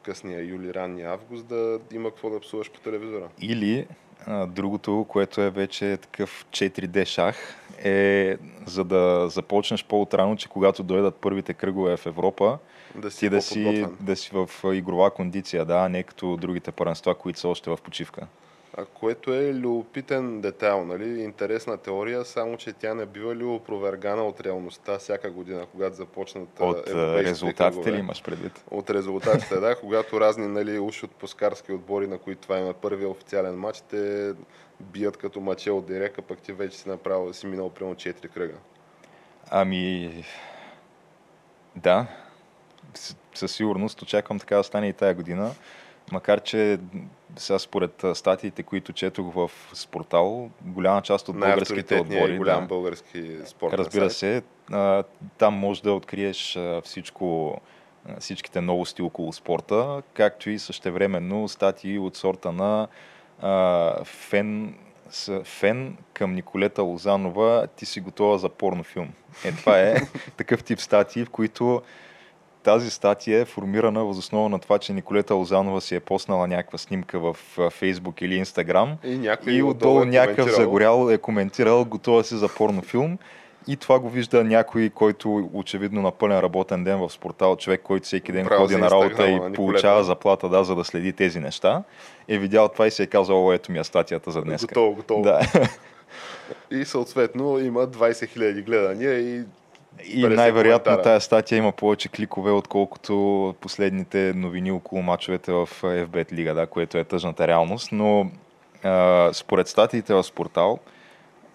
късния 0.04 0.46
юли, 0.46 0.74
ранния 0.74 1.10
август, 1.10 1.48
да 1.48 1.80
има 1.92 2.10
какво 2.10 2.30
да 2.30 2.40
псуваш 2.40 2.72
по 2.72 2.80
телевизора. 2.80 3.28
Или 3.42 3.88
а, 4.26 4.46
другото, 4.46 5.06
което 5.10 5.42
е 5.42 5.50
вече 5.50 5.98
такъв 5.98 6.46
4D 6.52 7.06
шах, 7.06 7.56
е 7.84 8.38
за 8.66 8.84
да 8.84 9.30
започнеш 9.30 9.86
по-отрано, 9.86 10.36
че 10.36 10.50
когато 10.50 10.84
дойдат 10.84 11.16
първите 11.16 11.54
кръгове 11.54 11.98
в 11.98 12.06
Европа, 12.06 12.58
да 12.96 13.12
си 13.12 13.20
ти 13.20 13.30
да 13.30 13.42
си, 13.42 13.86
да 14.00 14.16
си 14.16 14.30
в 14.34 14.50
игрова 14.74 15.12
кондиция, 15.12 15.66
да, 15.66 15.90
не 15.90 16.04
като 16.04 16.38
другите 16.38 16.72
първенства, 16.72 17.16
които 17.16 17.40
са 17.40 17.48
още 17.48 17.70
в 17.70 17.78
почивка 17.84 18.28
което 18.86 19.34
е 19.34 19.54
любопитен 19.54 20.42
детайл, 20.42 20.86
нали? 20.86 21.22
интересна 21.22 21.78
теория, 21.78 22.26
само 22.26 22.58
че 22.58 22.74
тя 22.74 22.94
не 22.94 23.06
бива 23.06 23.36
ли 23.36 23.44
опровергана 23.44 24.24
от 24.24 24.42
реалността 24.42 24.98
всяка 24.98 25.32
година, 25.32 25.66
когато 25.72 25.96
започнат 25.96 26.50
От 26.60 26.88
резултатите 26.88 27.82
кръгове. 27.82 27.92
ли 27.92 28.00
имаш 28.00 28.24
предвид? 28.24 28.64
От 28.72 28.90
резултатите, 28.90 29.56
да, 29.56 29.76
когато 29.82 30.20
разни 30.22 30.48
нали, 30.48 30.80
уж 30.80 31.04
от 31.04 31.12
пускарски 31.12 31.72
отбори, 31.72 32.08
на 32.08 32.18
които 32.18 32.42
това 32.42 32.60
има 32.60 32.74
първия 32.74 33.10
официален 33.10 33.56
матч, 33.56 33.82
те 33.82 34.34
бият 34.80 35.18
като 35.18 35.42
маче 35.42 35.72
от 35.72 35.88
дирека, 35.88 36.22
пък 36.22 36.40
ти 36.40 36.54
вече 36.54 36.78
си 36.78 36.90
направил, 36.90 37.34
си 37.34 37.48
минал 37.48 37.70
примерно 37.70 37.96
4 37.96 38.30
кръга. 38.30 38.56
Ами, 39.50 40.24
да, 41.76 42.08
със 43.34 43.52
сигурност 43.52 44.02
очаквам 44.02 44.40
така 44.40 44.58
да 44.58 44.64
стане 44.64 44.88
и 44.88 44.94
тая 44.94 45.14
година. 45.14 45.52
Макар, 46.12 46.42
че 46.42 46.80
сега 47.36 47.60
според 47.60 48.04
статиите, 48.14 48.64
които 48.64 48.94
четох 48.94 49.34
в 49.34 49.52
Спортал, 49.74 50.50
голяма 50.62 51.02
част 51.02 51.30
от 51.30 51.40
българските 51.40 52.00
отбори... 52.00 52.38
Голям 52.38 52.62
да, 52.62 52.68
български 52.68 53.38
спорт. 53.46 53.74
Разбира 53.74 54.10
се, 54.10 54.42
там 55.38 55.54
може 55.54 55.84
да 55.84 55.94
откриеш 55.94 56.60
всичко, 56.84 57.62
всичките 58.20 58.62
новости 58.62 59.02
около 59.02 59.34
спорта, 59.34 60.02
както 60.14 60.50
и 60.50 60.60
същевременно 60.60 61.48
статии 61.48 62.00
от 62.00 62.16
сорта 62.16 62.52
на 62.52 62.88
а, 63.42 64.04
фен, 64.04 64.76
фен 65.44 65.98
към 66.14 66.34
Николета 66.34 66.84
Лозанова, 66.84 67.68
ти 67.76 67.86
си 67.86 68.00
готова 68.00 68.38
за 68.38 68.50
порнофилм. 68.50 69.10
Е, 69.46 69.52
това 69.52 69.80
е 69.80 69.96
такъв 70.38 70.64
тип 70.64 70.80
статии, 70.80 71.26
в 71.26 71.30
които 71.30 71.82
тази 72.68 72.90
статия 72.90 73.42
е 73.42 73.46
формирана 73.46 74.06
въз 74.06 74.18
основа 74.18 74.50
на 74.50 74.60
това, 74.60 74.80
че 74.80 74.94
Николета 74.94 75.36
Лозанова 75.36 75.82
си 75.82 75.96
е 75.96 76.00
поснала 76.00 76.48
някаква 76.48 76.78
снимка 76.78 77.20
в 77.20 77.38
Фейсбук 77.72 78.22
или 78.22 78.36
Инстаграм 78.36 78.98
и, 79.04 79.32
и 79.48 79.64
отдолу 79.64 80.02
е 80.02 80.06
някакъв 80.06 80.56
загорял 80.56 81.10
е 81.12 81.18
коментирал 81.18 81.86
готова 81.86 82.24
си 82.24 82.36
за 82.36 82.48
порнофилм. 82.48 83.18
И 83.68 83.78
това 83.78 84.00
го 84.00 84.10
вижда 84.10 84.44
някой, 84.44 84.90
който 84.90 85.50
очевидно 85.54 86.02
на 86.02 86.12
пълен 86.12 86.40
работен 86.40 86.84
ден 86.84 87.00
в 87.00 87.10
спортал, 87.10 87.56
човек, 87.56 87.82
който 87.84 88.06
всеки 88.06 88.32
ден 88.32 88.46
Право 88.46 88.62
ходи 88.62 88.76
на 88.76 88.92
работа 88.92 89.30
и 89.30 89.54
получава 89.54 90.04
заплата, 90.04 90.50
да, 90.50 90.64
за 90.64 90.76
да 90.76 90.84
следи 90.84 91.14
тези 91.14 91.40
неща, 91.40 91.84
е 92.28 92.38
видял 92.38 92.68
това 92.68 92.88
и 92.88 92.92
си 92.92 93.04
е 93.04 93.08
казал, 93.08 93.48
о, 93.48 93.54
ето 93.54 93.72
ми 93.72 93.80
е 93.80 93.84
статията 93.84 94.32
за 94.32 94.42
днес. 94.42 94.66
Готово, 94.66 94.96
готово. 94.96 95.22
Да. 95.22 95.42
И 96.72 96.86
съответно 96.86 97.60
има 97.60 97.88
20 97.88 98.12
000 98.12 98.64
гледания 98.64 99.20
и 99.20 99.44
и 100.06 100.28
най-вероятно 100.28 101.02
тази 101.02 101.26
статия 101.26 101.58
има 101.58 101.72
повече 101.72 102.10
кликове, 102.10 102.52
отколкото 102.52 103.56
последните 103.62 104.34
новини 104.36 104.72
около 104.72 105.02
мачовете 105.02 105.52
в 105.52 105.70
FBET 105.82 106.32
лига, 106.32 106.54
да, 106.54 106.68
което 106.68 106.98
е 106.98 107.04
тъжната 107.04 107.48
реалност. 107.48 107.92
Но 107.92 108.32
а, 108.84 109.30
според 109.34 109.68
статиите 109.68 110.14
в 110.14 110.24
Спортал, 110.24 110.80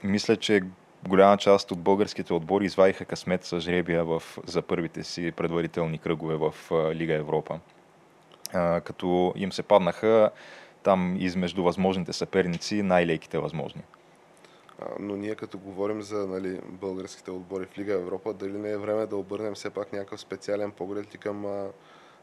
мисля, 0.04 0.36
че 0.36 0.60
голяма 1.08 1.36
част 1.36 1.70
от 1.70 1.78
българските 1.78 2.34
отбори 2.34 2.64
извадиха 2.64 3.04
късмет 3.04 3.44
с 3.44 3.60
жребия 3.60 4.04
в, 4.04 4.22
за 4.46 4.62
първите 4.62 5.04
си 5.04 5.32
предварителни 5.32 5.98
кръгове 5.98 6.36
в 6.36 6.54
а, 6.70 6.94
Лига 6.94 7.14
Европа. 7.14 7.58
А, 8.52 8.80
като 8.80 9.32
им 9.36 9.52
се 9.52 9.62
паднаха 9.62 10.30
там 10.82 11.16
измежду 11.18 11.62
възможните 11.62 12.12
съперници 12.12 12.82
най-леките 12.82 13.38
възможни 13.38 13.82
но 14.98 15.16
ние 15.16 15.34
като 15.34 15.58
говорим 15.58 16.02
за 16.02 16.26
нали, 16.26 16.60
българските 16.64 17.30
отбори 17.30 17.66
в 17.66 17.78
Лига 17.78 17.92
Европа, 17.92 18.32
дали 18.32 18.58
не 18.58 18.70
е 18.70 18.76
време 18.76 19.06
да 19.06 19.16
обърнем 19.16 19.54
все 19.54 19.70
пак 19.70 19.92
някакъв 19.92 20.20
специален 20.20 20.70
поглед 20.70 21.14
и 21.14 21.18
към 21.18 21.46
а, 21.46 21.68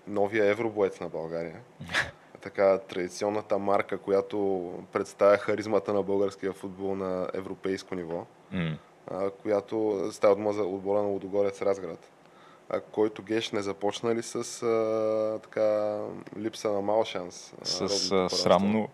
новия 0.07 0.45
евробоец 0.45 0.99
на 0.99 1.09
България. 1.09 1.61
така 2.41 2.77
традиционната 2.77 3.57
марка, 3.57 3.97
която 3.97 4.71
представя 4.91 5.37
харизмата 5.37 5.93
на 5.93 6.03
българския 6.03 6.53
футбол 6.53 6.95
на 6.95 7.29
европейско 7.33 7.95
ниво, 7.95 8.25
mm. 8.53 8.77
а, 9.11 9.29
която 9.29 10.07
става 10.11 10.35
дума 10.35 10.53
за 10.53 10.63
отбора 10.63 11.01
на 11.01 11.07
Лудогорец 11.07 11.61
Разград. 11.61 12.11
А, 12.69 12.79
който 12.79 13.23
геш 13.23 13.51
не 13.51 13.61
започна 13.61 14.15
ли 14.15 14.23
с 14.23 14.63
а, 14.63 15.39
така, 15.43 15.97
липса 16.37 16.71
на 16.71 16.81
мал 16.81 17.05
шанс? 17.05 17.53
С 17.63 18.11
а, 18.11 18.29
срамно, 18.29 18.89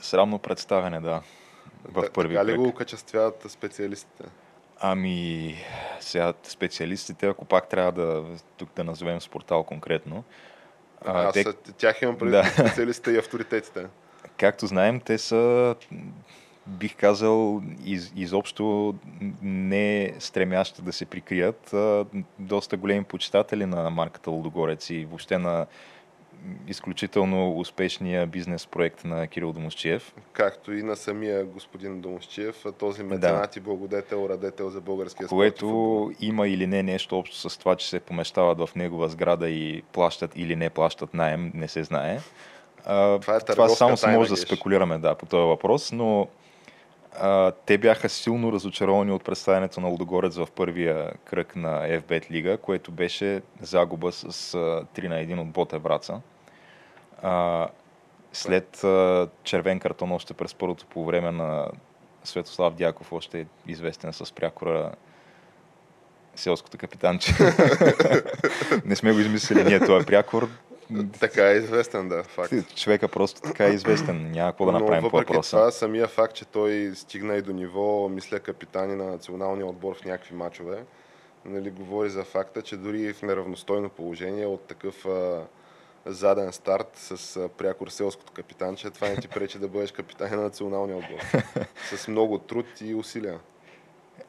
срамно 0.00 0.38
представяне, 0.38 1.00
да 1.00 1.22
в 1.84 2.10
първи 2.12 2.34
Така 2.34 2.46
ли 2.46 2.56
го 2.56 2.68
окачествяват 2.68 3.46
специалистите? 3.48 4.24
Ами, 4.80 5.54
сега 6.00 6.32
специалистите, 6.42 7.26
ако 7.26 7.44
пак 7.44 7.68
трябва 7.68 7.92
да 7.92 8.24
тук 8.56 8.70
да 8.76 8.84
назовем 8.84 9.20
спортал 9.20 9.64
конкретно. 9.64 10.24
А, 11.04 11.28
а 11.28 11.32
те... 11.32 11.44
тях 11.52 12.02
имам 12.02 12.18
преди 12.18 12.30
да. 12.30 12.44
специалистите 12.58 13.10
и 13.10 13.18
авторитетите. 13.18 13.86
Както 14.38 14.66
знаем, 14.66 15.00
те 15.00 15.18
са, 15.18 15.74
бих 16.66 16.96
казал, 16.96 17.62
из, 17.84 18.12
изобщо 18.16 18.94
не 19.42 20.14
стремящи 20.18 20.82
да 20.82 20.92
се 20.92 21.06
прикрият. 21.06 21.74
А, 21.74 22.06
доста 22.38 22.76
големи 22.76 23.04
почитатели 23.04 23.66
на 23.66 23.90
марката 23.90 24.30
Лудогорец 24.30 24.90
и 24.90 25.04
въобще 25.04 25.38
на 25.38 25.66
изключително 26.68 27.58
успешния 27.58 28.26
бизнес 28.26 28.66
проект 28.66 29.04
на 29.04 29.26
Кирил 29.26 29.52
Домощиев. 29.52 30.14
Както 30.32 30.72
и 30.72 30.82
на 30.82 30.96
самия 30.96 31.44
господин 31.44 32.00
Домощиев, 32.00 32.64
този 32.78 33.02
меценат 33.02 33.50
да. 33.54 33.58
и 33.58 33.60
благодетел, 33.60 34.26
радетел 34.30 34.70
за 34.70 34.80
българския 34.80 35.28
спорт. 35.28 35.36
Което 35.36 36.12
има 36.20 36.48
или 36.48 36.66
не 36.66 36.82
нещо 36.82 37.18
общо 37.18 37.50
с 37.50 37.58
това, 37.58 37.76
че 37.76 37.88
се 37.88 38.00
помещават 38.00 38.58
в 38.58 38.74
негова 38.76 39.08
сграда 39.08 39.48
и 39.48 39.82
плащат 39.92 40.32
или 40.36 40.56
не 40.56 40.70
плащат 40.70 41.14
найем, 41.14 41.52
не 41.54 41.68
се 41.68 41.84
знае. 41.84 42.18
това, 42.82 43.36
е 43.36 43.40
това 43.40 43.68
само 43.68 43.96
се 43.96 44.08
може 44.08 44.30
да 44.30 44.36
спекулираме 44.36 44.98
да, 44.98 45.14
по 45.14 45.26
този 45.26 45.46
въпрос, 45.46 45.92
но 45.92 46.28
а, 47.20 47.52
те 47.66 47.78
бяха 47.78 48.08
силно 48.08 48.52
разочаровани 48.52 49.12
от 49.12 49.24
представянето 49.24 49.80
на 49.80 49.88
Лудогорец 49.88 50.36
в 50.36 50.48
първия 50.54 51.12
кръг 51.24 51.56
на 51.56 51.88
FBET 51.88 52.30
лига, 52.30 52.58
което 52.58 52.92
беше 52.92 53.42
загуба 53.60 54.12
с 54.12 54.54
а, 54.54 54.58
3 54.94 55.08
на 55.08 55.14
1 55.14 55.40
от 55.40 55.50
Боте 55.50 55.78
Браца. 55.78 56.20
А, 57.22 57.68
след 58.32 58.84
а, 58.84 59.28
червен 59.44 59.80
картон 59.80 60.12
още 60.12 60.34
през 60.34 60.54
първото 60.54 60.86
по 60.86 61.04
време 61.04 61.30
на 61.30 61.68
Светослав 62.24 62.74
Дяков, 62.74 63.12
още 63.12 63.40
е 63.40 63.46
известен 63.66 64.12
с 64.12 64.32
прякора 64.32 64.92
селското 66.36 66.78
капитанче. 66.78 67.32
Не 68.84 68.96
сме 68.96 69.12
го 69.12 69.18
измислили 69.18 69.64
ние, 69.64 69.80
това 69.80 69.96
е 69.98 70.04
прякор. 70.04 70.48
Така 71.20 71.50
е 71.50 71.54
известен, 71.54 72.08
да, 72.08 72.22
факт. 72.22 72.52
Човека 72.76 73.08
просто 73.08 73.40
така 73.40 73.66
е 73.66 73.70
известен, 73.70 74.30
няма 74.30 74.52
какво 74.52 74.66
да 74.66 74.72
направим 74.72 75.02
Но, 75.02 75.10
по 75.10 75.16
въпроса. 75.16 75.56
това, 75.56 75.70
самия 75.70 76.08
факт, 76.08 76.34
че 76.34 76.44
той 76.44 76.92
стигна 76.94 77.36
и 77.36 77.42
до 77.42 77.52
ниво, 77.52 78.08
мисля, 78.08 78.40
капитани 78.40 78.94
на 78.94 79.04
националния 79.04 79.66
отбор 79.66 79.96
в 79.96 80.04
някакви 80.04 80.34
мачове, 80.34 80.84
нали, 81.44 81.70
говори 81.70 82.10
за 82.10 82.24
факта, 82.24 82.62
че 82.62 82.76
дори 82.76 83.12
в 83.12 83.22
неравностойно 83.22 83.88
положение 83.88 84.46
от 84.46 84.60
такъв 84.60 85.06
а, 85.06 85.42
заден 86.06 86.52
старт 86.52 86.90
с 86.94 87.36
а, 87.36 87.48
прякор 87.48 87.88
селското 87.88 88.32
капитанче, 88.32 88.90
това 88.90 89.08
не 89.08 89.16
ти 89.16 89.28
пречи 89.28 89.58
да 89.58 89.68
бъдеш 89.68 89.92
капитан 89.92 90.30
на 90.30 90.42
националния 90.42 90.96
отбор. 90.96 91.42
с 91.96 92.08
много 92.08 92.38
труд 92.38 92.66
и 92.80 92.94
усилия. 92.94 93.38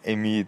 Еми, 0.03 0.47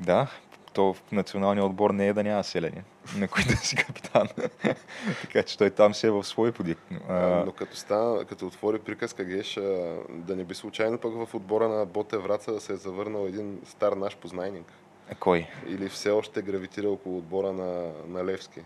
да, 0.00 0.30
то 0.78 0.94
в 0.94 1.12
националния 1.12 1.64
отбор 1.64 1.90
не 1.90 2.08
е 2.08 2.12
да 2.12 2.24
няма 2.24 2.44
селени, 2.44 2.82
на 3.16 3.28
които 3.28 3.48
да 3.48 3.56
си 3.56 3.76
капитан. 3.76 4.28
така 5.22 5.42
че 5.42 5.58
той 5.58 5.70
там 5.70 5.94
си 5.94 6.06
е 6.06 6.10
в 6.10 6.24
свой 6.24 6.52
подик. 6.52 6.78
А, 7.08 7.42
но 7.46 7.52
като, 7.52 7.76
стана, 7.76 8.24
като 8.24 8.46
отвори 8.46 8.78
приказка 8.78 9.24
Геш, 9.24 9.56
а, 9.56 9.96
да 10.08 10.36
не 10.36 10.44
би 10.44 10.54
случайно 10.54 10.98
пък 10.98 11.26
в 11.26 11.34
отбора 11.34 11.68
на 11.68 11.86
Боте 11.86 12.18
Враца 12.18 12.52
да 12.52 12.60
се 12.60 12.72
е 12.72 12.76
завърнал 12.76 13.26
един 13.26 13.60
стар 13.64 13.92
наш 13.92 14.16
познайник. 14.16 14.72
Кой? 15.20 15.46
Или 15.68 15.88
все 15.88 16.10
още 16.10 16.42
гравитира 16.42 16.88
около 16.88 17.18
отбора 17.18 17.52
на, 17.52 17.92
на 18.08 18.24
Левски. 18.24 18.60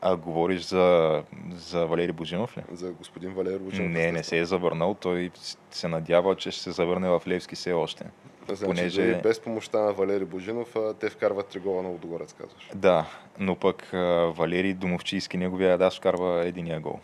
А 0.00 0.16
говориш 0.16 0.62
за, 0.62 1.22
за 1.52 1.86
Валери 1.86 2.12
Божинов 2.12 2.56
ли? 2.56 2.62
За 2.72 2.92
господин 2.92 3.34
Валери 3.34 3.58
Божинов. 3.58 3.92
Не, 3.92 4.12
не 4.12 4.22
се 4.22 4.38
е 4.38 4.44
завърнал. 4.44 4.94
Той 4.94 5.30
се 5.70 5.88
надява, 5.88 6.36
че 6.36 6.50
ще 6.50 6.62
се 6.62 6.70
завърне 6.70 7.08
в 7.08 7.22
Левски 7.28 7.54
все 7.54 7.72
още. 7.72 8.04
Значи, 8.54 8.64
понеже... 8.64 9.20
без 9.22 9.40
помощта 9.40 9.80
на 9.80 9.92
Валери 9.92 10.24
Божинов, 10.24 10.76
те 11.00 11.10
вкарват 11.10 11.46
три 11.46 11.58
гола 11.58 11.82
на 11.82 11.88
Лудогорец, 11.88 12.32
казваш. 12.32 12.70
Да, 12.74 13.06
но 13.38 13.56
пък 13.56 13.90
Валери 14.36 14.74
Домовчийски, 14.74 15.36
неговия 15.36 15.78
да 15.78 15.90
вкарва 15.90 16.46
единия 16.46 16.80
гол. 16.80 16.98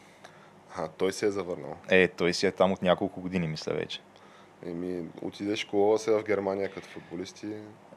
А, 0.76 0.88
той 0.88 1.12
се 1.12 1.26
е 1.26 1.30
завърнал. 1.30 1.76
Е, 1.90 2.08
той 2.08 2.34
си 2.34 2.46
е 2.46 2.50
там 2.50 2.72
от 2.72 2.82
няколко 2.82 3.20
години, 3.20 3.46
мисля 3.46 3.72
вече. 3.72 4.00
Еми, 4.66 5.04
отидеш 5.22 5.58
школа 5.58 5.98
се 5.98 6.10
в 6.10 6.22
Германия 6.22 6.70
като 6.70 6.88
футболисти. 6.88 7.46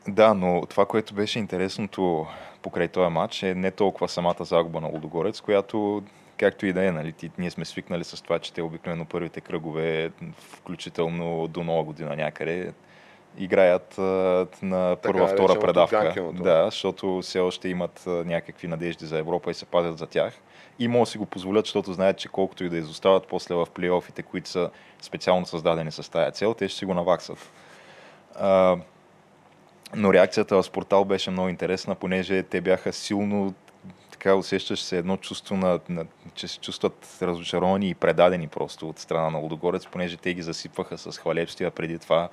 Да, 0.08 0.34
но 0.34 0.66
това, 0.70 0.86
което 0.86 1.14
беше 1.14 1.40
интересното 1.40 2.28
покрай 2.62 2.88
този 2.88 3.10
матч 3.10 3.44
е 3.44 3.56
не 3.56 3.72
толкова 3.72 4.10
самата 4.10 4.44
загуба 4.44 4.82
на 4.82 4.88
Лудогорец, 4.88 5.42
която 5.42 6.04
както 6.38 6.66
и 6.66 6.74
да 6.74 6.86
е, 6.86 6.92
нали, 6.92 7.14
ние 7.38 7.52
сме 7.52 7.66
свикнали 7.66 8.04
с 8.04 8.24
това, 8.24 8.40
че 8.40 8.54
те 8.54 8.62
обикновено 8.62 9.06
първите 9.06 9.42
кръгове, 9.42 10.12
включително 10.38 11.48
до 11.48 11.64
нова 11.64 11.84
година 11.84 12.16
някъде, 12.16 12.74
играят 13.40 13.98
на 14.62 14.98
първа, 15.02 15.26
така, 15.26 15.34
втора 15.34 15.60
предавка. 15.60 16.32
Да, 16.34 16.66
защото 16.66 17.20
все 17.22 17.40
още 17.40 17.70
имат 17.70 18.04
някакви 18.08 18.68
надежди 18.68 19.06
за 19.06 19.18
Европа 19.18 19.52
и 19.52 19.54
се 19.54 19.66
пазят 19.66 19.98
за 19.98 20.08
тях. 20.08 20.34
И 20.80 20.88
могат 20.88 21.08
да 21.08 21.12
си 21.12 21.18
го 21.18 21.26
позволят, 21.26 21.66
защото 21.66 21.94
знаят, 21.94 22.18
че 22.18 22.30
колкото 22.30 22.64
и 22.64 22.70
да 22.70 22.78
изостават 22.78 23.28
после 23.28 23.56
в 23.56 23.68
плейофите, 23.74 24.24
които 24.24 24.50
са 24.50 24.70
специално 25.02 25.46
създадени 25.46 25.92
с 25.92 26.12
тая 26.12 26.32
цел, 26.32 26.54
те 26.54 26.68
ще 26.68 26.78
си 26.78 26.86
го 26.86 26.94
наваксат. 26.94 27.52
А, 28.40 28.78
но 29.96 30.14
реакцията 30.14 30.56
в 30.56 30.64
Спортал 30.64 31.06
беше 31.06 31.32
много 31.32 31.50
интересна, 31.50 31.96
понеже 31.96 32.44
те 32.44 32.62
бяха 32.62 32.94
силно 32.94 33.54
така 34.20 34.36
усещаш 34.36 34.82
се 34.82 34.98
едно 34.98 35.18
чувство 35.18 35.58
на, 35.58 35.80
на, 35.90 36.06
че 36.36 36.48
се 36.48 36.60
чувстват 36.60 37.18
разочаровани 37.22 37.90
и 37.90 37.96
предадени 37.96 38.48
просто 38.48 38.90
от 38.90 39.00
страна 39.00 39.30
на 39.30 39.38
Лудогорец, 39.38 39.86
понеже 39.86 40.18
те 40.18 40.34
ги 40.34 40.42
засипваха 40.42 40.98
с 40.98 41.18
хвалебствия 41.18 41.72
преди 41.72 42.00
това 42.00 42.30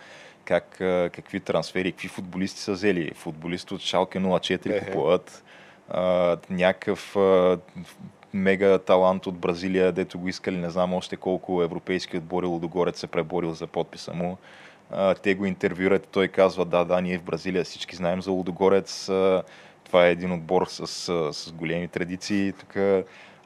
как, 0.46 0.76
какви 1.12 1.40
трансфери, 1.40 1.92
какви 1.92 2.08
футболисти 2.08 2.60
са 2.60 2.72
взели. 2.72 3.12
Футболист 3.14 3.70
от 3.72 3.80
Шалке 3.80 4.18
04 4.18 4.86
купуват, 4.86 5.44
някакъв 6.50 7.16
а, 7.16 7.58
мега 8.34 8.78
талант 8.78 9.26
от 9.26 9.38
Бразилия, 9.38 9.92
дето 9.92 10.18
го 10.18 10.28
искали 10.28 10.56
не 10.56 10.70
знам 10.70 10.94
още 10.94 11.16
колко 11.16 11.62
европейски 11.62 12.16
отбори 12.16 12.46
Лудогорец 12.46 12.98
се 12.98 13.06
преборил 13.06 13.52
за 13.52 13.66
подписа 13.66 14.14
му. 14.14 14.38
А, 14.90 15.14
те 15.14 15.34
го 15.34 15.46
интервюрат, 15.46 16.08
той 16.12 16.28
казва, 16.28 16.64
да, 16.64 16.84
да, 16.84 17.00
ние 17.00 17.18
в 17.18 17.22
Бразилия 17.22 17.64
всички 17.64 17.96
знаем 17.96 18.22
за 18.22 18.30
Лудогорец, 18.30 19.08
а, 19.08 19.42
това 19.84 20.06
е 20.06 20.10
един 20.10 20.32
отбор 20.32 20.66
с, 20.66 20.86
с, 21.32 21.52
големи 21.52 21.88
традиции. 21.88 22.52
Тук 22.52 22.76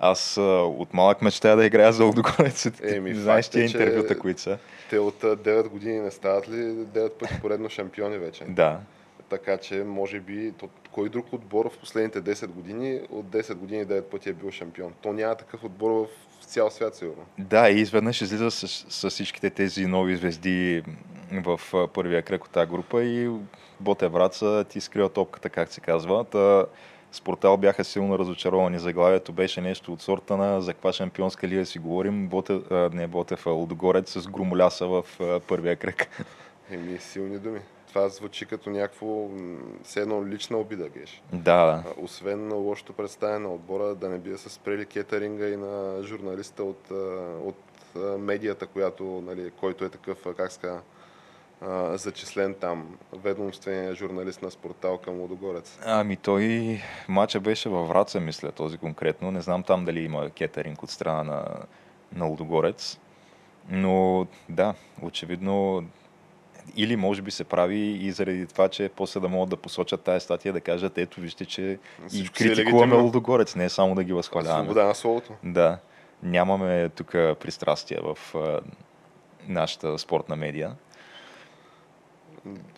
аз 0.01 0.36
а, 0.36 0.42
от 0.62 0.94
малък 0.94 1.22
мечтая 1.22 1.57
да 1.57 1.66
играя 1.66 1.92
за 1.92 2.05
Лудогорец. 2.05 2.66
Еми, 2.82 3.14
Знаеш 3.14 3.48
тия 3.48 3.62
е, 3.62 3.66
интервюта, 3.66 4.18
които 4.18 4.40
са. 4.40 4.59
Те 4.90 4.98
от 4.98 5.22
9 5.22 5.68
години 5.68 6.01
не 6.01 6.11
стават 6.11 6.48
ли 6.48 6.55
9 6.55 7.11
пъти 7.11 7.34
поредно 7.40 7.68
шампиони 7.68 8.18
вече? 8.18 8.44
Да. 8.44 8.80
Така 9.28 9.57
че, 9.57 9.84
може 9.84 10.20
би, 10.20 10.53
то, 10.59 10.68
кой 10.92 11.09
друг 11.09 11.32
отбор 11.32 11.70
в 11.70 11.78
последните 11.78 12.22
10 12.22 12.46
години, 12.46 13.01
от 13.11 13.26
10 13.26 13.55
години 13.55 13.86
9 13.86 14.03
пъти 14.03 14.28
е 14.28 14.32
бил 14.32 14.51
шампион. 14.51 14.92
То 15.03 15.12
няма 15.12 15.34
такъв 15.34 15.64
отбор 15.64 16.09
в 16.40 16.44
цял 16.44 16.70
свят, 16.70 16.94
сигурно. 16.94 17.24
Да, 17.38 17.70
и 17.70 17.80
изведнъж 17.80 18.20
излиза 18.20 18.51
с, 18.51 18.68
с 18.88 19.11
всичките 19.11 19.51
тези 19.51 19.86
нови 19.86 20.16
звезди 20.16 20.82
в 21.32 21.61
първия 21.92 22.22
кръг 22.22 22.44
от 22.44 22.51
тази 22.51 22.70
група 22.70 23.03
и 23.03 23.30
Боте 23.80 24.09
Враца 24.09 24.64
ти 24.68 24.80
скрива 24.80 25.09
топката, 25.09 25.51
как 25.51 25.72
се 25.72 25.80
казва. 25.80 26.24
Та, 26.24 26.64
Спортал 27.13 27.57
бяха 27.57 27.85
силно 27.85 28.19
разочаровани. 28.19 28.79
Заглавието 28.79 29.33
беше 29.33 29.61
нещо 29.61 29.93
от 29.93 30.03
сорта 30.03 30.37
на 30.37 30.61
за 30.61 30.73
каква 30.73 30.93
шампионска 30.93 31.49
лига 31.49 31.67
си 31.67 31.79
говорим. 31.79 32.29
Боте, 32.29 32.61
а, 32.71 32.91
не 32.93 33.07
Ботев, 33.07 33.47
а 33.47 33.51
Лудогорец 33.51 34.19
с 34.19 34.29
громоляса 34.29 34.87
в 34.87 35.05
а, 35.21 35.41
първия 35.41 35.77
кръг. 35.77 36.09
Еми, 36.71 36.99
силни 36.99 37.39
думи. 37.39 37.61
Това 37.89 38.09
звучи 38.09 38.47
като 38.47 38.71
някакво, 38.71 39.29
все 39.83 40.01
едно 40.01 40.27
лична 40.27 40.59
обида 40.59 40.89
геш. 40.89 41.23
Да. 41.33 41.85
Освен 41.97 42.49
на 42.49 42.55
лошото 42.55 42.93
представяне 42.93 43.39
на 43.39 43.55
отбора, 43.55 43.95
да 43.95 44.09
не 44.09 44.19
бие 44.19 44.37
с 44.39 44.51
спрели 44.51 44.87
кетеринга 44.87 45.49
и 45.49 45.57
на 45.57 46.03
журналиста 46.03 46.65
от, 46.65 46.91
от 47.45 47.57
медията, 48.19 48.67
която, 48.67 49.05
нали, 49.27 49.51
който 49.61 49.85
е 49.85 49.89
такъв, 49.89 50.19
как 50.37 50.53
ска, 50.53 50.81
зачислен 51.93 52.55
там, 52.55 52.99
ведомствения 53.13 53.95
журналист 53.95 54.43
на 54.43 54.51
Спортал 54.51 54.99
към 54.99 55.21
Лудогорец? 55.21 55.79
Ами 55.85 56.17
той, 56.17 56.79
матча 57.09 57.41
беше 57.41 57.69
във 57.69 57.89
Враца, 57.89 58.21
мисля, 58.21 58.53
този 58.53 58.79
конкретно. 58.79 59.31
Не 59.31 59.41
знам 59.41 59.63
там 59.63 59.85
дали 59.85 60.01
има 60.01 60.31
кетеринг 60.31 60.83
от 60.83 60.91
страна 60.91 61.25
на, 61.25 61.45
на 62.13 62.25
Лудогорец. 62.25 62.99
Но 63.69 64.27
да, 64.49 64.75
очевидно 65.03 65.85
или 66.77 66.97
може 66.97 67.23
би 67.23 67.31
се 67.31 67.45
прави 67.45 67.79
и 67.79 68.13
заради 68.13 68.47
това, 68.47 68.69
че 68.69 68.91
после 68.97 69.21
да 69.21 69.29
могат 69.29 69.51
да 69.51 69.57
посочат 69.57 70.01
тази 70.01 70.25
статия, 70.25 70.53
да 70.53 70.61
кажат, 70.61 70.99
ето 70.99 71.21
вижте, 71.21 71.45
че 71.45 71.79
Всичко 72.09 72.43
и 72.43 72.47
е 72.47 72.55
критикуваме 72.55 72.95
Лудогорец, 72.97 73.55
не 73.57 73.65
е 73.65 73.69
само 73.69 73.95
да 73.95 74.05
ги 74.05 74.13
възхваляваме. 74.13 74.65
Свобода 74.65 74.85
на 74.85 74.95
словото. 74.95 75.33
Да. 75.45 75.79
Нямаме 76.23 76.89
тук 76.89 77.11
пристрастия 77.13 78.01
в 78.03 78.35
а, 78.35 78.61
нашата 79.49 79.99
спортна 79.99 80.37
медия. 80.37 80.77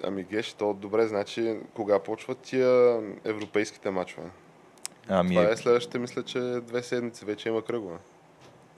Ами 0.04 0.22
Геш, 0.22 0.52
то 0.52 0.74
добре, 0.74 1.06
значи 1.06 1.56
кога 1.74 1.98
почват 1.98 2.38
тия 2.38 3.00
европейските 3.24 3.90
матчове? 3.90 4.26
Ами... 5.08 5.34
Това 5.34 5.50
е 5.50 5.56
следващите, 5.56 5.98
мисля, 5.98 6.22
че 6.22 6.40
две 6.40 6.82
седмици 6.82 7.24
вече 7.24 7.48
има 7.48 7.62
кръгове. 7.62 7.96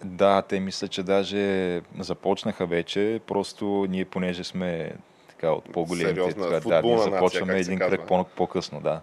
Да, 0.04 0.42
те 0.42 0.60
мисля, 0.60 0.88
че 0.88 1.02
даже 1.02 1.80
започнаха 1.98 2.66
вече, 2.66 3.20
просто 3.26 3.86
ние 3.88 4.04
понеже 4.04 4.44
сме 4.44 4.92
така 5.28 5.50
от 5.50 5.72
по-големите, 5.72 6.34
така, 6.34 6.60
да, 6.60 6.82
ние 6.82 6.98
започваме 6.98 7.52
нация, 7.52 7.74
един 7.74 7.78
кръг 7.78 8.06
по- 8.06 8.24
по-късно, 8.24 8.80
да. 8.80 9.00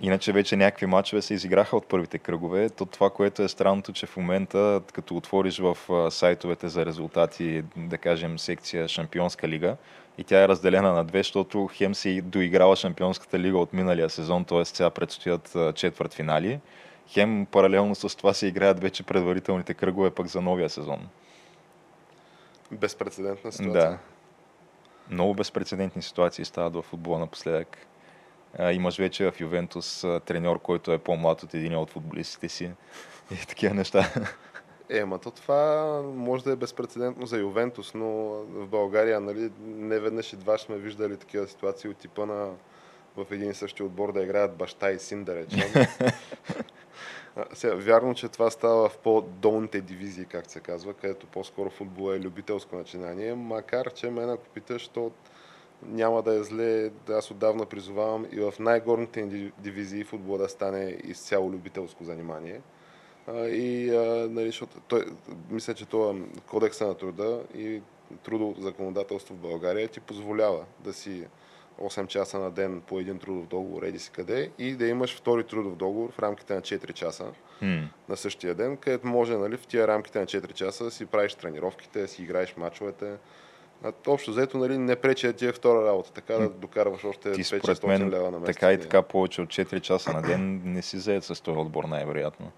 Иначе 0.00 0.32
вече 0.32 0.56
някакви 0.56 0.86
матчове 0.86 1.22
се 1.22 1.34
изиграха 1.34 1.76
от 1.76 1.86
първите 1.86 2.18
кръгове. 2.18 2.70
То 2.70 2.86
това, 2.86 3.10
което 3.10 3.42
е 3.42 3.48
странното, 3.48 3.92
че 3.92 4.06
в 4.06 4.16
момента, 4.16 4.80
като 4.92 5.16
отвориш 5.16 5.58
в 5.58 5.76
сайтовете 6.10 6.68
за 6.68 6.86
резултати, 6.86 7.64
да 7.76 7.98
кажем, 7.98 8.38
секция 8.38 8.88
Шампионска 8.88 9.48
лига, 9.48 9.76
и 10.18 10.24
тя 10.24 10.42
е 10.42 10.48
разделена 10.48 10.92
на 10.92 11.04
две, 11.04 11.18
защото 11.18 11.70
Хем 11.72 11.94
си 11.94 12.20
доиграла 12.20 12.76
Шампионската 12.76 13.38
лига 13.38 13.58
от 13.58 13.72
миналия 13.72 14.10
сезон, 14.10 14.44
т.е. 14.44 14.64
сега 14.64 14.90
предстоят 14.90 15.56
четвърт 15.74 16.14
финали. 16.14 16.60
Хем 17.08 17.46
паралелно 17.46 17.94
с 17.94 18.16
това 18.16 18.34
се 18.34 18.46
играят 18.46 18.80
вече 18.80 19.02
предварителните 19.02 19.74
кръгове 19.74 20.10
пък 20.10 20.26
за 20.26 20.40
новия 20.40 20.68
сезон. 20.68 21.08
Безпредседентна 22.72 23.52
ситуация. 23.52 23.90
Да. 23.90 23.98
Много 25.10 25.34
безпредседентни 25.34 26.02
ситуации 26.02 26.44
стават 26.44 26.74
в 26.74 26.82
футбола 26.82 27.18
напоследък. 27.18 27.78
А, 28.58 28.72
имаш 28.72 28.98
вече 28.98 29.30
в 29.30 29.40
Ювентус 29.40 30.04
треньор, 30.24 30.60
който 30.62 30.92
е 30.92 30.98
по-млад 30.98 31.42
от 31.42 31.54
един 31.54 31.76
от 31.76 31.90
футболистите 31.90 32.48
си 32.48 32.70
и 33.42 33.46
такива 33.46 33.74
неща. 33.74 34.12
Е, 34.90 35.04
ма 35.04 35.18
то 35.18 35.30
това 35.30 36.02
може 36.02 36.44
да 36.44 36.52
е 36.52 36.56
безпредседентно 36.56 37.26
за 37.26 37.38
Ювентус, 37.38 37.94
но 37.94 38.08
в 38.48 38.66
България 38.66 39.20
нали, 39.20 39.50
не 39.60 39.98
веднъж 39.98 40.32
и 40.32 40.36
два 40.36 40.58
сме 40.58 40.76
виждали 40.76 41.16
такива 41.16 41.48
ситуации 41.48 41.90
от 41.90 41.96
типа 41.96 42.26
на 42.26 42.50
в 43.16 43.26
един 43.30 43.50
и 43.50 43.54
същи 43.54 43.82
отбор 43.82 44.12
да 44.12 44.22
играят 44.22 44.56
баща 44.56 44.90
и 44.90 44.98
син, 44.98 45.24
да 45.24 45.34
речем. 45.34 45.72
Сега, 47.52 47.74
вярно, 47.74 48.14
че 48.14 48.28
това 48.28 48.50
става 48.50 48.88
в 48.88 48.98
по-долните 48.98 49.80
дивизии, 49.80 50.24
как 50.24 50.50
се 50.50 50.60
казва, 50.60 50.94
където 50.94 51.26
по-скоро 51.26 51.70
футбол 51.70 52.12
е 52.12 52.20
любителско 52.20 52.76
начинание, 52.76 53.34
макар 53.34 53.92
че 53.92 54.10
мен 54.10 54.30
ако 54.30 54.44
питаш, 54.44 54.88
то 54.88 55.10
няма 55.82 56.22
да 56.22 56.34
е 56.34 56.42
зле, 56.42 56.90
да 57.06 57.14
аз 57.14 57.30
отдавна 57.30 57.66
призовавам 57.66 58.26
и 58.32 58.40
в 58.40 58.54
най-горните 58.58 59.50
дивизии 59.58 60.04
футбол 60.04 60.38
да 60.38 60.48
стане 60.48 60.98
изцяло 61.04 61.50
любителско 61.50 62.04
занимание. 62.04 62.60
И, 63.36 63.90
нали, 64.30 64.46
защото 64.46 64.80
той, 64.88 65.04
мисля, 65.50 65.74
че 65.74 65.86
това 65.86 66.14
кодекса 66.46 66.86
на 66.86 66.94
труда 66.94 67.40
и 67.56 67.80
трудово 68.24 68.60
законодателство 68.60 69.34
в 69.34 69.38
България 69.38 69.88
ти 69.88 70.00
позволява 70.00 70.64
да 70.84 70.92
си 70.92 71.26
8 71.80 72.06
часа 72.06 72.38
на 72.38 72.50
ден 72.50 72.82
по 72.86 72.98
един 73.00 73.18
трудов 73.18 73.46
договор, 73.46 73.82
еди 73.82 73.98
си 73.98 74.10
къде, 74.10 74.50
и 74.58 74.72
да 74.74 74.86
имаш 74.86 75.16
втори 75.16 75.44
трудов 75.44 75.76
договор 75.76 76.12
в 76.12 76.18
рамките 76.18 76.54
на 76.54 76.60
4 76.60 76.92
часа 76.92 77.26
Хм. 77.58 77.78
на 78.08 78.16
същия 78.16 78.54
ден, 78.54 78.76
където 78.76 79.06
може 79.06 79.36
нали, 79.36 79.56
в 79.56 79.66
тия 79.66 79.88
рамките 79.88 80.20
на 80.20 80.26
4 80.26 80.52
часа 80.52 80.84
да 80.84 80.90
си 80.90 81.06
правиш 81.06 81.34
тренировките, 81.34 82.00
да 82.00 82.08
си 82.08 82.22
играеш 82.22 82.56
мачовете. 82.56 83.14
А, 83.84 83.92
общо 84.06 84.30
взето 84.30 84.58
нали, 84.58 84.78
не 84.78 84.96
пречи 84.96 85.26
да 85.26 85.32
ти 85.32 85.46
е 85.46 85.52
втора 85.52 85.86
работа, 85.86 86.12
така 86.12 86.34
да 86.34 86.48
докарваш 86.48 87.04
още 87.04 87.32
Ти 87.32 87.44
500 87.44 87.74
според 87.74 88.00
мен 88.00 88.10
лева 88.10 88.30
на 88.30 88.38
месец. 88.38 88.56
така 88.56 88.72
и 88.72 88.76
Не. 88.76 88.82
така 88.82 89.02
повече 89.02 89.42
от 89.42 89.48
4 89.48 89.80
часа 89.80 90.12
на 90.12 90.22
ден 90.22 90.62
не 90.64 90.82
си 90.82 90.98
заед 90.98 91.24
с 91.24 91.42
този 91.42 91.58
отбор 91.58 91.84
най-вероятно. 91.84 92.52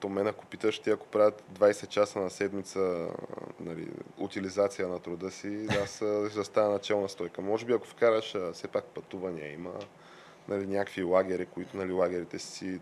То 0.00 0.08
мен 0.08 0.26
ако 0.26 0.46
питаш, 0.46 0.78
ти 0.78 0.90
ако 0.90 1.06
правят 1.06 1.42
20 1.52 1.88
часа 1.88 2.20
на 2.20 2.30
седмица 2.30 3.08
нали, 3.60 3.88
утилизация 4.18 4.88
на 4.88 4.98
труда 4.98 5.30
си, 5.30 5.66
аз 5.82 5.96
ще 6.30 6.44
стана 6.44 6.68
начална 6.70 7.08
стойка. 7.08 7.42
Може 7.42 7.66
би 7.66 7.72
ако 7.72 7.86
вкараш 7.86 8.36
все 8.52 8.68
пак 8.68 8.84
пътувания, 8.84 9.52
има 9.52 9.72
нали, 10.48 10.66
някакви 10.66 11.02
лагери, 11.02 11.46
които 11.46 11.76
нали, 11.76 11.92
лагерите 11.92 12.38
си 12.38 12.80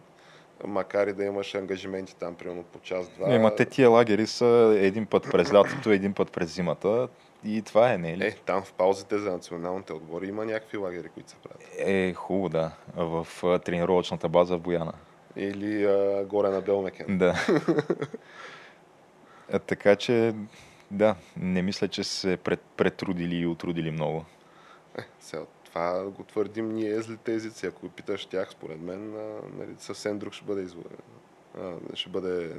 макар 0.64 1.06
и 1.06 1.12
да 1.12 1.24
имаш 1.24 1.54
ангажименти 1.54 2.16
там, 2.16 2.34
примерно 2.34 2.62
по 2.62 2.78
час-два. 2.78 3.34
Ема 3.34 3.54
те 3.54 3.64
тия 3.64 3.90
лагери 3.90 4.26
са 4.26 4.78
един 4.80 5.06
път 5.06 5.26
през 5.30 5.52
лятото, 5.52 5.90
един 5.90 6.14
път 6.14 6.32
през 6.32 6.54
зимата 6.54 7.08
и 7.44 7.62
това 7.62 7.92
е, 7.92 7.98
не 7.98 8.12
е 8.12 8.16
ли? 8.18 8.26
Е, 8.26 8.36
там 8.46 8.62
в 8.62 8.72
паузите 8.72 9.18
за 9.18 9.32
националните 9.32 9.92
отбори 9.92 10.26
има 10.26 10.44
някакви 10.44 10.78
лагери, 10.78 11.08
които 11.08 11.30
се 11.30 11.36
правят. 11.36 11.62
Е, 11.78 12.14
хубаво, 12.14 12.48
да. 12.48 12.72
В 12.96 13.26
тренировъчната 13.64 14.28
база 14.28 14.56
в 14.56 14.60
Бояна. 14.60 14.92
Или 15.36 15.84
а, 15.84 16.24
горе 16.24 16.48
на 16.48 16.60
Белмекен. 16.60 17.18
Да. 17.18 17.34
А, 19.52 19.58
така 19.58 19.96
че, 19.96 20.34
да, 20.90 21.16
не 21.36 21.62
мисля, 21.62 21.88
че 21.88 22.04
се 22.04 22.36
пред, 22.36 22.60
претрудили 22.76 23.36
и 23.36 23.46
отрудили 23.46 23.90
много. 23.90 24.24
Е, 24.98 25.02
сега, 25.20 25.42
това 25.64 26.04
го 26.04 26.24
твърдим 26.24 26.74
ние 26.74 27.00
злите 27.00 27.34
езици. 27.34 27.66
Ако 27.66 27.88
питаш 27.88 28.26
тях, 28.26 28.50
според 28.50 28.80
мен, 28.80 29.14
а, 29.16 29.40
нали, 29.58 29.74
съвсем 29.78 30.18
друг 30.18 30.32
ще 30.32 30.44
бъде 30.44 30.62
извод. 30.62 30.86
А, 31.60 31.72
ще 31.94 32.10
бъде 32.10 32.50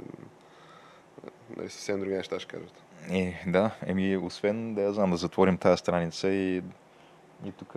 нали, 1.57 1.69
съвсем 1.69 1.99
други 1.99 2.15
неща 2.15 2.39
ще 2.39 2.55
кажат. 2.55 2.83
Е, 3.11 3.43
да, 3.47 3.71
еми, 3.85 4.17
освен 4.17 4.73
да 4.75 4.81
я 4.81 4.93
знам, 4.93 5.11
да 5.11 5.17
затворим 5.17 5.57
тази 5.57 5.77
страница 5.77 6.29
и, 6.29 6.61
и 7.45 7.51
тук 7.51 7.75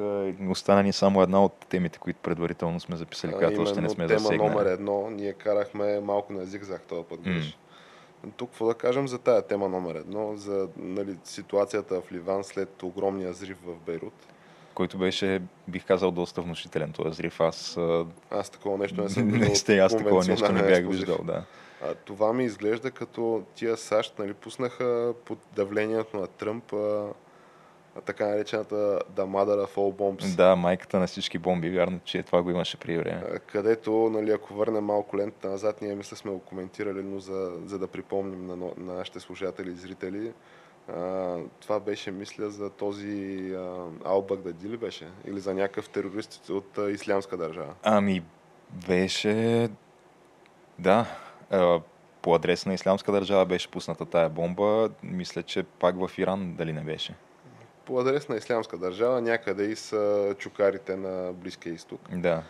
остана 0.51 0.83
ни 0.83 0.93
само 0.93 1.23
една 1.23 1.45
от 1.45 1.53
темите, 1.69 1.99
които 1.99 2.19
предварително 2.23 2.81
сме 2.81 2.97
записали, 2.97 3.33
А, 3.35 3.39
която 3.39 3.63
още 3.63 3.81
не 3.81 3.89
сме 3.89 4.07
тема 4.07 4.19
засегнали. 4.19 4.51
номер 4.51 4.67
едно, 4.67 5.11
ние 5.11 5.33
карахме 5.33 6.01
малко 6.01 6.33
на 6.33 6.45
зигзаг 6.45 6.83
този 6.83 7.05
път. 7.05 7.21
Гриш. 7.21 7.59
Тук 8.37 8.51
какво 8.51 8.67
да 8.67 8.75
кажем 8.75 9.09
за 9.09 9.19
тая 9.19 9.43
тема 9.43 9.69
номер 9.69 9.95
едно, 9.95 10.37
за 10.37 10.69
нали, 10.77 11.17
ситуацията 11.25 12.01
в 12.01 12.13
Ливан 12.13 12.45
след 12.45 12.83
огромния 12.83 13.33
зрив 13.33 13.59
в 13.65 13.75
Бейрут. 13.87 14.15
Който 14.75 14.99
беше, 14.99 15.43
бих 15.69 15.87
казал, 15.87 16.11
доста 16.11 16.41
внушителен 16.43 16.93
този 16.93 17.17
зрив. 17.17 17.41
Аз 17.41 17.79
Аз 18.31 18.51
такова 18.51 18.79
нещо 18.79 19.03
не 19.03 19.09
съм 19.09 19.25
виждал. 19.29 19.49
не 19.49 19.55
сте, 19.55 19.79
аз 19.79 19.97
такова 19.97 20.25
нещо 20.25 20.53
не 20.53 20.63
бях 20.63 20.87
виждал, 20.89 21.19
да. 21.25 21.45
А, 21.85 21.95
това 21.95 22.33
ми 22.33 22.45
изглежда 22.45 22.91
като 22.91 23.43
тия 23.55 23.77
САЩ 23.77 24.19
нали, 24.19 24.35
пуснаха 24.35 25.15
под 25.25 25.39
давлението 25.57 26.17
на 26.17 26.27
Тръмп 26.27 26.73
а, 26.73 27.07
така 28.01 28.27
наречената 28.27 28.75
The 29.15 29.23
Mother 29.23 29.67
of 29.67 29.75
All 29.75 29.95
Bombs. 29.95 30.37
Да, 30.37 30.57
майката 30.57 30.99
на 30.99 31.07
всички 31.07 31.39
бомби, 31.39 31.71
вярно, 31.71 32.01
че 32.05 32.23
това 32.23 32.43
го 32.43 32.51
имаше 32.51 32.77
при 32.77 32.99
време. 32.99 33.23
Където, 33.47 34.11
нали, 34.13 34.31
ако 34.31 34.55
върнем 34.55 34.85
малко 34.85 35.17
лентата 35.17 35.49
назад, 35.49 35.83
ние 35.83 35.95
мисля 35.95 36.17
сме 36.17 36.31
го 36.31 36.39
коментирали, 36.39 37.03
но 37.03 37.21
за, 37.21 37.53
за 37.67 37.79
да 37.79 37.87
припомним 37.87 38.47
на, 38.47 38.57
на 38.57 38.95
нашите 38.95 39.21
слушатели 39.21 39.71
и 39.71 39.77
зрители, 39.77 40.33
а, 40.89 41.37
това 41.61 41.81
беше, 41.81 42.11
мисля, 42.11 42.51
за 42.51 42.71
този 42.71 43.37
а, 43.55 43.59
Ал-Багдadi 44.05 44.69
ли 44.69 44.77
беше? 44.77 45.09
Или 45.27 45.41
за 45.41 45.55
някакъв 45.55 45.89
терорист 45.89 46.49
от 46.51 46.79
а, 46.79 46.91
ислямска 46.91 47.37
държава. 47.37 47.75
Ами, 47.83 48.23
беше... 48.89 49.69
Да, 50.79 51.07
а, 51.51 51.81
по 52.23 52.35
адрес 52.35 52.67
на 52.67 52.75
Ислямска 52.75 53.13
държава 53.13 53.47
беше 53.47 53.71
пусната 53.71 54.07
тая 54.07 54.29
бомба. 54.29 54.91
Мисля, 55.03 55.43
че 55.43 55.63
пак 55.63 55.97
в 55.97 56.19
Иран 56.19 56.55
дали 56.55 56.73
не 56.73 56.81
беше. 56.81 57.15
По 57.85 58.01
адрес 58.01 58.29
на 58.29 58.37
ислямска 58.37 58.79
държава, 58.79 59.21
някъде 59.21 59.65
и 59.65 59.77
са 59.77 60.35
чукарите 60.39 60.97
на 60.97 61.33
Близкия 61.33 61.75
изток. 61.75 62.01
Да. 62.13 62.43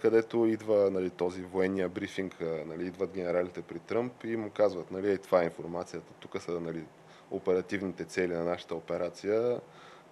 където 0.00 0.46
идва 0.46 0.90
нали, 0.90 1.10
този 1.10 1.42
военния 1.42 1.88
брифинг, 1.88 2.36
нали, 2.66 2.86
идват 2.86 3.12
генералите 3.14 3.62
при 3.62 3.78
Тръмп 3.78 4.24
и 4.24 4.36
му 4.36 4.50
казват, 4.50 4.90
нали, 4.90 5.10
«Ей, 5.10 5.18
това 5.18 5.42
е 5.42 5.44
информацията, 5.44 6.12
тук 6.20 6.42
са 6.42 6.60
нали, 6.60 6.84
оперативните 7.30 8.04
цели 8.04 8.32
на 8.32 8.44
нашата 8.44 8.74
операция, 8.74 9.60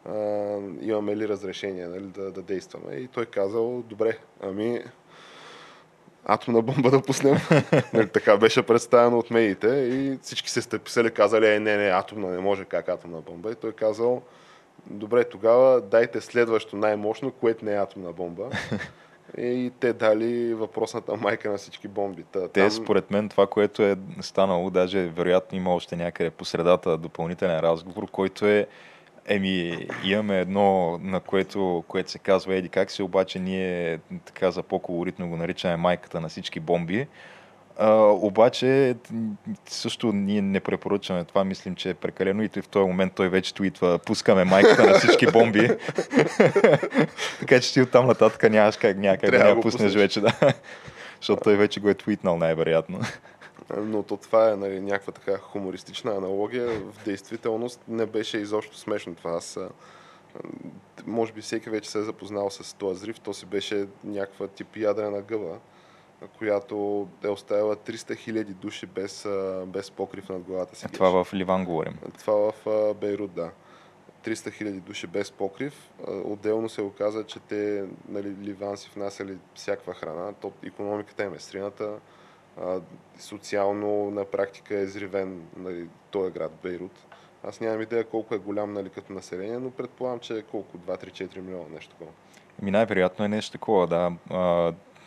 а, 0.04 0.12
имаме 0.80 1.16
ли 1.16 1.28
разрешение 1.28 1.86
нали, 1.86 2.06
да, 2.06 2.30
да 2.30 2.42
действаме. 2.42 2.94
И 2.94 3.08
той 3.08 3.26
казал, 3.26 3.82
добре, 3.82 4.18
ами 4.40 4.84
атомна 6.24 6.62
бомба 6.62 6.90
да 6.90 7.02
пуснем. 7.02 7.36
нали, 7.92 8.08
така 8.08 8.36
беше 8.36 8.62
представено 8.62 9.18
от 9.18 9.30
медиите 9.30 9.68
и 9.68 10.18
всички 10.22 10.50
се 10.50 10.62
стъписали, 10.62 11.10
казали, 11.10 11.46
е, 11.46 11.60
не, 11.60 11.76
не, 11.76 11.90
атомна 11.90 12.28
не 12.28 12.38
може, 12.38 12.64
как 12.64 12.88
атомна 12.88 13.20
бомба. 13.20 13.50
И 13.50 13.54
той 13.54 13.72
казал, 13.72 14.22
добре, 14.86 15.24
тогава 15.24 15.80
дайте 15.80 16.20
следващо 16.20 16.76
най-мощно, 16.76 17.30
което 17.30 17.64
не 17.64 17.72
е 17.72 17.78
атомна 17.78 18.12
бомба. 18.12 18.48
И 19.38 19.72
те 19.80 19.92
дали 19.92 20.54
въпросната 20.54 21.16
майка 21.16 21.50
на 21.50 21.58
всички 21.58 21.88
бомби. 21.88 22.24
Та, 22.32 22.48
Те, 22.48 22.60
там- 22.60 22.70
според 22.70 23.10
мен, 23.10 23.28
това, 23.28 23.46
което 23.46 23.82
е 23.82 23.96
станало, 24.20 24.70
даже 24.70 24.98
вероятно 25.08 25.58
има 25.58 25.74
още 25.74 25.96
някъде 25.96 26.30
по 26.30 26.44
средата 26.44 26.98
допълнителен 26.98 27.60
разговор, 27.60 28.10
който 28.10 28.46
е 28.46 28.66
Еми, 29.26 29.86
имаме 30.04 30.40
едно, 30.40 30.98
на 31.02 31.20
което, 31.20 31.84
което 31.88 32.10
се 32.10 32.18
казва 32.18 32.54
Еди 32.54 32.68
как 32.68 32.90
се, 32.90 33.02
обаче 33.02 33.38
ние 33.38 33.98
така 34.24 34.50
за 34.50 34.62
по-колоритно 34.62 35.28
го 35.28 35.36
наричаме 35.36 35.76
майката 35.76 36.20
на 36.20 36.28
всички 36.28 36.60
бомби. 36.60 37.06
А, 37.78 37.94
обаче 38.02 38.96
също 39.68 40.12
ние 40.12 40.42
не 40.42 40.60
препоръчваме 40.60 41.24
това, 41.24 41.44
мислим, 41.44 41.74
че 41.74 41.90
е 41.90 41.94
прекалено 41.94 42.42
и 42.42 42.48
в 42.48 42.68
този 42.68 42.86
момент 42.86 43.12
той 43.16 43.28
вече 43.28 43.54
твитва 43.54 43.98
пускаме 43.98 44.44
майката 44.44 44.86
на 44.86 44.98
всички 44.98 45.26
бомби. 45.26 45.70
така 47.40 47.60
че 47.60 47.72
ти 47.72 47.82
оттам 47.82 48.06
нататък 48.06 48.50
нямаш 48.50 48.76
как, 48.76 48.96
няма 48.96 49.16
как 49.16 49.30
да 49.30 49.48
я 49.48 49.60
пуснеш 49.60 49.94
вече, 49.94 50.20
да. 50.20 50.32
Защото 51.20 51.42
той 51.42 51.56
вече 51.56 51.80
го 51.80 51.88
е 51.88 51.94
твитнал 51.94 52.36
най-вероятно. 52.36 53.00
Но 53.76 54.02
то 54.02 54.16
това 54.16 54.50
е 54.50 54.56
нали, 54.56 54.80
някаква 54.80 55.12
така 55.12 55.38
хумористична 55.38 56.12
аналогия. 56.12 56.68
В 56.68 57.04
действителност 57.04 57.80
не 57.88 58.06
беше 58.06 58.38
изобщо 58.38 58.78
смешно 58.78 59.14
това. 59.14 59.30
Аз, 59.30 59.58
може 61.06 61.32
би 61.32 61.40
всеки 61.40 61.70
вече 61.70 61.90
се 61.90 61.98
е 61.98 62.02
запознал 62.02 62.50
с 62.50 62.76
този 62.76 63.00
зрив. 63.00 63.20
То 63.20 63.34
си 63.34 63.46
беше 63.46 63.86
някаква 64.04 64.48
тип 64.48 64.76
ядрена 64.76 65.22
гъба, 65.22 65.58
която 66.38 67.08
е 67.24 67.28
оставила 67.28 67.76
300 67.76 68.16
хиляди 68.16 68.54
души 68.54 68.86
без, 68.86 69.28
без 69.66 69.90
покрив 69.90 70.28
над 70.28 70.42
главата 70.42 70.76
си. 70.76 70.86
Това 70.92 71.24
в 71.24 71.34
Ливан 71.34 71.64
говорим. 71.64 71.98
Това 72.18 72.52
в 72.52 72.94
Бейрут, 72.94 73.32
да. 73.32 73.50
300 74.24 74.52
хиляди 74.52 74.80
души 74.80 75.06
без 75.06 75.30
покрив. 75.30 75.90
Отделно 76.24 76.68
се 76.68 76.82
оказа, 76.82 77.24
че 77.24 77.40
те, 77.40 77.84
нали, 78.08 78.36
Ливан 78.42 78.76
си 78.76 78.90
внасяли 78.94 79.38
всякаква 79.54 79.94
храна. 79.94 80.32
То, 80.32 80.52
економиката 80.66 81.24
им 81.24 81.34
е 81.34 81.38
срината. 81.38 81.92
А, 82.60 82.80
социално 83.18 84.10
на 84.10 84.24
практика 84.24 84.78
е 84.78 84.82
изривен 84.82 85.42
нали, 85.56 85.88
този 86.10 86.32
град 86.32 86.52
Бейрут. 86.62 87.06
Аз 87.44 87.60
нямам 87.60 87.82
идея 87.82 88.04
колко 88.04 88.34
е 88.34 88.38
голям 88.38 88.72
нали, 88.72 88.90
като 88.90 89.12
население, 89.12 89.58
но 89.58 89.70
предполагам, 89.70 90.18
че 90.18 90.34
е 90.34 90.42
колко? 90.42 90.78
2-3-4 90.78 91.40
милиона, 91.40 91.64
нещо 91.74 91.90
такова. 91.90 92.10
Ми 92.62 92.70
най-вероятно 92.70 93.24
е 93.24 93.28
нещо 93.28 93.52
такова, 93.52 93.86
да. 93.86 94.12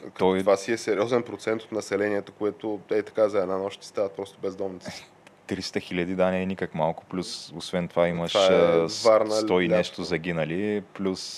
Като 0.04 0.18
Той- 0.18 0.40
Това 0.40 0.58
си 0.58 0.72
е 0.72 0.78
сериозен 0.78 1.24
процент 1.24 1.62
от 1.62 1.72
населението, 1.72 2.32
което 2.32 2.80
е 2.92 3.02
така 3.02 3.30
за 3.30 3.40
една 3.40 3.58
нощ 3.58 3.78
ще 3.78 3.88
стават 3.88 4.12
просто 4.12 4.40
бездомници. 4.40 5.06
300 5.48 5.80
хиляди, 5.80 6.16
да, 6.16 6.32
не 6.32 6.42
е 6.42 6.46
никак 6.46 6.76
малко, 6.76 7.06
плюс 7.06 7.52
освен 7.52 7.88
това 7.88 8.08
имаш 8.08 8.32
Това 8.32 8.46
е 8.46 8.50
а, 8.76 8.90
с- 8.90 9.04
Варна, 9.04 9.30
100 9.32 9.60
и 9.60 9.68
нещо 9.68 10.04
загинали, 10.04 10.84
плюс 10.94 11.38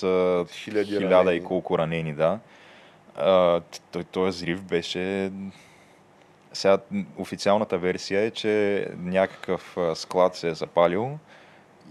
Хиляди 0.49 0.85
хиляда 0.87 1.05
и 1.05 1.09
ранени. 1.11 1.43
колко 1.43 1.77
ранени, 1.77 2.13
да. 2.13 2.39
А, 3.15 3.61
той, 3.91 4.03
този 4.03 4.39
зрив 4.39 4.63
беше... 4.63 5.31
Сега 6.53 6.77
официалната 7.17 7.77
версия 7.77 8.21
е, 8.21 8.31
че 8.31 8.85
някакъв 8.97 9.77
склад 9.95 10.35
се 10.35 10.49
е 10.49 10.53
запалил 10.53 11.17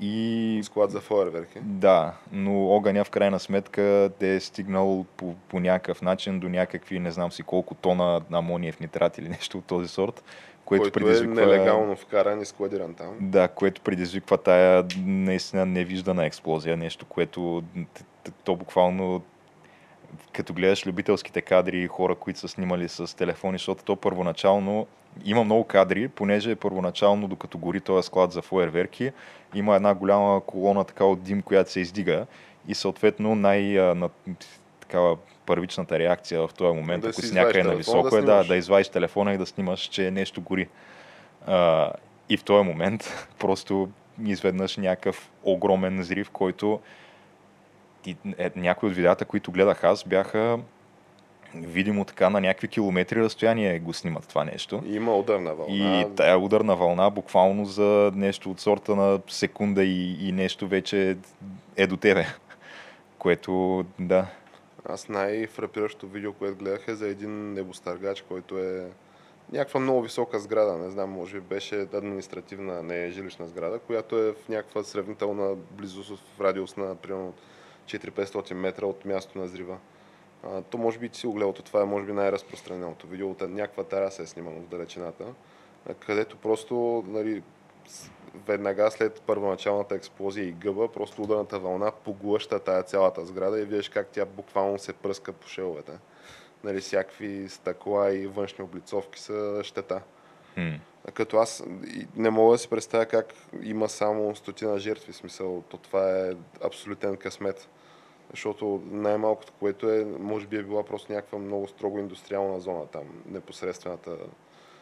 и 0.01 0.61
Склад 0.65 0.91
за 0.91 1.01
фойерверки. 1.01 1.59
Да, 1.63 2.13
но 2.33 2.69
огъня 2.69 3.05
в 3.05 3.11
крайна 3.11 3.41
сметка 3.41 4.11
те 4.19 4.35
е 4.35 4.41
стигнал 4.41 5.05
по, 5.17 5.35
по 5.49 5.61
някакъв 5.61 6.03
начин 6.03 6.41
до 6.41 6.49
някакви, 6.49 6.99
не 6.99 7.11
знам 7.11 7.33
си 7.33 7.43
колко 7.43 7.75
тона 7.75 8.21
амониев 8.33 8.81
нитрат 8.81 9.19
или 9.19 9.29
нещо 9.29 9.59
от 9.59 9.65
този 9.65 9.89
сорт, 9.89 10.25
което 10.65 10.83
който 10.83 10.93
предизвиква... 10.93 11.43
е 11.43 11.47
нелегално 11.47 11.97
вкаран 11.97 12.41
и 12.41 12.45
складиран 12.45 12.95
там. 12.95 13.09
Да, 13.21 13.49
което 13.49 13.81
предизвиква 13.81 14.39
тая 14.39 14.85
наистина 15.05 15.67
невиждана 15.67 16.27
експлозия, 16.27 16.77
нещо, 16.77 17.07
което 17.07 17.63
то 18.45 18.57
буквално 18.57 19.23
като 20.33 20.53
гледаш 20.53 20.87
любителските 20.87 21.41
кадри 21.41 21.81
и 21.81 21.87
хора, 21.87 22.15
които 22.15 22.39
са 22.39 22.49
снимали 22.49 22.89
с 22.89 23.17
телефони, 23.17 23.55
защото 23.59 23.85
то 23.85 23.97
първоначално 23.97 24.87
има 25.25 25.45
много 25.45 25.65
кадри, 25.65 26.09
понеже 26.09 26.55
първоначално, 26.55 27.29
докато 27.29 27.59
гори 27.59 27.81
този 27.81 28.07
склад 28.07 28.33
за 28.33 28.43
фойерверки, 28.43 29.13
има 29.55 29.77
една 29.77 29.95
голяма 29.95 30.41
колона 30.41 30.85
така 30.85 31.05
от 31.05 31.23
дим, 31.23 31.43
която 31.43 31.71
се 31.71 31.81
издига 31.81 32.27
И 32.69 32.75
съответно 32.75 33.35
най- 33.35 33.95
на, 33.95 34.11
такава 34.81 35.17
първичната 35.47 35.99
реакция 35.99 36.47
в 36.49 36.55
този 36.55 36.77
момент, 36.77 37.03
Да 37.03 37.09
ако 37.09 37.23
си 37.23 37.35
някъде 37.35 37.63
на 37.63 37.75
високо, 37.75 38.17
е 38.17 38.23
да 38.23 38.45
да, 38.45 38.57
извадиш 38.57 38.89
телефона 38.89 39.35
и 39.35 39.39
да 39.39 39.47
снимаш, 39.47 39.81
че 39.81 40.11
нещо 40.11 40.41
гори. 40.41 40.69
А, 41.47 41.91
и 42.29 42.37
в 42.37 42.45
този 42.45 42.65
момент 42.65 43.29
просто 43.39 43.89
изведнъж 44.25 44.77
някакъв 44.77 45.31
огромен 45.43 46.01
взрив, 46.01 46.31
който 46.31 46.81
и, 48.07 48.17
е, 48.39 48.51
някои 48.57 48.89
от 48.89 48.95
видеята, 48.95 49.25
които 49.25 49.53
гледах 49.53 49.85
аз, 49.85 50.05
бяха 50.05 50.59
видимо 51.55 52.05
така 52.05 52.31
на 52.31 52.41
някакви 52.41 52.69
километри 52.69 53.21
разстояние 53.21 53.79
го 53.79 53.93
снимат 53.93 54.29
това 54.29 54.45
нещо. 54.45 54.83
И 54.87 54.95
има 54.95 55.17
ударна 55.17 55.55
вълна. 55.55 56.01
И 56.01 56.07
тая 56.17 56.39
ударна 56.39 56.77
вълна 56.77 57.11
буквално 57.11 57.65
за 57.65 58.13
нещо 58.15 58.51
от 58.51 58.61
сорта 58.61 58.97
на 58.97 59.21
секунда 59.29 59.85
и, 59.85 60.29
и 60.29 60.33
нещо 60.33 60.69
вече 60.69 61.17
е 61.77 61.87
до 61.87 61.97
тебе. 61.97 62.27
Което, 63.19 63.85
да, 63.99 64.27
Аз 64.89 65.09
най-фрапиращото 65.09 66.09
видео, 66.09 66.33
което 66.33 66.59
гледах 66.59 66.89
е 66.89 66.95
за 66.95 67.09
един 67.09 67.53
небостъргач, 67.53 68.23
който 68.23 68.59
е 68.59 68.87
някаква 69.53 69.81
много 69.81 70.03
висока 70.03 70.39
сграда, 70.39 70.79
не 70.79 70.91
знам, 70.91 71.11
може 71.11 71.41
би 71.41 71.41
беше 71.41 71.81
административна, 71.81 72.83
не 72.83 73.05
е 73.05 73.11
жилищна 73.11 73.49
сграда, 73.49 73.79
която 73.79 74.19
е 74.19 74.33
в 74.33 74.49
някаква 74.49 74.85
сравнителна 74.85 75.55
близост 75.71 76.23
в 76.37 76.41
радиус 76.41 76.77
на 76.77 76.95
примерно 76.95 77.33
4-500 77.87 78.55
метра 78.55 78.87
от 78.87 79.05
място 79.05 79.39
на 79.39 79.49
зрива. 79.49 79.79
А, 80.43 80.63
то 80.63 80.79
може 80.79 80.99
би 80.99 81.11
си 81.13 81.27
го 81.27 81.53
това 81.53 81.83
е 81.83 81.85
може 81.85 82.07
би 82.07 82.13
най-разпространеното 82.13 83.07
видео 83.07 83.31
от 83.31 83.41
някаква 83.41 83.85
тераса 83.85 84.23
е 84.23 84.27
снимано 84.27 84.61
в 84.61 84.69
далечината, 84.69 85.25
където 86.01 86.37
просто 86.37 87.05
нали, 87.07 87.43
веднага 88.47 88.91
след 88.91 89.23
първоначалната 89.27 89.95
експлозия 89.95 90.49
и 90.49 90.53
гъба, 90.53 90.93
просто 90.93 91.23
ударната 91.23 91.59
вълна 91.59 91.91
поглъща 91.91 92.59
тая 92.59 92.83
цялата 92.83 93.25
сграда 93.25 93.61
и 93.61 93.65
виждаш 93.65 93.89
как 93.89 94.09
тя 94.09 94.25
буквално 94.25 94.79
се 94.79 94.93
пръска 94.93 95.33
по 95.33 95.49
шеловете. 95.49 95.93
Нали, 96.65 96.81
всякакви 96.81 97.49
стъкла 97.49 98.15
и 98.15 98.27
външни 98.27 98.65
облицовки 98.65 99.21
са 99.21 99.61
щета. 99.65 100.03
хм, 100.55 100.75
Като 101.15 101.37
аз 101.37 101.63
не 102.17 102.31
мога 102.31 102.55
да 102.55 102.59
си 102.59 102.69
представя 102.69 103.07
как 103.07 103.35
има 103.63 103.89
само 103.89 104.37
стотина 104.37 104.79
жертви, 104.79 105.13
смисъл, 105.13 105.63
то 105.69 105.77
това 105.77 106.11
е 106.11 106.33
абсолютен 106.65 107.17
късмет. 107.17 107.69
Защото 108.35 108.83
най-малкото, 108.91 109.53
което 109.53 109.91
е, 109.91 110.05
може 110.19 110.47
би 110.47 110.57
е 110.57 110.63
била 110.63 110.85
просто 110.85 111.13
някаква 111.13 111.39
много 111.39 111.69
строго 111.69 111.99
индустриална 111.99 112.61
зона 112.61 112.87
там, 112.87 113.03
непосредствената. 113.27 114.17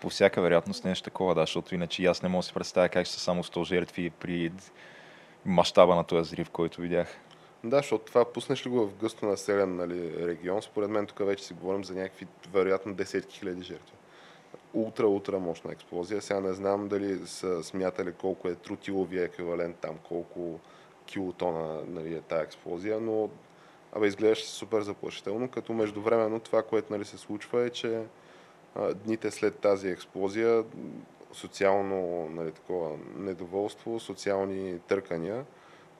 по 0.00 0.08
всяка 0.08 0.42
вероятност 0.42 0.84
нещо 0.84 1.04
такова, 1.04 1.34
да, 1.34 1.40
защото 1.40 1.74
иначе 1.74 2.04
аз 2.04 2.22
не 2.22 2.28
мога 2.28 2.38
да 2.38 2.46
си 2.46 2.54
представя 2.54 2.88
как 2.88 3.06
ще 3.06 3.14
са 3.14 3.20
само 3.20 3.42
100 3.42 3.64
жертви 3.64 4.10
при 4.10 4.52
мащаба 5.44 5.94
на 5.94 6.04
този 6.04 6.28
взрив, 6.28 6.50
който 6.50 6.80
видях. 6.80 7.18
Да, 7.64 7.76
защото 7.76 8.04
това 8.04 8.32
пуснеш 8.32 8.66
ли 8.66 8.70
го 8.70 8.86
в 8.86 8.94
гъсто 8.94 9.26
населен 9.26 9.76
нали, 9.76 10.26
регион, 10.26 10.62
според 10.62 10.90
мен 10.90 11.06
тук 11.06 11.26
вече 11.26 11.44
си 11.44 11.54
говорим 11.54 11.84
за 11.84 11.94
някакви 11.94 12.26
вероятно 12.52 12.94
десетки 12.94 13.38
хиляди 13.38 13.62
жертви. 13.62 13.96
Ултра, 14.74 15.06
ултра 15.06 15.38
мощна 15.38 15.72
експлозия. 15.72 16.22
Сега 16.22 16.40
не 16.40 16.52
знам 16.52 16.88
дали 16.88 17.26
са 17.26 17.64
смятали 17.64 18.12
колко 18.12 18.48
е 18.48 18.54
тротиловия 18.54 19.24
еквивалент 19.24 19.76
там, 19.76 19.98
колко 20.08 20.60
килотона 21.12 21.82
нали, 21.88 22.14
е 22.14 22.20
тая 22.20 22.42
експлозия, 22.42 23.00
но 23.00 23.30
абе, 23.92 24.06
изглеждаше 24.06 24.46
супер 24.46 24.82
заплашително, 24.82 25.48
като 25.48 25.72
междувременно 25.72 26.40
това, 26.40 26.62
което 26.62 26.92
нали, 26.92 27.04
се 27.04 27.18
случва 27.18 27.62
е, 27.62 27.70
че 27.70 28.02
а, 28.74 28.94
дните 28.94 29.30
след 29.30 29.58
тази 29.58 29.88
експлозия 29.88 30.64
социално 31.32 32.28
нали, 32.30 32.52
такова 32.52 32.90
недоволство, 33.16 34.00
социални 34.00 34.78
търкания, 34.78 35.44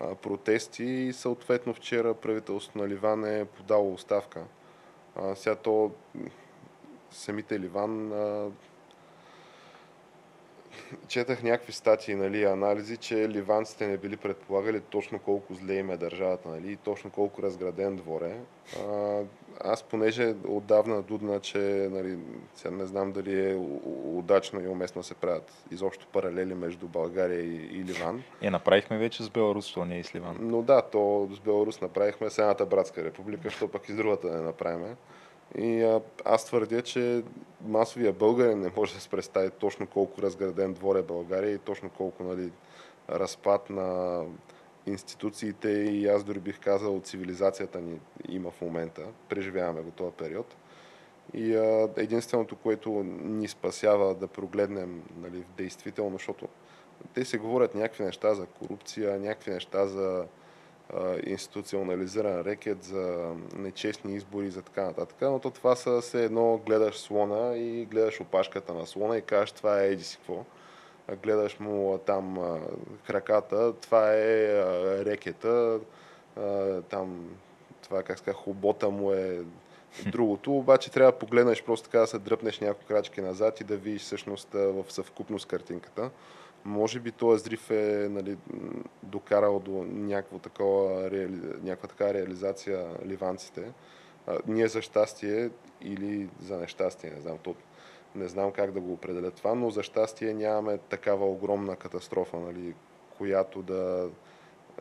а, 0.00 0.14
протести 0.14 0.84
и 0.84 1.12
съответно 1.12 1.74
вчера 1.74 2.14
правителството 2.14 2.78
на 2.78 2.88
Ливан 2.88 3.24
е 3.24 3.44
подало 3.44 3.92
оставка. 3.92 4.44
А, 5.16 5.34
сега 5.34 5.56
то 5.56 5.90
самите 7.10 7.60
Ливан 7.60 8.12
а, 8.12 8.50
четах 11.09 11.43
някакви 11.43 11.73
статии, 11.73 12.14
нали, 12.14 12.45
анализи, 12.45 12.97
че 12.97 13.29
ливанците 13.29 13.87
не 13.87 13.97
били 13.97 14.16
предполагали 14.16 14.81
точно 14.81 15.18
колко 15.18 15.55
зле 15.55 15.75
им 15.75 15.91
е 15.91 15.97
държавата, 15.97 16.49
нали, 16.49 16.73
и 16.73 16.77
точно 16.77 17.11
колко 17.11 17.43
разграден 17.43 17.97
двор 17.97 18.23
е. 18.23 18.37
А, 18.81 19.20
аз 19.61 19.83
понеже 19.83 20.35
отдавна 20.49 21.03
дудна, 21.03 21.41
че 21.41 21.89
нали, 21.91 22.18
сега 22.55 22.77
не 22.77 22.87
знам 22.87 23.12
дали 23.12 23.51
е 23.51 23.55
удачно 24.05 24.64
и 24.64 24.68
уместно 24.68 25.03
се 25.03 25.14
правят 25.14 25.53
изобщо 25.70 26.07
паралели 26.12 26.55
между 26.55 26.89
България 26.89 27.41
и, 27.41 27.57
и 27.57 27.85
Ливан. 27.85 28.23
Е, 28.43 28.51
направихме 28.51 28.99
вече 28.99 29.23
с 29.23 29.31
Беларус, 29.31 29.73
то 29.73 29.85
не 29.85 29.97
е 29.97 30.01
и 30.01 30.05
с 30.05 30.14
Ливан. 30.14 30.37
Но 30.41 30.62
да, 30.62 30.83
то 30.83 31.29
с 31.33 31.41
Беларус 31.41 31.81
направихме 31.81 32.31
с 32.31 32.39
едната 32.39 32.66
братска 32.66 33.05
република, 33.05 33.51
що 33.51 33.68
пък 33.68 33.89
и 33.89 33.93
с 33.93 33.97
другата 33.97 34.31
не 34.31 34.41
направим. 34.41 34.97
И 35.59 35.82
а, 35.82 36.00
аз 36.24 36.44
твърдя, 36.44 36.82
че 36.82 37.22
масовия 37.61 38.12
българин 38.12 38.61
не 38.61 38.70
може 38.76 38.94
да 38.94 39.00
се 39.00 39.09
представи 39.09 39.50
точно 39.50 39.86
колко 39.86 40.22
разграден 40.22 40.72
двор 40.72 40.96
е 40.96 41.03
България 41.03 41.50
и 41.55 41.59
точно 41.59 41.90
колко 41.90 42.24
нали, 42.24 42.53
разпад 43.11 43.70
на 43.70 44.20
институциите 44.86 45.68
и 45.68 46.09
аз 46.09 46.24
дори 46.24 46.38
бих 46.38 46.61
казал 46.61 47.00
цивилизацията 47.00 47.80
ни 47.80 48.00
има 48.28 48.50
в 48.50 48.61
момента. 48.61 49.03
Преживяваме 49.28 49.80
го 49.80 49.90
този 49.90 50.12
период. 50.12 50.57
И 51.34 51.55
а, 51.55 51.88
единственото, 51.96 52.57
което 52.57 52.90
ни 53.22 53.48
спасява 53.48 54.14
да 54.14 54.26
прогледнем 54.26 55.03
нали, 55.22 55.42
в 55.42 55.57
действително, 55.57 56.12
защото 56.12 56.48
те 57.14 57.24
се 57.24 57.38
говорят 57.38 57.74
някакви 57.74 58.05
неща 58.05 58.34
за 58.34 58.46
корупция, 58.46 59.20
някакви 59.20 59.50
неща 59.50 59.86
за 59.86 60.26
институционализиран 61.26 62.40
рекет, 62.40 62.84
за 62.84 63.34
нечестни 63.57 64.14
избори, 64.14 64.51
за 64.51 64.62
така 64.62 64.82
нататък. 64.82 65.16
Но 65.20 65.38
то 65.38 65.51
това 65.51 65.76
са 65.76 66.01
все 66.01 66.24
едно 66.24 66.61
гледаш 66.66 66.99
слона 66.99 67.57
и 67.57 67.84
гледаш 67.84 68.20
опашката 68.20 68.74
на 68.74 68.86
слона 68.86 69.16
и 69.16 69.22
кажеш 69.22 69.53
това 69.53 69.82
е 69.82 69.88
еди 69.88 70.05
си 70.05 70.16
какво. 70.16 70.45
Гледаш 71.22 71.61
му 71.61 71.99
там 72.07 72.38
краката, 73.07 73.72
това 73.72 74.14
е 74.14 74.64
рекета, 75.05 75.80
там 76.88 77.30
това 77.82 78.03
как 78.03 78.18
ска, 78.18 78.32
хобота 78.32 78.90
му 78.90 79.12
е 79.12 79.40
другото, 80.07 80.57
обаче 80.57 80.90
трябва 80.90 81.12
да 81.12 81.18
погледнеш 81.18 81.62
просто 81.64 81.84
така 81.84 81.99
да 81.99 82.07
се 82.07 82.18
дръпнеш 82.18 82.61
няколко 82.61 82.86
крачки 82.86 83.20
назад 83.20 83.61
и 83.61 83.64
да 83.64 83.76
видиш 83.76 84.03
всъщност 84.03 84.49
в 84.53 84.84
съвкупност 84.88 85.47
картинката. 85.47 86.11
Може 86.64 87.00
би 87.00 87.12
този 87.12 87.44
зрив 87.44 87.70
е 87.70 88.08
нали, 88.10 88.36
докарал 89.02 89.58
до 89.58 89.84
някакво 89.88 90.38
такова, 90.38 91.10
реали... 91.10 91.40
някаква 91.62 91.88
така 91.88 92.14
реализация 92.14 92.86
ливанците. 93.06 93.72
А, 94.26 94.38
ние 94.46 94.68
за 94.68 94.82
щастие 94.82 95.50
или 95.80 96.28
за 96.40 96.56
нещастие, 96.58 97.10
не 97.10 97.20
знам, 97.20 97.38
то, 97.38 97.54
не 98.14 98.28
знам 98.28 98.52
как 98.52 98.72
да 98.72 98.80
го 98.80 98.92
определя 98.92 99.30
това, 99.30 99.54
но 99.54 99.70
за 99.70 99.82
щастие 99.82 100.34
нямаме 100.34 100.78
такава 100.78 101.26
огромна 101.26 101.76
катастрофа, 101.76 102.36
нали, 102.36 102.74
която 103.18 103.62
да 103.62 104.10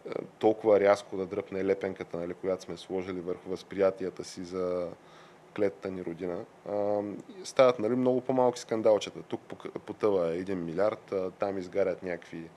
е, 0.06 0.12
толкова 0.40 0.80
рязко 0.80 1.18
да 1.18 1.26
дръпне 1.26 1.66
лепенката, 1.66 2.18
нали, 2.18 2.34
която 2.34 2.64
сме 2.64 2.78
сложили 2.78 3.20
върху 3.20 3.50
възприятията 3.50 4.24
си 4.24 4.44
за 4.44 4.88
клетата 5.56 5.92
ни 5.92 6.04
родина. 6.04 6.38
Стават 7.44 7.80
нали, 7.80 7.96
много 7.96 8.22
по-малки 8.22 8.60
скандалчета. 8.60 9.22
Тук 9.22 9.68
потъва 9.86 10.34
1 10.34 10.54
милиард, 10.54 11.14
там 11.40 11.58
изгарят 11.58 12.04
някакви 12.04 12.50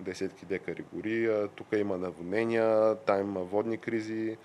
десетки 0.00 0.46
декари 0.46 0.84
гори, 0.92 1.48
тук 1.54 1.66
има 1.72 1.98
наводнения, 1.98 2.94
там 2.94 3.20
има 3.20 3.40
водни 3.40 3.78
кризи, 3.78 4.36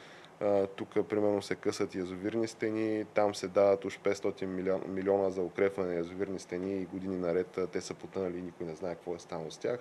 тук 0.75 1.07
примерно 1.09 1.41
се 1.41 1.55
късат 1.55 1.95
язовирни 1.95 2.47
стени, 2.47 3.05
там 3.13 3.35
се 3.35 3.47
дават 3.47 3.85
уж 3.85 3.99
500 3.99 4.45
милион, 4.45 4.81
милиона 4.87 5.29
за 5.29 5.41
укрепване 5.41 5.89
на 5.89 5.95
язовирни 5.95 6.39
стени 6.39 6.81
и 6.81 6.85
години 6.85 7.17
наред 7.17 7.59
те 7.71 7.81
са 7.81 7.93
потънали 7.93 8.37
и 8.37 8.41
никой 8.41 8.65
не 8.65 8.75
знае 8.75 8.95
какво 8.95 9.15
е 9.15 9.19
станало 9.19 9.51
с 9.51 9.57
тях. 9.57 9.79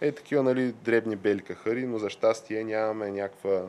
Е, 0.00 0.12
такива 0.12 0.42
нали, 0.42 0.72
дребни 0.72 1.16
бели 1.16 1.42
кахари, 1.42 1.86
но 1.86 1.98
за 1.98 2.10
щастие 2.10 2.64
нямаме 2.64 3.10
някаква 3.10 3.62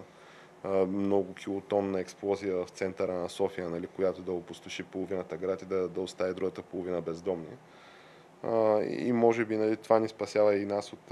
много 0.88 1.34
килотонна 1.34 1.99
експлозия 1.99 2.55
в 2.55 2.70
центъра 2.70 3.14
на 3.14 3.30
София, 3.30 3.70
нали, 3.70 3.88
която 3.88 4.22
да 4.22 4.32
опустоши 4.32 4.84
половината 4.84 5.38
град 5.38 5.62
и 5.62 5.66
да, 5.66 5.88
да 5.88 6.01
остави 6.01 6.34
другата 6.34 6.62
половина 6.62 7.01
бездомни. 7.01 7.57
И 8.89 9.12
може 9.14 9.45
би 9.45 9.57
нали, 9.57 9.78
това 9.78 9.99
ни 9.99 10.07
спасява 10.07 10.55
и 10.55 10.66
нас 10.66 10.93
от 10.93 11.12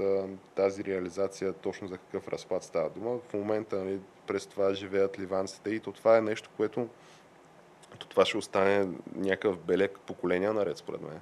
тази 0.54 0.84
реализация, 0.84 1.52
точно 1.52 1.88
за 1.88 1.98
какъв 1.98 2.28
разпад 2.28 2.62
става 2.62 2.90
дума. 2.90 3.18
В 3.28 3.34
момента 3.34 3.76
нали, 3.76 4.00
през 4.26 4.46
това 4.46 4.74
живеят 4.74 5.18
ливанците 5.18 5.70
и 5.70 5.80
то 5.80 5.92
това 5.92 6.18
е 6.18 6.22
нещо, 6.22 6.50
което 6.56 6.88
то 7.98 8.08
това 8.08 8.24
ще 8.24 8.36
остане 8.36 8.88
някакъв 9.14 9.58
белек 9.58 9.98
поколения 10.06 10.52
наред, 10.52 10.76
според 10.76 11.00
мен. 11.00 11.20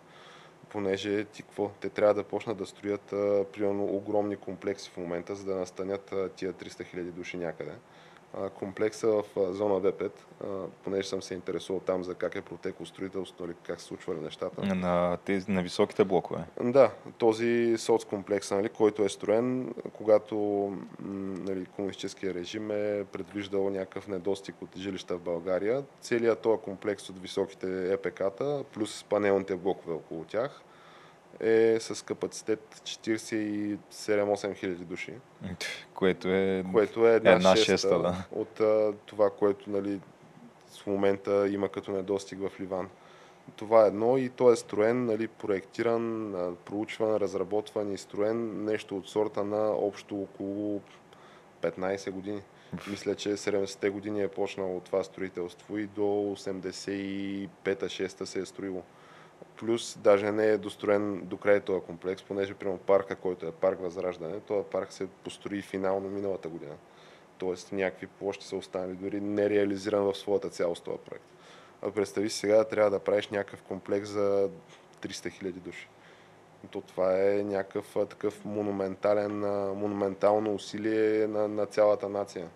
Понеже 0.68 1.24
ти 1.24 1.42
какво? 1.42 1.70
Те 1.80 1.88
трябва 1.88 2.14
да 2.14 2.24
почнат 2.24 2.58
да 2.58 2.66
строят 2.66 3.12
а, 3.12 3.44
примерно 3.52 3.84
огромни 3.84 4.36
комплекси 4.36 4.90
в 4.90 4.96
момента, 4.96 5.34
за 5.34 5.44
да 5.44 5.56
настанят 5.56 6.14
тия 6.36 6.52
300 6.52 6.84
хиляди 6.84 7.10
души 7.10 7.36
някъде. 7.36 7.72
Комплекса 8.58 9.06
в 9.06 9.24
зона 9.36 9.74
B5, 9.74 10.10
а, 10.44 10.46
понеже 10.84 11.08
съм 11.08 11.22
се 11.22 11.34
интересувал 11.34 11.80
там 11.80 12.04
за 12.04 12.14
как 12.14 12.34
е 12.34 12.40
протекло 12.40 12.86
строителството 12.86 13.44
или 13.44 13.54
как 13.62 13.80
се 13.80 13.86
случвали 13.86 14.20
нещата. 14.20 14.74
На, 14.74 15.16
тези, 15.24 15.50
на 15.50 15.62
високите 15.62 16.04
блокове. 16.04 16.44
Да, 16.62 16.90
този 17.18 17.74
соцкомплекс, 17.78 18.50
нали, 18.50 18.68
който 18.68 19.02
е 19.02 19.08
строен, 19.08 19.74
когато 19.92 20.36
нали, 21.00 21.66
комунистическия 21.66 22.34
режим 22.34 22.70
е 22.70 23.04
предвиждал 23.12 23.70
някакъв 23.70 24.08
недостиг 24.08 24.62
от 24.62 24.76
жилища 24.76 25.16
в 25.16 25.20
България. 25.20 25.84
Целият 26.00 26.40
този 26.40 26.62
комплекс 26.62 27.10
от 27.10 27.18
високите 27.18 27.92
ЕПК-та, 27.92 28.64
плюс 28.72 29.04
панелните 29.04 29.56
блокове 29.56 29.94
около 29.94 30.24
тях, 30.24 30.62
е 31.40 31.78
с 31.80 32.04
капацитет 32.04 32.80
47-8 32.84 34.54
хиляди 34.54 34.84
души. 34.84 35.12
Което 35.94 36.28
е, 36.28 36.64
Което 36.72 37.08
е 37.08 37.14
една, 37.14 37.32
една 37.32 37.56
шеста, 37.56 37.72
шеста, 37.72 37.98
да. 37.98 38.24
от 38.32 38.60
а, 38.60 38.92
това, 39.06 39.30
което 39.30 39.70
нали, 39.70 40.00
в 40.82 40.86
момента 40.86 41.48
има 41.48 41.68
като 41.68 41.92
недостиг 41.92 42.38
в 42.38 42.60
Ливан. 42.60 42.88
Това 43.56 43.84
е 43.84 43.88
едно 43.88 44.18
и 44.18 44.28
то 44.28 44.52
е 44.52 44.56
строен, 44.56 45.04
нали, 45.04 45.28
проектиран, 45.28 46.34
проучван, 46.64 47.16
разработван 47.16 47.92
и 47.92 47.98
строен 47.98 48.64
нещо 48.64 48.96
от 48.96 49.08
сорта 49.08 49.44
на 49.44 49.70
общо 49.70 50.22
около 50.22 50.80
15 51.62 52.10
години. 52.10 52.40
Мисля, 52.90 53.14
че 53.14 53.28
70-те 53.28 53.90
години 53.90 54.22
е 54.22 54.28
почнало 54.28 54.80
това 54.80 55.04
строителство 55.04 55.78
и 55.78 55.86
до 55.86 56.02
85-6 56.02 58.24
се 58.24 58.40
е 58.40 58.46
строило. 58.46 58.82
Плюс 59.56 59.98
даже 59.98 60.32
не 60.32 60.46
е 60.46 60.58
достроен 60.58 61.20
до 61.20 61.36
край 61.36 61.60
този 61.60 61.80
комплекс, 61.80 62.22
понеже 62.22 62.54
примерно 62.54 62.78
парка, 62.78 63.16
който 63.16 63.46
е 63.46 63.52
парк 63.52 63.80
Възраждане, 63.80 64.40
този 64.40 64.64
парк 64.70 64.92
се 64.92 65.06
построи 65.06 65.62
финално 65.62 66.08
миналата 66.08 66.48
година. 66.48 66.74
Тоест 67.38 67.72
някакви 67.72 68.06
площи 68.06 68.46
са 68.46 68.56
останали 68.56 68.92
дори 68.92 69.20
нереализиран 69.20 70.04
в 70.04 70.14
своята 70.14 70.48
цялост 70.50 70.84
този 70.84 70.98
проект. 70.98 71.24
А 71.82 71.90
представи 71.90 72.30
си 72.30 72.38
сега 72.38 72.64
трябва 72.64 72.90
да 72.90 72.98
правиш 72.98 73.28
някакъв 73.28 73.62
комплекс 73.62 74.08
за 74.08 74.48
300 75.02 75.30
хиляди 75.30 75.60
души. 75.60 75.88
То 76.70 76.80
това 76.80 77.28
е 77.28 77.42
някакъв 77.42 77.96
такъв 78.08 78.44
монументален, 78.44 79.38
монументално 79.78 80.54
усилие 80.54 81.26
на, 81.26 81.48
на 81.48 81.66
цялата 81.66 82.08
нация. 82.08 82.48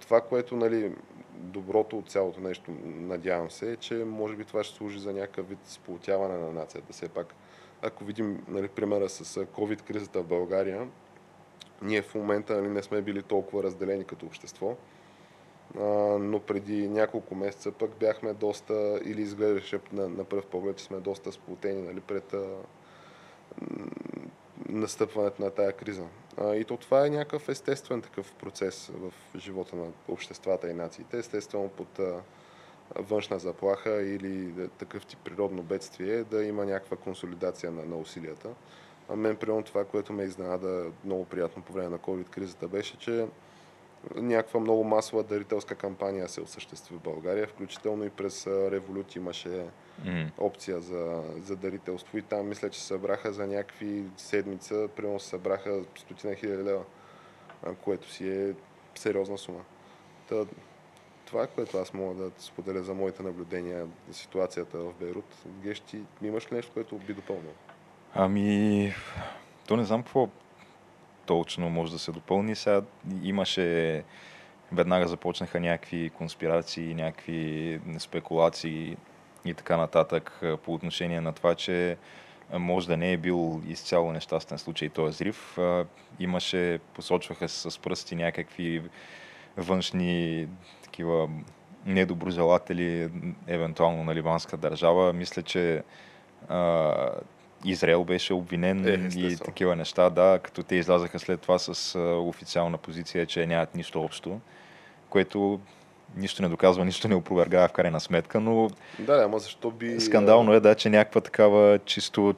Това, 0.00 0.20
което 0.20 0.56
нали, 0.56 0.92
доброто 1.36 1.98
от 1.98 2.10
цялото 2.10 2.40
нещо, 2.40 2.70
надявам 2.84 3.50
се, 3.50 3.72
е, 3.72 3.76
че 3.76 3.94
може 3.94 4.36
би 4.36 4.44
това 4.44 4.64
ще 4.64 4.76
служи 4.76 4.98
за 4.98 5.12
някакъв 5.12 5.48
вид 5.48 5.58
сполутяване 5.64 6.38
на 6.38 6.52
нацията. 6.52 6.92
Все 6.92 7.08
пак, 7.08 7.34
ако 7.82 8.04
видим 8.04 8.44
нали, 8.48 8.68
примера 8.68 9.08
с 9.08 9.46
COVID-кризата 9.46 10.20
в 10.22 10.26
България, 10.26 10.88
ние 11.82 12.02
в 12.02 12.14
момента 12.14 12.56
нали, 12.56 12.68
не 12.68 12.82
сме 12.82 13.02
били 13.02 13.22
толкова 13.22 13.62
разделени 13.62 14.04
като 14.04 14.26
общество, 14.26 14.76
а, 15.78 15.84
но 16.18 16.40
преди 16.40 16.88
няколко 16.88 17.34
месеца 17.34 17.72
пък 17.72 17.90
бяхме 17.90 18.32
доста, 18.32 19.00
или 19.04 19.22
изглеждаше 19.22 19.80
на, 19.92 20.08
на 20.08 20.24
пръв 20.24 20.46
поглед, 20.46 20.76
че 20.76 20.84
сме 20.84 20.96
доста 20.96 21.32
сплутени 21.32 21.82
нали, 21.82 22.00
пред 22.00 22.34
а, 22.34 22.46
настъпването 24.68 25.42
на 25.42 25.50
тая 25.50 25.72
криза. 25.72 26.04
И 26.42 26.64
то 26.64 26.76
това 26.76 27.06
е 27.06 27.10
някакъв 27.10 27.48
естествен 27.48 28.02
такъв 28.02 28.32
процес 28.32 28.90
в 28.94 29.12
живота 29.38 29.76
на 29.76 29.86
обществата 30.08 30.70
и 30.70 30.74
нациите. 30.74 31.18
Естествено 31.18 31.68
под 31.68 32.00
външна 32.94 33.38
заплаха 33.38 34.02
или 34.02 34.52
да, 34.52 34.68
такъв 34.68 35.06
тип 35.06 35.18
природно 35.24 35.62
бедствие 35.62 36.24
да 36.24 36.44
има 36.44 36.64
някаква 36.64 36.96
консолидация 36.96 37.72
на, 37.72 37.84
на 37.84 37.96
усилията. 37.96 38.48
А 39.08 39.16
мен, 39.16 39.36
примерно, 39.36 39.62
това, 39.62 39.84
което 39.84 40.12
ме 40.12 40.22
изненада 40.22 40.90
много 41.04 41.24
приятно 41.24 41.62
по 41.62 41.72
време 41.72 41.88
на 41.88 41.98
COVID-кризата 41.98 42.68
беше, 42.68 42.98
че 42.98 43.26
някаква 44.14 44.60
много 44.60 44.84
масова 44.84 45.22
дарителска 45.22 45.74
кампания 45.74 46.28
се 46.28 46.40
осъществи 46.40 46.94
в 46.94 47.00
България, 47.00 47.46
включително 47.46 48.04
и 48.04 48.10
през 48.10 48.46
Револют 48.46 49.16
имаше 49.16 49.64
М. 50.04 50.30
опция 50.38 50.80
за, 50.80 51.22
за 51.42 51.56
дарителство 51.56 52.18
и 52.18 52.22
там 52.22 52.48
мисля, 52.48 52.70
че 52.70 52.82
събраха 52.82 53.32
за 53.32 53.46
някакви 53.46 54.04
седмица, 54.16 54.88
примерно 54.96 55.20
събраха 55.20 55.80
стотина 55.98 56.34
хиляди 56.34 56.64
лева, 56.64 56.84
което 57.84 58.10
си 58.10 58.28
е 58.28 58.54
сериозна 58.94 59.38
сума. 59.38 59.60
Та, 60.28 60.44
това 61.24 61.42
е 61.42 61.46
което 61.46 61.78
аз 61.78 61.94
мога 61.94 62.14
да 62.14 62.30
споделя 62.38 62.82
за 62.82 62.94
моите 62.94 63.22
наблюдения 63.22 63.86
за 64.08 64.14
ситуацията 64.14 64.78
в 64.78 64.92
Бейрут. 64.94 65.34
Геш, 65.46 65.80
ти 65.80 66.00
имаш 66.22 66.52
ли 66.52 66.56
нещо, 66.56 66.72
което 66.74 66.98
би 66.98 67.14
допълнил? 67.14 67.52
Ами, 68.14 68.94
то 69.68 69.76
не 69.76 69.84
знам 69.84 70.02
какво 70.02 70.28
точно 71.26 71.70
може 71.70 71.92
да 71.92 71.98
се 71.98 72.12
допълни. 72.12 72.54
Сега 72.54 72.82
имаше, 73.22 74.02
веднага 74.72 75.08
започнаха 75.08 75.60
някакви 75.60 76.10
конспирации, 76.10 76.94
някакви 76.94 77.80
спекулации 77.98 78.96
и 79.44 79.54
така 79.54 79.76
нататък 79.76 80.40
по 80.64 80.74
отношение 80.74 81.20
на 81.20 81.32
това, 81.32 81.54
че 81.54 81.96
може 82.52 82.86
да 82.86 82.96
не 82.96 83.12
е 83.12 83.16
бил 83.16 83.62
изцяло 83.68 84.12
нещастен 84.12 84.58
случай 84.58 84.88
този 84.88 85.10
взрив. 85.14 85.58
Имаше, 86.18 86.78
посочваха 86.94 87.48
с 87.48 87.78
пръсти 87.78 88.16
някакви 88.16 88.82
външни 89.56 90.48
такива 90.82 91.28
недоброжелатели, 91.86 93.10
евентуално 93.46 94.04
на 94.04 94.14
ливанска 94.14 94.56
държава. 94.56 95.12
Мисля, 95.12 95.42
че 95.42 95.82
Израел 97.70 98.04
беше 98.04 98.34
обвинен 98.34 98.88
Е, 98.88 99.18
и 99.18 99.36
такива 99.36 99.76
неща, 99.76 100.10
да, 100.10 100.40
като 100.42 100.62
те 100.62 100.74
излязаха 100.74 101.18
след 101.18 101.40
това 101.40 101.58
с 101.58 101.98
официална 101.98 102.78
позиция, 102.78 103.26
че 103.26 103.46
нямат 103.46 103.74
нищо 103.74 104.02
общо, 104.02 104.40
което 105.10 105.60
нищо 106.16 106.42
не 106.42 106.48
доказва, 106.48 106.84
нищо 106.84 107.08
не 107.08 107.14
опровергава 107.14 107.68
в 107.68 107.72
крайна 107.72 108.00
сметка, 108.00 108.40
но 108.40 108.68
Да, 108.98 109.16
да, 109.16 109.24
ама 109.24 109.38
защо 109.38 109.70
би... 109.70 110.00
скандално 110.00 110.52
е 110.52 110.60
да, 110.60 110.74
че 110.74 110.90
някаква 110.90 111.20
такава 111.20 111.78
чисто 111.84 112.34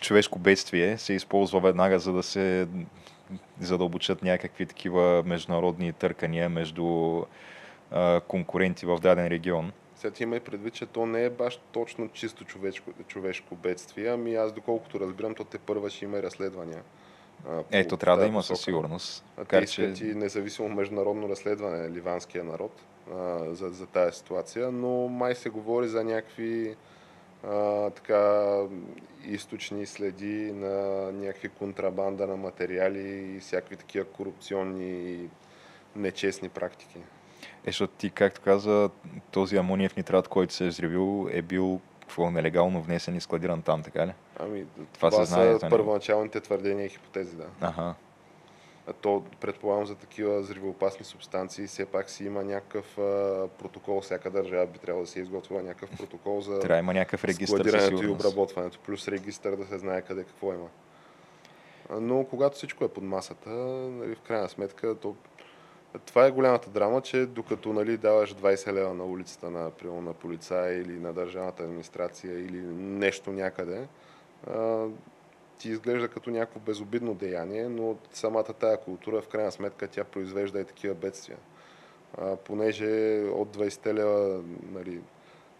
човешко 0.00 0.38
бедствие 0.38 0.98
се 0.98 1.12
използва 1.12 1.60
веднага, 1.60 1.98
за 1.98 2.12
да 2.12 2.22
се 2.22 2.68
задълбочат 3.60 4.22
някакви 4.22 4.66
такива 4.66 5.22
международни 5.26 5.92
търкания 5.92 6.48
между 6.48 7.22
а, 7.90 8.20
конкуренти 8.20 8.86
в 8.86 8.98
даден 9.02 9.26
регион. 9.26 9.72
Сега 9.96 10.14
има 10.20 10.36
и 10.36 10.40
предвид, 10.40 10.74
че 10.74 10.86
то 10.86 11.06
не 11.06 11.24
е 11.24 11.30
баш 11.30 11.60
точно 11.72 12.08
чисто 12.08 12.44
човешко, 12.44 12.90
човешко 13.08 13.54
бедствие, 13.54 14.08
ами 14.08 14.34
аз 14.34 14.52
доколкото 14.52 15.00
разбирам, 15.00 15.34
то 15.34 15.44
те 15.44 15.58
първа 15.58 15.90
ще 15.90 16.04
има 16.04 16.18
и 16.18 16.22
разследвания. 16.22 16.82
Ето, 17.72 17.96
трябва 17.96 18.20
да 18.20 18.26
има 18.26 18.42
със 18.42 18.60
сигурност. 18.60 19.24
А 19.32 19.34
те 19.34 19.40
Макар, 19.40 19.62
искат 19.62 19.96
че... 19.96 20.06
и 20.06 20.14
независимо 20.14 20.68
международно 20.68 21.28
разследване 21.28 21.90
ливанския 21.90 22.44
народ 22.44 22.82
а, 23.12 23.38
за, 23.54 23.68
за 23.68 23.86
тази 23.86 24.16
ситуация, 24.16 24.72
но 24.72 25.08
май 25.08 25.34
се 25.34 25.48
говори 25.48 25.88
за 25.88 26.04
някакви 26.04 26.76
а, 27.44 27.90
така 27.90 28.60
източни 29.24 29.86
следи 29.86 30.52
на 30.52 31.12
някакви 31.12 31.48
контрабанда 31.48 32.26
на 32.26 32.36
материали 32.36 33.34
и 33.36 33.40
всякакви 33.40 33.76
такива 33.76 34.04
корупционни 34.04 35.12
и 35.12 35.28
нечестни 35.96 36.48
практики. 36.48 36.98
Е, 37.66 37.70
защото 37.70 37.92
ти, 37.98 38.10
както 38.10 38.40
каза, 38.40 38.90
този 39.30 39.56
амониев 39.56 39.96
нитрат, 39.96 40.28
който 40.28 40.54
се 40.54 40.64
е 40.64 40.68
взривил, 40.68 41.28
е 41.32 41.42
бил 41.42 41.80
какво, 42.00 42.30
нелегално 42.30 42.82
внесен 42.82 43.16
и 43.16 43.20
складиран 43.20 43.62
там, 43.62 43.82
така 43.82 44.06
ли? 44.06 44.12
Ами, 44.40 44.66
Това 44.92 45.10
това, 45.10 45.24
се 45.24 45.32
знае, 45.32 45.58
са 45.58 45.68
първоначалните 45.70 46.40
твърдения 46.40 46.86
и 46.86 46.88
хипотези, 46.88 47.36
да. 47.36 47.46
Аха. 47.60 47.94
А 48.88 48.92
то, 48.92 49.24
предполагам, 49.40 49.86
за 49.86 49.94
такива 49.94 50.40
взривоопасни 50.40 51.04
субстанции 51.04 51.66
все 51.66 51.86
пак 51.86 52.10
си 52.10 52.24
има 52.24 52.44
някакъв 52.44 52.98
а, 52.98 53.48
протокол. 53.58 54.00
Всяка 54.00 54.30
държава 54.30 54.66
би 54.66 54.78
трябвало 54.78 55.04
да 55.04 55.10
се 55.10 55.20
изготвила 55.20 55.62
някакъв 55.62 55.96
протокол 55.96 56.40
за 56.40 56.58
Трябва 56.58 56.78
има 56.78 56.94
някакъв 56.94 57.24
регистр 57.24 57.46
със 57.46 57.50
складирането 57.50 58.04
и 58.04 58.08
обработването, 58.08 58.78
плюс 58.78 59.08
регистър 59.08 59.56
да 59.56 59.66
се 59.66 59.78
знае 59.78 60.02
къде 60.02 60.24
какво 60.24 60.52
има. 60.52 60.68
Но 62.00 62.24
когато 62.24 62.56
всичко 62.56 62.84
е 62.84 62.88
под 62.88 63.04
масата, 63.04 63.50
нали, 63.50 64.14
в 64.14 64.20
крайна 64.20 64.48
сметка, 64.48 64.94
то... 64.94 65.16
това 66.04 66.26
е 66.26 66.30
голямата 66.30 66.70
драма, 66.70 67.00
че 67.00 67.26
докато 67.26 67.72
нали, 67.72 67.96
даваш 67.96 68.34
20 68.34 68.72
лева 68.72 68.94
на 68.94 69.04
улицата 69.04 69.50
на, 69.50 69.70
примерно, 69.70 70.02
на 70.02 70.12
полицая 70.12 70.80
или 70.80 70.92
на 70.92 71.12
държавната 71.12 71.62
администрация 71.62 72.38
или 72.40 72.60
нещо 72.76 73.32
някъде, 73.32 73.88
а, 74.50 74.86
ти 75.58 75.68
изглежда 75.68 76.08
като 76.08 76.30
някакво 76.30 76.60
безобидно 76.60 77.14
деяние, 77.14 77.68
но 77.68 77.96
самата 78.12 78.44
тая 78.44 78.80
култура, 78.80 79.22
в 79.22 79.28
крайна 79.28 79.52
сметка, 79.52 79.88
тя 79.88 80.04
произвежда 80.04 80.60
и 80.60 80.64
такива 80.64 80.94
бедствия. 80.94 81.38
А, 82.18 82.36
понеже 82.36 83.22
от 83.34 83.56
20 83.56 83.94
лева, 83.94 84.42
нали, 84.72 85.00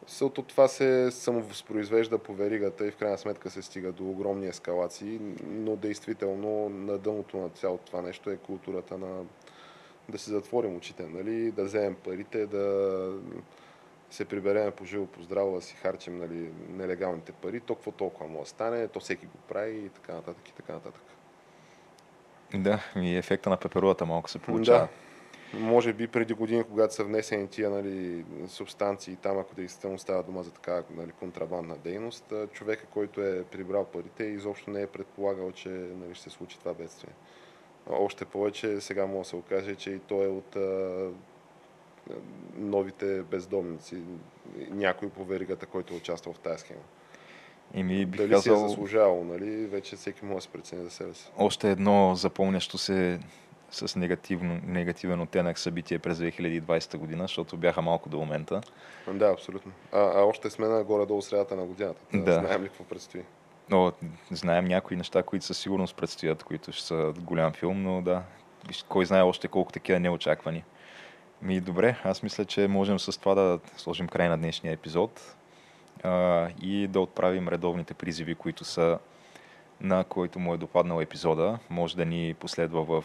Сълто 0.09 0.43
това 0.43 0.69
се 0.69 1.11
самовъзпроизвежда 1.11 2.19
по 2.19 2.35
веригата 2.35 2.87
и 2.87 2.91
в 2.91 2.97
крайна 2.97 3.19
сметка 3.19 3.51
се 3.51 3.63
стига 3.63 3.93
до 3.93 4.11
огромни 4.11 4.47
ескалации, 4.47 5.21
но 5.47 5.77
действително 5.77 6.69
на 6.69 6.99
дъното 6.99 7.37
на 7.37 7.49
цялото 7.49 7.85
това 7.85 8.03
нещо 8.03 8.31
е 8.31 8.37
културата 8.37 8.99
на 8.99 9.25
да 10.09 10.19
си 10.19 10.31
затворим 10.31 10.77
очите, 10.77 11.07
нали? 11.07 11.51
да 11.51 11.65
вземем 11.65 11.97
парите, 12.05 12.47
да 12.47 13.13
се 14.11 14.25
приберем 14.25 14.73
по 14.73 14.85
живо, 14.85 15.07
по 15.07 15.23
здраво, 15.23 15.55
да 15.55 15.63
си 15.63 15.75
харчим 15.75 16.19
нали, 16.19 16.51
нелегалните 16.69 17.33
пари, 17.33 17.61
толкова 17.61 17.93
толкова 17.93 18.27
му 18.29 18.47
стане, 18.47 18.89
то 18.89 19.01
всеки 19.01 19.27
го 19.27 19.39
прави 19.49 19.77
и 19.77 19.89
така 19.89 20.15
нататък 20.15 20.49
и 20.49 20.53
така 20.53 20.73
нататък. 20.73 21.03
Да, 22.55 22.81
и 22.97 23.17
ефекта 23.17 23.51
на 23.51 23.57
пеперуата 23.57 24.07
малко 24.07 24.31
се 24.31 24.39
получава. 24.39 24.79
Да. 24.79 24.89
Може 25.59 25.93
би 25.93 26.07
преди 26.07 26.35
години, 26.35 26.65
когато 26.65 26.95
са 26.95 27.05
внесени 27.05 27.49
тия 27.49 27.71
нали, 27.71 28.25
субстанции 28.49 29.17
там, 29.17 29.39
ако 29.39 29.55
действително 29.55 29.99
става 29.99 30.23
дума 30.23 30.43
за 30.43 30.51
така 30.51 30.83
нали, 30.97 31.13
контрабандна 31.13 31.77
дейност, 31.77 32.33
човека, 32.53 32.87
който 32.87 33.23
е 33.23 33.45
прибрал 33.45 33.85
парите, 33.85 34.25
изобщо 34.25 34.71
не 34.71 34.83
е 34.83 34.87
предполагал, 34.87 35.53
че 35.53 35.69
нали, 35.69 36.15
ще 36.15 36.31
се 36.31 36.31
случи 36.31 36.59
това 36.59 36.75
бедствие. 36.75 37.13
Още 37.91 38.25
повече 38.25 38.81
сега 38.81 39.07
може 39.07 39.19
да 39.19 39.25
се 39.25 39.37
окаже, 39.37 39.75
че 39.75 39.91
и 39.91 39.99
той 39.99 40.25
е 40.25 40.29
от 40.29 40.57
а, 40.57 41.09
новите 42.57 43.23
бездомници, 43.23 43.97
някой 44.71 45.09
по 45.09 45.25
веригата, 45.25 45.67
който 45.67 45.95
е 45.95 45.97
участвал 45.97 46.35
в 46.35 46.39
тази 46.39 46.59
схема. 46.59 46.81
И 47.75 47.83
ми 47.83 48.07
бих 48.07 48.21
Дали 48.21 48.31
казал, 48.31 48.57
си 48.57 48.65
е 48.65 48.69
заслужавал, 48.69 49.25
нали? 49.25 49.67
Вече 49.67 49.97
всеки 49.97 50.25
може 50.25 50.37
да 50.37 50.41
се 50.41 50.49
прецени 50.49 50.85
за 50.85 50.91
себе 50.91 51.15
си. 51.15 51.31
още 51.39 51.71
едно 51.71 52.15
запомнящо 52.15 52.79
се 52.79 53.21
с 53.71 53.97
негативно, 53.97 54.61
негативен 54.67 55.21
оттенък 55.21 55.59
събитие 55.59 55.99
през 55.99 56.19
2020 56.19 56.97
година, 56.97 57.25
защото 57.25 57.57
бяха 57.57 57.83
малко 57.83 58.09
до 58.09 58.19
момента. 58.19 58.61
Да, 59.13 59.27
абсолютно. 59.27 59.73
А, 59.93 60.01
а 60.01 60.23
още 60.23 60.51
сме 60.51 60.69
на 60.69 60.85
горе-долу 60.85 61.23
средата 61.23 61.57
на 61.57 61.67
годината. 61.67 62.01
Да. 62.15 62.33
Знаем 62.33 62.63
ли 62.63 62.69
какво 62.69 62.85
предстои? 62.85 63.23
Но 63.71 63.93
знаем 64.31 64.65
някои 64.65 64.97
неща, 64.97 65.23
които 65.23 65.47
със 65.47 65.59
сигурност 65.59 65.97
предстоят, 65.97 66.43
които 66.43 66.73
ще 66.73 66.87
са 66.87 67.15
голям 67.21 67.53
филм, 67.53 67.83
но 67.83 68.03
да, 68.03 68.23
кой 68.89 69.07
знае 69.07 69.23
още 69.23 69.49
колко 69.49 69.73
такива 69.73 70.01
неочаквани. 70.01 70.65
Ми 71.43 71.61
добре, 71.61 71.97
аз 72.05 72.23
мисля, 72.23 72.45
че 72.45 72.69
можем 72.69 72.99
с 72.99 73.21
това 73.21 73.35
да 73.35 73.61
сложим 73.77 74.09
край 74.09 74.29
на 74.29 74.39
днешния 74.39 74.73
епизод 74.73 75.37
а, 76.03 76.49
и 76.63 76.87
да 76.87 77.01
отправим 77.01 77.49
редовните 77.49 77.95
призиви, 77.95 78.35
които 78.35 78.65
са 78.65 78.99
на 79.81 80.05
който 80.05 80.39
му 80.39 80.55
е 80.55 80.59
допаднал 80.59 81.01
епизода. 81.01 81.59
Може 81.71 81.97
да 81.97 82.05
ни 82.05 82.35
последва 82.35 82.81
в 82.81 83.05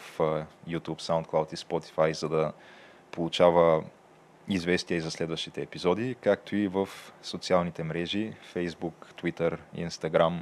YouTube, 0.68 1.00
SoundCloud 1.00 1.52
и 1.52 1.56
Spotify, 1.56 2.12
за 2.12 2.28
да 2.28 2.52
получава 3.10 3.84
известия 4.48 4.96
и 4.96 5.00
за 5.00 5.10
следващите 5.10 5.62
епизоди, 5.62 6.16
както 6.20 6.56
и 6.56 6.68
в 6.68 6.88
социалните 7.22 7.82
мрежи 7.82 8.32
Facebook, 8.54 8.92
Twitter, 9.22 9.58
Instagram. 9.76 10.38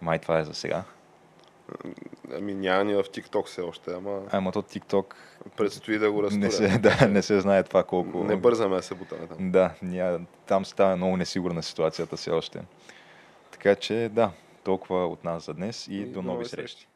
Май 0.00 0.18
това 0.18 0.38
е 0.38 0.44
за 0.44 0.54
сега. 0.54 0.84
Ами 2.36 2.54
няма 2.54 2.84
ни 2.84 2.94
в 2.94 3.02
TikTok 3.02 3.46
все 3.46 3.60
още, 3.60 3.90
ама 3.94 4.20
Ама 4.30 4.52
то 4.52 4.62
TikTok 4.62 5.14
предстои 5.56 5.98
да 5.98 6.12
го 6.12 6.22
разтуря. 6.22 6.40
не 6.40 6.50
се, 6.50 6.68
да, 6.78 7.08
не 7.08 7.22
се 7.22 7.40
знае 7.40 7.62
това 7.62 7.82
колко... 7.82 8.24
Не 8.24 8.36
бързаме 8.36 8.76
да 8.76 8.82
се 8.82 8.94
бутаме 8.94 9.26
там. 9.26 9.50
Да, 9.50 9.74
ня, 9.82 10.20
там 10.46 10.64
става 10.64 10.96
много 10.96 11.16
несигурна 11.16 11.62
ситуацията 11.62 12.16
все 12.16 12.30
още. 12.30 12.62
Така 13.50 13.74
че 13.74 14.10
да, 14.12 14.30
толкова 14.64 15.06
от 15.06 15.24
нас 15.24 15.44
за 15.44 15.54
днес 15.54 15.88
и, 15.90 16.04
до 16.04 16.22
нови 16.22 16.44
срещи. 16.44 16.88